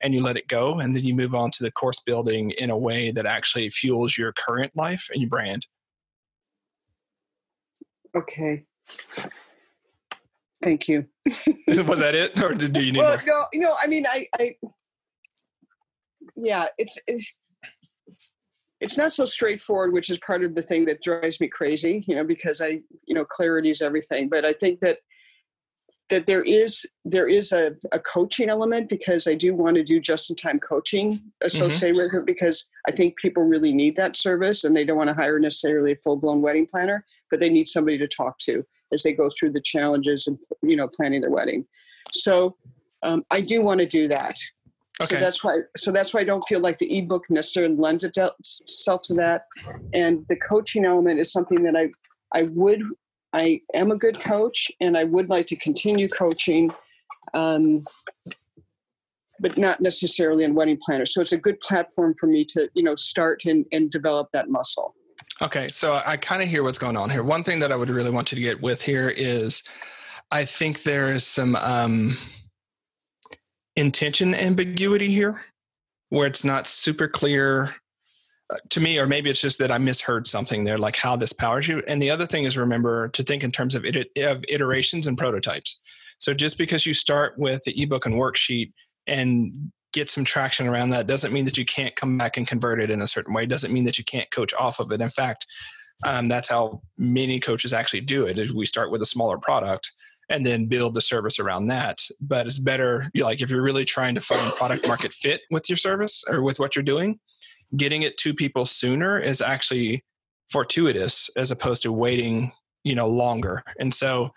[0.00, 2.70] and you let it go and then you move on to the course building in
[2.70, 5.66] a way that actually fuels your current life and your brand.
[8.16, 8.64] Okay.
[10.62, 11.06] Thank you.
[11.66, 13.22] Was that it, or do you need well, more?
[13.26, 14.56] No, you know, I mean, I, I,
[16.36, 17.30] yeah, it's, it's
[18.82, 22.16] it's not so straightforward, which is part of the thing that drives me crazy, you
[22.16, 24.28] know, because I, you know, clarity is everything.
[24.28, 24.98] But I think that
[26.10, 30.00] that there is there is a, a coaching element because I do want to do
[30.00, 32.16] just in time coaching associated mm-hmm.
[32.16, 35.14] with it because I think people really need that service and they don't want to
[35.14, 39.04] hire necessarily a full blown wedding planner, but they need somebody to talk to as
[39.04, 41.64] they go through the challenges and you know planning their wedding.
[42.10, 42.56] So
[43.04, 44.38] um, I do want to do that.
[45.02, 45.16] Okay.
[45.16, 45.58] So that's why.
[45.76, 49.46] So that's why I don't feel like the ebook necessarily lends itself to that.
[49.92, 51.90] And the coaching element is something that I,
[52.34, 52.82] I would,
[53.32, 56.70] I am a good coach, and I would like to continue coaching,
[57.34, 57.82] um,
[59.40, 61.14] but not necessarily in wedding planners.
[61.14, 64.48] So it's a good platform for me to, you know, start and, and develop that
[64.48, 64.94] muscle.
[65.40, 67.22] Okay, so I kind of hear what's going on here.
[67.22, 69.62] One thing that I would really want you to get with here is,
[70.30, 71.56] I think there is some.
[71.56, 72.16] Um,
[73.76, 75.40] intention ambiguity here
[76.10, 77.74] where it's not super clear
[78.52, 81.32] uh, to me or maybe it's just that i misheard something there like how this
[81.32, 81.82] powers you.
[81.88, 85.16] And the other thing is remember to think in terms of, it, of iterations and
[85.16, 85.80] prototypes.
[86.18, 88.72] So just because you start with the ebook and worksheet
[89.06, 92.80] and get some traction around that doesn't mean that you can't come back and convert
[92.80, 93.44] it in a certain way.
[93.44, 95.00] Doesn't mean that you can't coach off of it.
[95.00, 95.46] In fact
[96.04, 99.92] um, that's how many coaches actually do it is we start with a smaller product
[100.32, 102.00] and then build the service around that.
[102.20, 105.76] But it's better, like if you're really trying to find product market fit with your
[105.76, 107.20] service or with what you're doing,
[107.76, 110.02] getting it to people sooner is actually
[110.50, 112.50] fortuitous as opposed to waiting,
[112.82, 113.62] you know, longer.
[113.78, 114.32] And so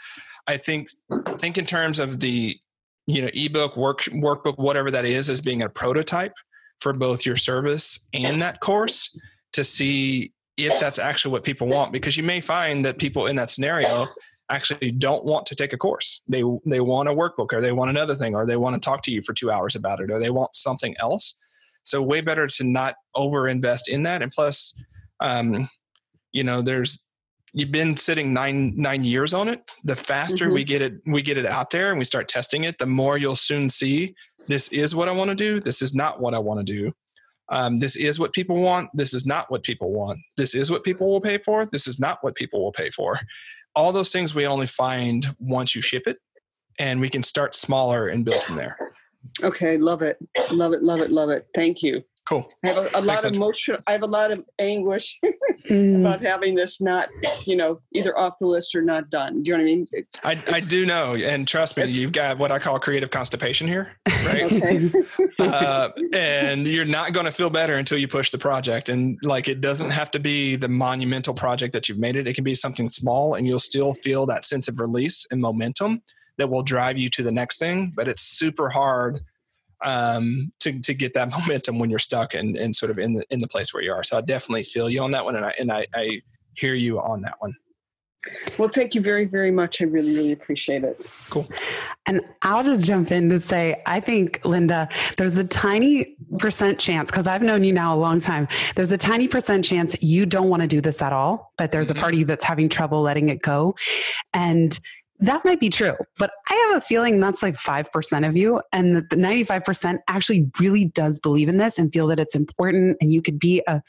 [0.47, 0.89] I think
[1.37, 2.57] think in terms of the
[3.07, 6.33] you know ebook work workbook whatever that is as being a prototype
[6.79, 9.17] for both your service and that course
[9.53, 13.35] to see if that's actually what people want because you may find that people in
[13.35, 14.07] that scenario
[14.49, 16.21] actually don't want to take a course.
[16.27, 19.01] They they want a workbook or they want another thing or they want to talk
[19.03, 21.39] to you for 2 hours about it or they want something else.
[21.83, 24.73] So way better to not over invest in that and plus
[25.19, 25.69] um,
[26.31, 27.05] you know there's
[27.53, 29.71] you've been sitting 9 9 years on it.
[29.83, 30.55] The faster mm-hmm.
[30.55, 33.17] we get it we get it out there and we start testing it, the more
[33.17, 34.15] you'll soon see
[34.47, 36.91] this is what I want to do, this is not what I want to do.
[37.49, 38.89] Um, this is what people want.
[38.95, 40.19] This is not what people want.
[40.35, 41.63] This is what people will pay for.
[41.67, 43.19] This is not what people will pay for
[43.75, 46.17] all those things we only find once you ship it
[46.79, 48.77] and we can start smaller and build from there.
[49.43, 50.17] Okay love it.
[50.51, 51.47] Love it love it love it.
[51.53, 52.49] Thank you Cool.
[52.63, 53.35] I have a, a lot Excellent.
[53.35, 53.77] of emotion.
[53.85, 55.19] I have a lot of anguish
[55.69, 56.01] Mm.
[56.01, 57.09] about having this not,
[57.47, 59.41] you know, either off the list or not done.
[59.41, 59.87] Do you know what I mean?
[59.93, 63.67] It- I, I do know, and trust me, you've got what I call creative constipation
[63.67, 63.93] here,
[64.27, 64.51] right?
[64.51, 64.91] Okay.
[65.39, 68.89] uh, and you're not going to feel better until you push the project.
[68.89, 72.27] And like, it doesn't have to be the monumental project that you've made it.
[72.27, 76.03] It can be something small, and you'll still feel that sense of release and momentum
[76.37, 77.91] that will drive you to the next thing.
[77.95, 79.21] But it's super hard
[79.83, 83.25] um, to to get that momentum when you're stuck and, and sort of in the
[83.29, 84.03] in the place where you are.
[84.03, 86.21] So I definitely feel you on that one, and I and I, I
[86.55, 87.53] hear you on that one.
[88.57, 89.83] Well, thank you very, very much.
[89.83, 91.07] I really, really appreciate it.
[91.29, 91.47] Cool.
[92.07, 97.11] And I'll just jump in to say, I think, Linda, there's a tiny percent chance,
[97.11, 100.49] because I've known you now a long time, there's a tiny percent chance you don't
[100.49, 101.97] want to do this at all, but there's Mhm.
[101.97, 103.75] a part of you that's having trouble letting it go.
[104.33, 104.79] And
[105.19, 108.97] that might be true, but I have a feeling that's like 5% of you, and
[108.97, 112.97] that the 95% actually really does believe in this and feel that it's important.
[112.99, 113.81] And you could be a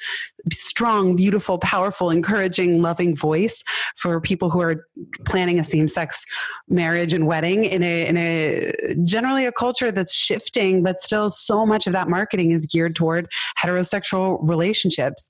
[0.53, 3.65] strong, beautiful, powerful, encouraging, loving voice
[3.97, 4.86] for people who are
[5.24, 6.24] planning a same sex
[6.69, 11.66] marriage and wedding in a in a generally a culture that's shifting but still so
[11.66, 13.28] much of that marketing is geared toward
[13.59, 15.28] heterosexual relationships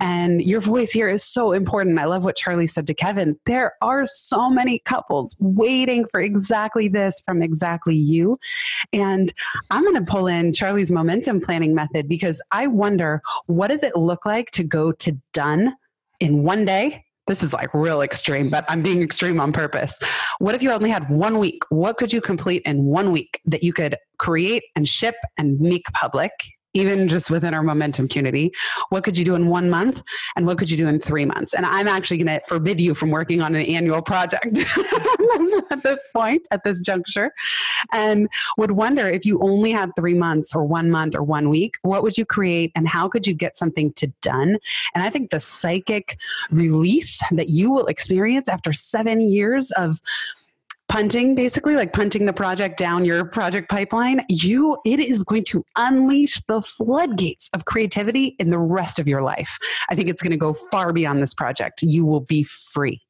[0.00, 3.74] and your voice here is so important i love what charlie said to kevin there
[3.82, 8.38] are so many couples waiting for exactly this from exactly you
[8.92, 9.32] and
[9.70, 13.96] i'm going to pull in charlie's momentum planning method because i wonder what does it
[13.96, 15.72] look like to go to done
[16.20, 19.98] in one day this is like real extreme, but I'm being extreme on purpose.
[20.38, 21.62] What if you only had one week?
[21.70, 25.86] What could you complete in one week that you could create and ship and make
[25.92, 26.30] public,
[26.76, 28.52] even just within our momentum community?
[28.90, 30.02] What could you do in one month?
[30.36, 31.54] And what could you do in three months?
[31.54, 34.58] And I'm actually going to forbid you from working on an annual project
[35.70, 37.32] at this point, at this juncture,
[37.92, 38.28] and
[38.58, 42.02] would wonder if you only had three months or one month or one week, what
[42.02, 44.58] would you create and how could you get something to done?
[44.94, 46.18] And I think the psychic
[46.50, 50.00] release that you will experience after seven years of
[50.88, 55.64] punting basically like punting the project down your project pipeline you it is going to
[55.76, 59.58] unleash the floodgates of creativity in the rest of your life.
[59.90, 61.82] I think it's going to go far beyond this project.
[61.82, 63.00] You will be free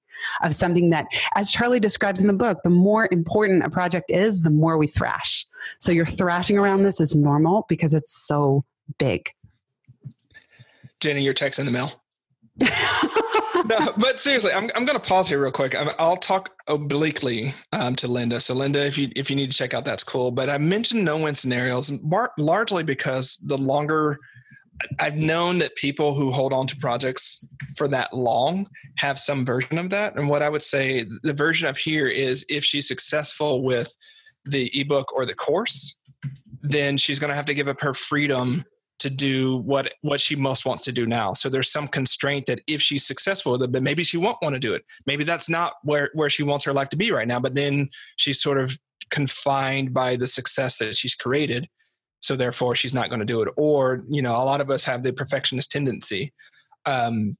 [0.42, 1.04] of something that
[1.34, 4.86] as charlie describes in the book the more important a project is the more we
[4.86, 5.44] thrash.
[5.80, 8.64] So you're thrashing around this is normal because it's so
[8.98, 9.30] big.
[11.00, 11.92] Jenny, your text in the mail.
[13.68, 15.74] no, but seriously, I'm, I'm going to pause here real quick.
[15.74, 18.38] I'm, I'll talk obliquely um, to Linda.
[18.38, 20.30] So, Linda, if you if you need to check out, that's cool.
[20.30, 21.90] But I mentioned no win scenarios
[22.38, 24.18] largely because the longer
[24.98, 27.44] I've known that people who hold on to projects
[27.76, 28.68] for that long
[28.98, 30.16] have some version of that.
[30.16, 33.96] And what I would say the version of here is if she's successful with
[34.44, 35.96] the ebook or the course,
[36.62, 38.64] then she's going to have to give up her freedom
[38.98, 41.32] to do what what she most wants to do now.
[41.32, 44.54] So there's some constraint that if she's successful with it, but maybe she won't want
[44.54, 44.84] to do it.
[45.06, 47.40] Maybe that's not where where she wants her life to be right now.
[47.40, 48.76] But then she's sort of
[49.10, 51.68] confined by the success that she's created.
[52.20, 53.48] So therefore, she's not going to do it.
[53.56, 56.32] Or you know, a lot of us have the perfectionist tendency.
[56.86, 57.36] Um,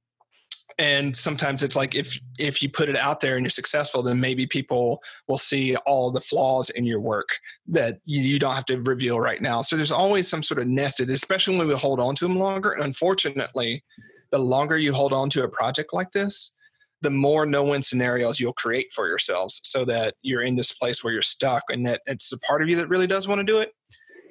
[0.77, 4.19] and sometimes it's like if if you put it out there and you're successful then
[4.19, 7.29] maybe people will see all the flaws in your work
[7.67, 9.61] that you, you don't have to reveal right now.
[9.61, 12.71] So there's always some sort of nested especially when we hold on to them longer.
[12.71, 13.83] And unfortunately
[14.31, 16.53] the longer you hold on to a project like this
[17.01, 21.13] the more no-win scenarios you'll create for yourselves so that you're in this place where
[21.13, 23.59] you're stuck and that it's a part of you that really does want to do
[23.59, 23.71] it.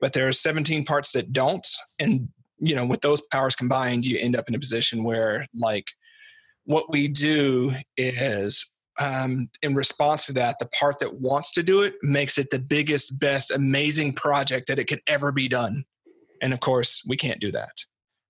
[0.01, 1.65] But there are 17 parts that don't.
[2.01, 5.91] And you know with those powers combined you end up in a position where like
[6.67, 11.83] what we do is um, in response to that the part that wants to do
[11.83, 15.85] it makes it the biggest best amazing project that it could ever be done.
[16.43, 17.73] And of course we can't do that.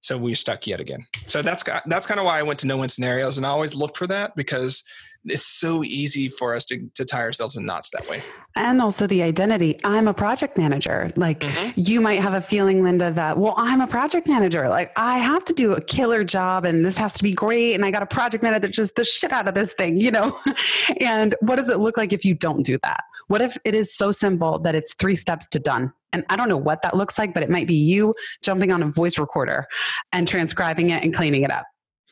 [0.00, 1.04] So we're stuck yet again.
[1.26, 3.74] So that's that's kind of why i went to no win scenarios and i always
[3.74, 4.82] look for that because
[5.24, 8.22] it's so easy for us to, to tie ourselves in knots that way
[8.56, 9.78] and also the identity.
[9.84, 11.12] I'm a project manager.
[11.16, 11.72] Like Mhm.
[11.76, 14.68] you might have a feeling linda that well i'm a project manager.
[14.68, 17.74] Like i have to do a killer job and this has to be great.
[17.74, 20.10] And i got a project manager that just the shit out of this thing you
[20.10, 20.36] know?
[21.00, 23.04] And what does it look like if you don't do that?
[23.28, 25.92] What if it is so simple that it's three steps to done?
[26.12, 28.82] And i don't know what that looks like but it might be you jumping on
[28.82, 29.66] a voice recorder
[30.12, 31.66] and transcribing it and cleaning it up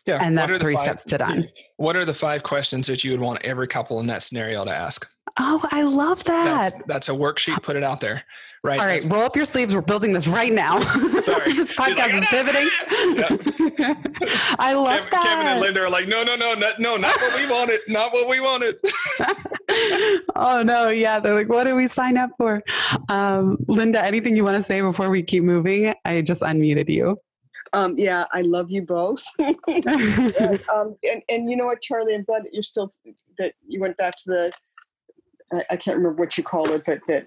[0.07, 0.19] Yeah.
[0.23, 1.49] and that's three five- steps to done.
[1.77, 4.71] What are the five questions that you would want every couple in that scenario to
[4.71, 5.09] ask?
[5.41, 6.45] Oh, I love that.
[6.45, 7.61] That's that's a worksheet.
[7.65, 8.23] Put it out there.
[8.63, 8.79] Right.
[8.79, 9.75] All right, That's- roll up your sleeves.
[9.75, 10.79] We're building this right now.
[11.21, 11.53] Sorry.
[11.55, 12.71] this She's like, podcast is pivoting.
[14.59, 15.23] I love Kev- that.
[15.25, 18.13] Kevin and Linda are like, no, no, no, not, no, not what we wanted, not
[18.13, 18.77] what we wanted.
[20.37, 21.19] oh no, yeah.
[21.19, 22.63] They're like, what do we sign up for?
[23.09, 25.93] Um, Linda, anything you want to say before we keep moving?
[26.05, 27.19] I just unmuted you.
[27.75, 29.25] Um, yeah, I love you both.
[29.41, 32.89] um, and, and you know what, Charlie, I'm glad that you're still
[33.39, 34.53] that you went back to the.
[35.53, 37.27] I, I can't remember what you called it, but that.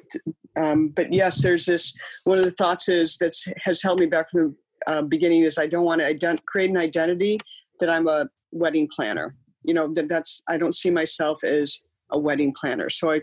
[0.55, 1.93] Um, but yes, there's this.
[2.23, 4.55] One of the thoughts is that has held me back from
[4.85, 7.39] the uh, beginning is I don't want to ident- create an identity
[7.81, 9.35] that I'm a wedding planner.
[9.63, 12.89] You know that that's I don't see myself as a wedding planner.
[12.89, 13.21] So I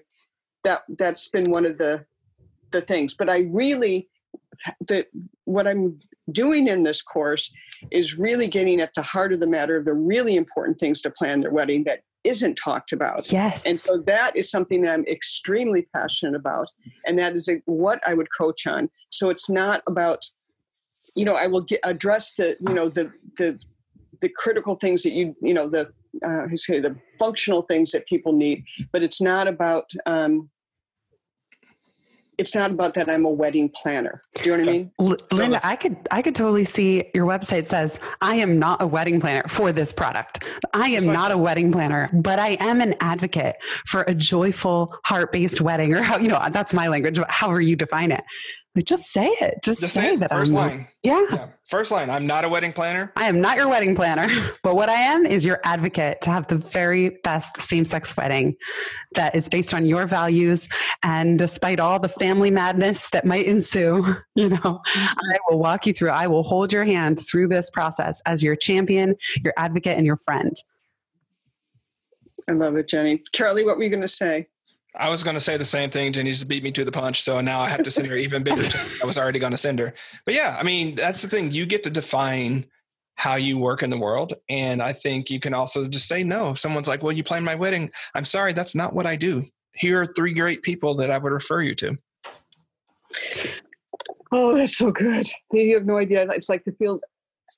[0.64, 2.04] that that's been one of the
[2.70, 3.14] the things.
[3.14, 4.10] But I really
[4.88, 5.06] that
[5.44, 6.00] what I'm
[6.32, 7.52] doing in this course
[7.90, 11.10] is really getting at the heart of the matter of the really important things to
[11.10, 13.30] plan their wedding that isn't talked about.
[13.30, 13.66] yes.
[13.66, 16.70] And so that is something that I'm extremely passionate about.
[17.06, 18.88] And that is what I would coach on.
[19.10, 20.24] So it's not about,
[21.14, 23.62] you know, I will get, address the, you know, the, the,
[24.20, 25.92] the critical things that you, you know, the,
[26.24, 30.48] uh, I say the functional things that people need, but it's not about, um,
[32.38, 34.22] it's not about that I'm a wedding planner.
[34.36, 34.90] Do you know what I mean?
[35.00, 38.82] L- So Linda, I could I could totally see your website says I am not
[38.82, 40.44] a wedding planner for this product.
[40.72, 43.56] I am not a wedding planner, but I am an advocate
[43.86, 48.12] for a joyful heart-based wedding or how you know that's my language, however you define
[48.12, 48.24] it.
[48.74, 49.60] But just say it.
[49.62, 50.20] Just, Just say say it.
[50.20, 50.88] that First I'm line.
[51.04, 51.24] Yeah.
[51.30, 51.48] Yeah.
[51.68, 52.10] First line.
[52.10, 53.12] I'm not a wedding planner.
[53.14, 54.28] I am not your wedding planner,
[54.64, 58.56] but what I am is your advocate to have the very best same sex wedding
[59.14, 60.68] that is based on your values.
[61.04, 65.92] And despite all the family madness that might ensue, you know, I will walk you
[65.92, 69.14] through, I will hold your hand through this process as your champion,
[69.44, 70.56] your advocate, and your friend.
[72.48, 73.22] I love it, Jenny.
[73.32, 74.48] Charlie, what were you going to say?
[74.96, 76.12] I was going to say the same thing.
[76.12, 77.22] Jenny just beat me to the punch.
[77.22, 78.62] So now I have to send her even bigger.
[79.02, 79.92] I was already going to send her.
[80.24, 81.50] But yeah, I mean, that's the thing.
[81.50, 82.66] You get to define
[83.16, 84.34] how you work in the world.
[84.48, 86.50] And I think you can also just say no.
[86.50, 87.90] If someone's like, well, you plan my wedding.
[88.14, 89.44] I'm sorry, that's not what I do.
[89.74, 91.96] Here are three great people that I would refer you to.
[94.32, 95.28] Oh, that's so good.
[95.52, 96.26] You have no idea.
[96.30, 97.00] It's like the feel.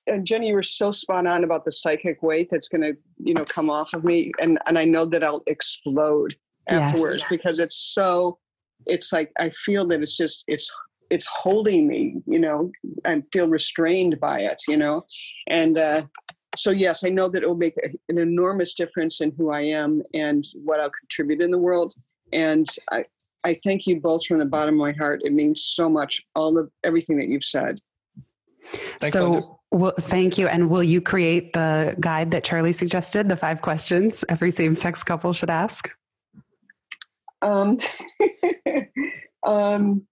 [0.06, 3.34] And Jenny, you were so spot on about the psychic weight that's going to, you
[3.34, 6.36] know, come off of me, and and I know that I'll explode
[6.70, 6.92] Yes.
[6.92, 8.38] afterwards because it's so.
[8.86, 10.74] It's like I feel that it's just it's
[11.10, 12.70] it's holding me, you know,
[13.04, 15.04] and feel restrained by it, you know,
[15.46, 16.02] and uh,
[16.56, 19.60] so yes, I know that it will make a- an enormous difference in who I
[19.62, 21.94] am and what I'll contribute in the world,
[22.32, 23.04] and I
[23.44, 25.20] I thank you both from the bottom of my heart.
[25.24, 27.80] It means so much, all of everything that you've said.
[29.00, 29.48] Thanks, so, Linda.
[29.70, 30.48] well, thank you.
[30.48, 35.04] And will you create the guide that Charlie suggested, the five questions every same sex
[35.04, 35.88] couple should ask?
[37.42, 37.76] Um,
[39.46, 40.06] um,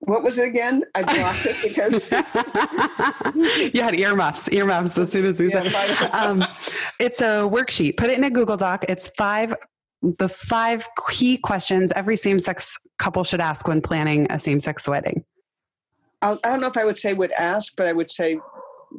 [0.00, 0.82] what was it again?
[0.94, 2.10] I blocked it because
[3.74, 5.72] you had earmuffs, earmuffs as soon as we Yeah, said.
[5.72, 6.44] five- Um,
[6.98, 7.96] it's a worksheet.
[7.96, 8.84] Put it in a Google Doc.
[8.88, 9.54] It's five,
[10.02, 15.24] the five key questions every same-sex couple should ask when planning a same-sex wedding.
[16.22, 18.38] I, I don't know if I would say would ask, but I would say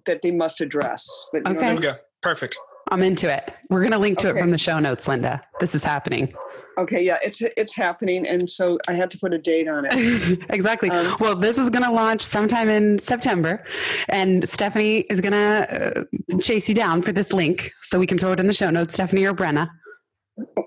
[0.06, 1.08] that they must address.
[1.32, 1.76] But you know what I Okay.
[1.80, 1.86] mean?
[1.90, 2.00] Okay.
[2.22, 2.58] Perfect.
[2.92, 3.54] I'm into it.
[3.70, 5.42] We're going to link to it from the show notes, Linda.
[5.60, 6.34] This is happening.
[6.78, 10.40] Okay, yeah, it's it's happening, and so I had to put a date on it.
[10.50, 10.90] exactly.
[10.90, 13.66] Um, well, this is going to launch sometime in September,
[14.08, 18.18] and Stephanie is going to uh, chase you down for this link so we can
[18.18, 18.94] throw it in the show notes.
[18.94, 19.70] Stephanie or Brenna.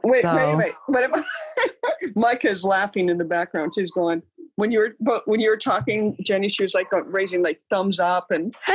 [0.04, 0.72] Wait, So- wait, wait.
[0.86, 1.24] What about
[2.16, 3.72] Micah is laughing in the background.
[3.74, 4.22] She's going
[4.56, 6.48] when you were but when you were talking, Jenny.
[6.48, 8.54] She was like uh, raising like thumbs up, and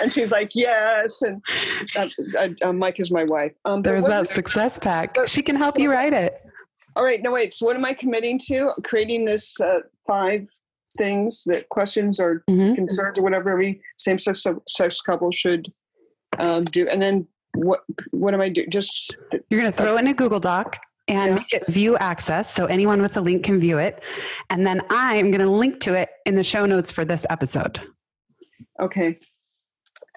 [0.00, 1.42] and she's like yes, and
[2.38, 3.52] uh, uh, Mike is my wife.
[3.64, 5.14] Um, There's that success pack.
[5.14, 6.40] but- She can help you write it.
[6.94, 7.54] All right, no wait.
[7.54, 8.72] So what am I committing to?
[8.84, 10.46] Creating this uh, five
[10.98, 12.74] things that questions or Mhm.
[12.74, 15.72] concerns or whatever every same-sex sex couple should
[16.38, 17.80] um, do, and then what?
[18.10, 18.68] What am I doing?
[18.70, 19.16] Just
[19.48, 20.76] You're going to throw it in a Google Doc
[21.12, 21.34] and Yeah.
[21.36, 24.02] make it view access so anyone with a link can view it.
[24.50, 27.80] And then I'm going to link to it in the show notes for this episode.
[28.80, 29.18] okay.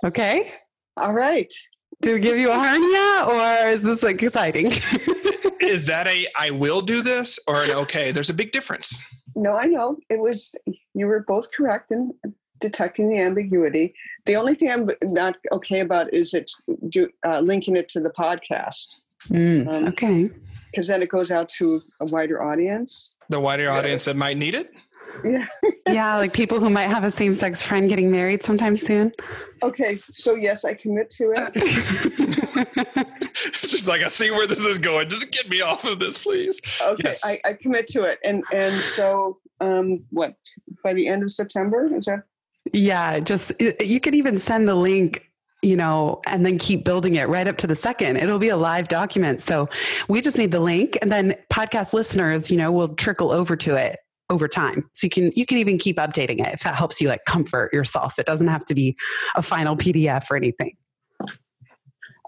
[0.04, 0.52] Okay?
[0.98, 1.52] All right.
[2.04, 4.72] To give you a hernia or is this like exciting?
[5.62, 8.12] Is that a I will do this or an okay?
[8.12, 9.02] There's a big difference.
[9.36, 10.54] No, I know it was.
[10.94, 12.12] You were both correct in
[12.60, 13.96] detecting the ambiguity.
[14.28, 18.12] The only thing I'm not okay about is it's do, uh, linking it to the
[18.12, 18.88] podcast
[19.30, 20.30] Mm, Um, okay.
[20.76, 23.16] Because then it goes out to a wider audience.
[23.30, 24.74] The wider audience that might need it.
[25.24, 25.46] Yeah.
[25.88, 29.14] yeah, like people who might have a same sex friend getting married sometime soon.
[29.64, 31.54] Okay, so yes, I commit to it.
[33.54, 35.08] She's like, I see where this is going.
[35.08, 36.60] Just get me off of this, please.
[36.82, 37.26] Okay, Yes.
[37.26, 38.20] I, I commit to it.
[38.26, 40.36] And and so um what
[40.84, 42.24] by the end of September is that
[42.74, 45.30] yeah, just you could even send the link
[45.66, 48.18] you know, and then keep building it right up to the second.
[48.18, 49.42] It'll be a live document.
[49.42, 49.68] So
[50.08, 53.76] we just need the link and then podcast listeners, you know, will trickle over to
[53.76, 53.98] it
[54.30, 54.88] over time.
[54.94, 57.74] So you can you can even keep updating it if that helps you like comfort
[57.74, 58.20] yourself.
[58.20, 58.96] It doesn't have to be
[59.36, 60.78] a final PDF or anything.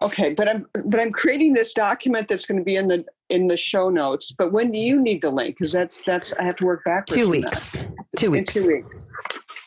[0.02, 3.48] okay, but I'm but I'm creating this document that's going to be in the in
[3.48, 4.34] the show notes.
[4.38, 5.58] But when do you need the link?
[5.58, 7.14] Because that's that's I have to work backwards.
[7.22, 7.78] Two weeks.
[8.18, 8.54] Two In weeks.
[8.54, 9.10] two weeks.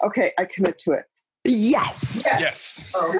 [0.04, 1.04] Okay, I commit to it.
[1.44, 2.22] Yes.
[2.26, 2.84] Yes.
[2.94, 3.18] Oh.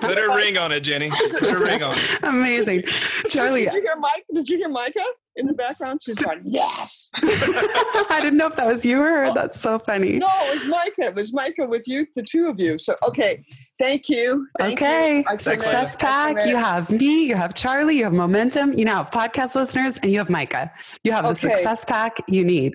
[0.00, 1.10] Put a ring on it, Jenny.
[1.10, 2.18] Put a ring on it.
[2.22, 2.84] Amazing.
[3.28, 4.24] Charlie, Did you hear Mike?
[4.32, 5.04] Did you hear Micah
[5.36, 6.02] in the background?
[6.02, 7.10] She's going, yes.
[7.16, 9.34] I didn't know if that was you or her.
[9.34, 10.16] That's so funny.
[10.16, 11.08] No, it was Micah.
[11.08, 12.78] It was Micah with you, the two of you.
[12.78, 13.44] So okay,
[13.78, 14.48] thank you.
[14.58, 15.18] Thank okay.
[15.18, 15.24] you.
[15.28, 15.60] I Thanks, commit.
[15.60, 16.46] Success pack.
[16.46, 20.10] You have me, you have Charlie, you have momentum, you now have podcast listeners, and
[20.10, 20.72] you have Micah.
[21.04, 22.74] You have the success pack you need.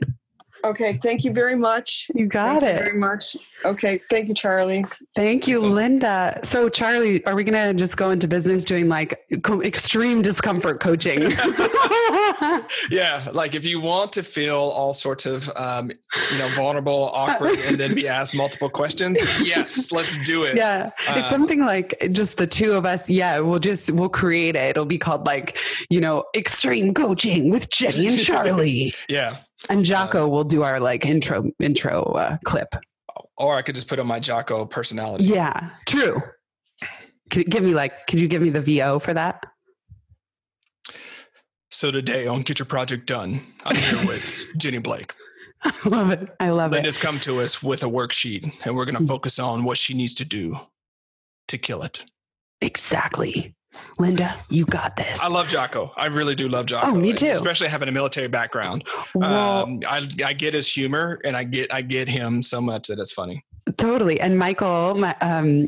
[0.65, 2.09] Okay, thank you very much.
[2.15, 2.83] You got Thank you it.
[2.85, 3.37] very much.
[3.63, 4.83] Okay, thank you, Charlie.
[5.15, 5.71] Thank you, Awesome.
[5.71, 6.39] Linda.
[6.43, 10.79] So, Charlie, are we going to just go into business doing like co- extreme discomfort
[10.79, 11.31] coaching?
[12.89, 15.91] Yeah, like if you want to feel all sorts of, um,
[16.31, 20.55] you know, vulnerable, awkward, and then be asked multiple questions, yes, let's do it.
[20.55, 20.91] yeah.
[20.99, 23.09] it's Uh, something like just the two of us.
[23.09, 23.39] Yeah.
[23.39, 24.69] We'll just, we'll create it.
[24.71, 25.57] It'll be called like,
[25.89, 28.93] you know, extreme coaching with Jenny and Charlie.
[29.09, 29.37] Yeah.
[29.69, 32.75] And Jocko will do our like intro, intro uh, clip.
[33.37, 35.25] Or I could just put on my Jocko personality.
[35.25, 35.69] Yeah.
[35.85, 36.21] True.
[37.29, 39.43] Could you give me like, could you give me the VO for that?
[41.71, 45.13] So today on Get Your Project Done, I'm here with Jenny Blake.
[45.63, 46.29] I love it.
[46.39, 46.75] I love it.
[46.75, 49.93] Linda's come to us with a worksheet, and we're going to focus on what she
[49.95, 50.57] needs to do
[51.47, 52.05] to kill it.
[52.61, 53.55] Exactly.
[53.99, 55.19] Linda, you got this.
[55.22, 55.91] I love Jocko.
[55.95, 56.88] I really do love Jocko.
[56.88, 57.27] Oh, me too.
[57.27, 58.84] Especially having a military background.
[59.14, 62.88] well, um, I, I get his humor, and I get I get him so much
[62.88, 63.43] that it's funny.
[63.77, 64.19] Totally.
[64.19, 65.67] And Michael my, um,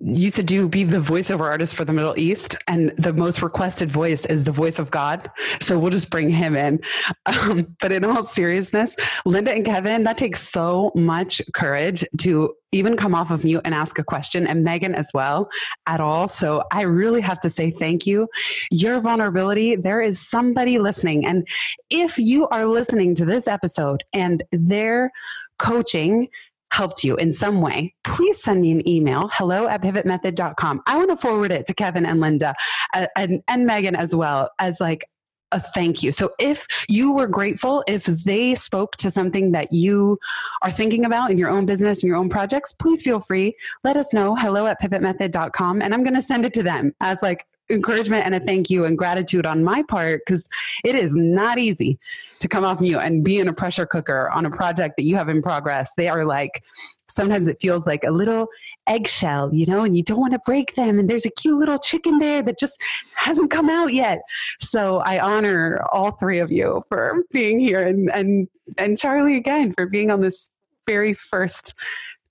[0.00, 3.90] used to do be the voiceover artist for the Middle East, and the most requested
[3.90, 5.30] voice is the voice of God.
[5.60, 6.80] So we'll just bring him in.
[7.26, 12.96] Um, but in all seriousness, Linda and Kevin, that takes so much courage to even
[12.96, 15.48] come off of mute and ask a question, and Megan as well
[15.86, 16.28] at all.
[16.28, 18.28] So I really have to say thank you.
[18.70, 21.26] Your vulnerability, there is somebody listening.
[21.26, 21.46] And
[21.90, 25.10] if you are listening to this episode and their
[25.58, 26.28] coaching
[26.72, 30.82] helped you in some way, please send me an email, hello at pivotmethod.com.
[30.86, 32.54] I want to forward it to Kevin and Linda
[32.94, 35.04] uh, and, and Megan as well as like
[35.52, 36.12] a thank you.
[36.12, 40.18] So if you were grateful, if they spoke to something that you
[40.62, 43.56] are thinking about in your own business and your own projects, please feel free.
[43.84, 45.82] Let us know, hello at pivotmethod.com.
[45.82, 48.84] And I'm going to send it to them as like encouragement and a thank you
[48.84, 50.48] and gratitude on my part because
[50.84, 51.98] it is not easy
[52.38, 55.16] to come off mute and be in a pressure cooker on a project that you
[55.16, 55.94] have in progress.
[55.94, 56.62] They are like,
[57.08, 58.48] sometimes it feels like a little
[58.86, 60.98] eggshell, you know, and you don't want to break them.
[60.98, 62.82] And there's a cute little chicken there that just
[63.14, 64.20] hasn't come out yet.
[64.60, 68.48] So I honor all three of you for being here and, and,
[68.78, 70.52] and Charlie again for being on this
[70.86, 71.74] very first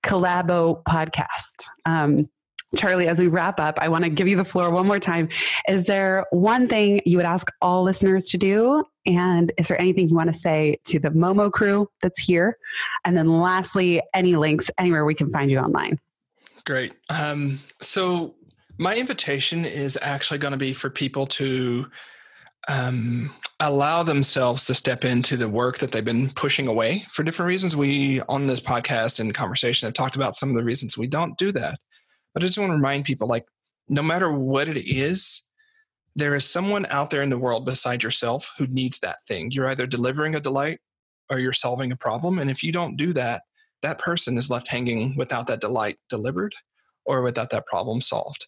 [0.03, 1.65] collabo podcast.
[1.85, 2.29] Um,
[2.76, 5.30] Charlie, as we wrap up, I want to give you the floor one more time.
[5.68, 8.84] Is there one thing you would ask all listeners to do?
[9.06, 12.57] And is there anything you want to say to the Momo crew that's here?
[13.03, 15.99] And then lastly, any links anywhere we can find you online.
[16.65, 16.93] Great.
[17.10, 18.35] Um, so
[18.77, 21.88] my invitation is actually going to be for people to
[22.68, 27.47] um, allow themselves to step into the work that they've been pushing away for different
[27.47, 27.76] reasons.
[27.76, 31.38] We on this podcast and conversation have talked about some of the reasons we don't
[31.38, 31.80] do that.
[32.35, 33.47] But I just want to remind people, like,
[33.89, 35.41] no matter what it is,
[36.15, 39.49] there is someone out there in the world beside yourself who needs that thing.
[39.51, 40.79] You're either delivering a delight
[41.31, 42.37] or you're solving a problem.
[42.37, 43.43] And if you don't do that,
[43.81, 46.53] that person is left hanging without that delight delivered
[47.05, 48.45] or without that problem solved.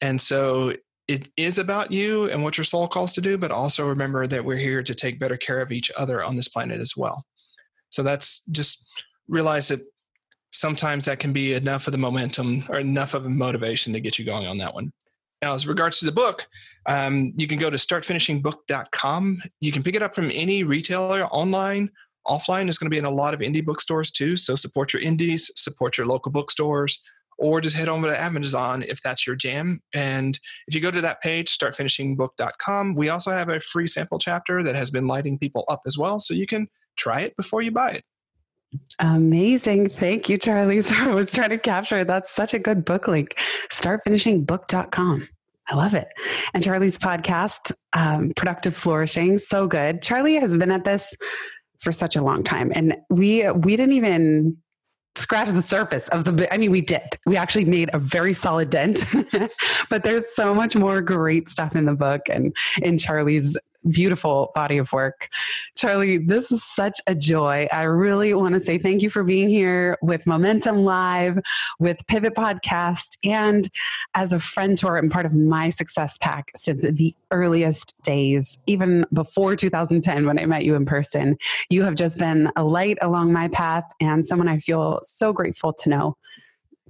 [0.00, 0.74] And so
[1.08, 4.44] it is about you and what your soul calls to do, but also remember that
[4.44, 7.24] we're here to take better care of each other on this planet as well.
[7.90, 8.86] So that's just
[9.28, 9.80] realize that
[10.56, 14.18] sometimes that can be enough of the momentum or enough of a motivation to get
[14.18, 14.90] you going on that one.
[15.42, 16.46] Now, as regards to the book,
[16.86, 19.42] um, you can go to startfinishingbook.com.
[19.60, 21.90] You can pick it up from any retailer online.
[22.26, 24.36] Offline is going to be in a lot of indie bookstores too.
[24.38, 27.00] So support your indies, support your local bookstores,
[27.38, 29.82] or just head over to Amazon if that's your jam.
[29.94, 34.62] And if you go to that page, startfinishingbook.com, we also have a free sample chapter
[34.62, 36.18] that has been lighting people up as well.
[36.18, 36.66] So you can
[36.96, 38.04] try it before you buy it.
[38.98, 39.90] Amazing.
[39.90, 40.80] Thank you, Charlie.
[40.82, 42.06] So I was trying to capture it.
[42.06, 43.38] That's such a good book link.
[43.70, 45.28] Startfinishingbook.com.
[45.68, 46.08] I love it.
[46.54, 50.00] And Charlie's podcast, um, Productive Flourishing, so good.
[50.00, 51.14] Charlie has been at this
[51.80, 54.56] for such a long time, and we we didn't even
[55.16, 58.68] scratch the surface of the i mean we did we actually made a very solid
[58.68, 59.02] dent
[59.90, 63.56] but there's so much more great stuff in the book and in charlie's
[63.90, 65.28] beautiful body of work.
[65.76, 67.68] Charlie, this is such a joy.
[67.72, 71.38] I really want to say thank you for being here with Momentum Live,
[71.78, 73.68] with Pivot Podcast, and
[74.14, 79.04] as a friend tour and part of my success pack since the earliest days, even
[79.12, 81.36] before 2010 when I met you in person.
[81.70, 85.72] You have just been a light along my path and someone I feel so grateful
[85.72, 86.16] to know.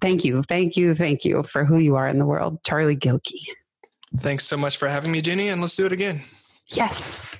[0.01, 3.41] Thank you, thank you, thank you for who you are in the world, Charlie Gilkey.
[4.19, 6.23] Thanks so much for having me, Jenny, and let's do it again.
[6.69, 7.37] Yes.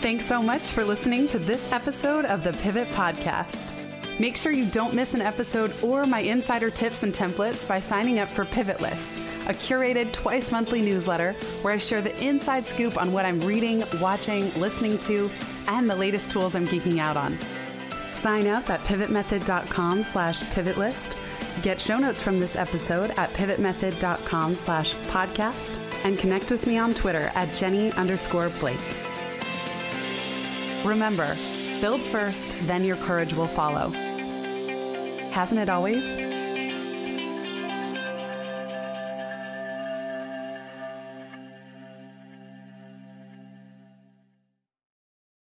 [0.00, 3.70] Thanks so much for listening to this episode of the Pivot Podcast.
[4.20, 8.18] Make sure you don't miss an episode or my insider tips and templates by signing
[8.18, 9.18] up for Pivot List,
[9.48, 11.32] a curated twice monthly newsletter
[11.62, 15.30] where I share the inside scoop on what I'm reading, watching, listening to,
[15.68, 17.38] and the latest tools I'm geeking out on.
[18.24, 21.62] Sign up at pivotmethod.com slash pivotlist.
[21.62, 26.94] Get show notes from this episode at pivotmethod.com slash podcast and connect with me on
[26.94, 28.80] Twitter at Jenny underscore Blake.
[30.86, 31.36] Remember,
[31.82, 33.90] build first, then your courage will follow.
[35.30, 36.33] Hasn't it always?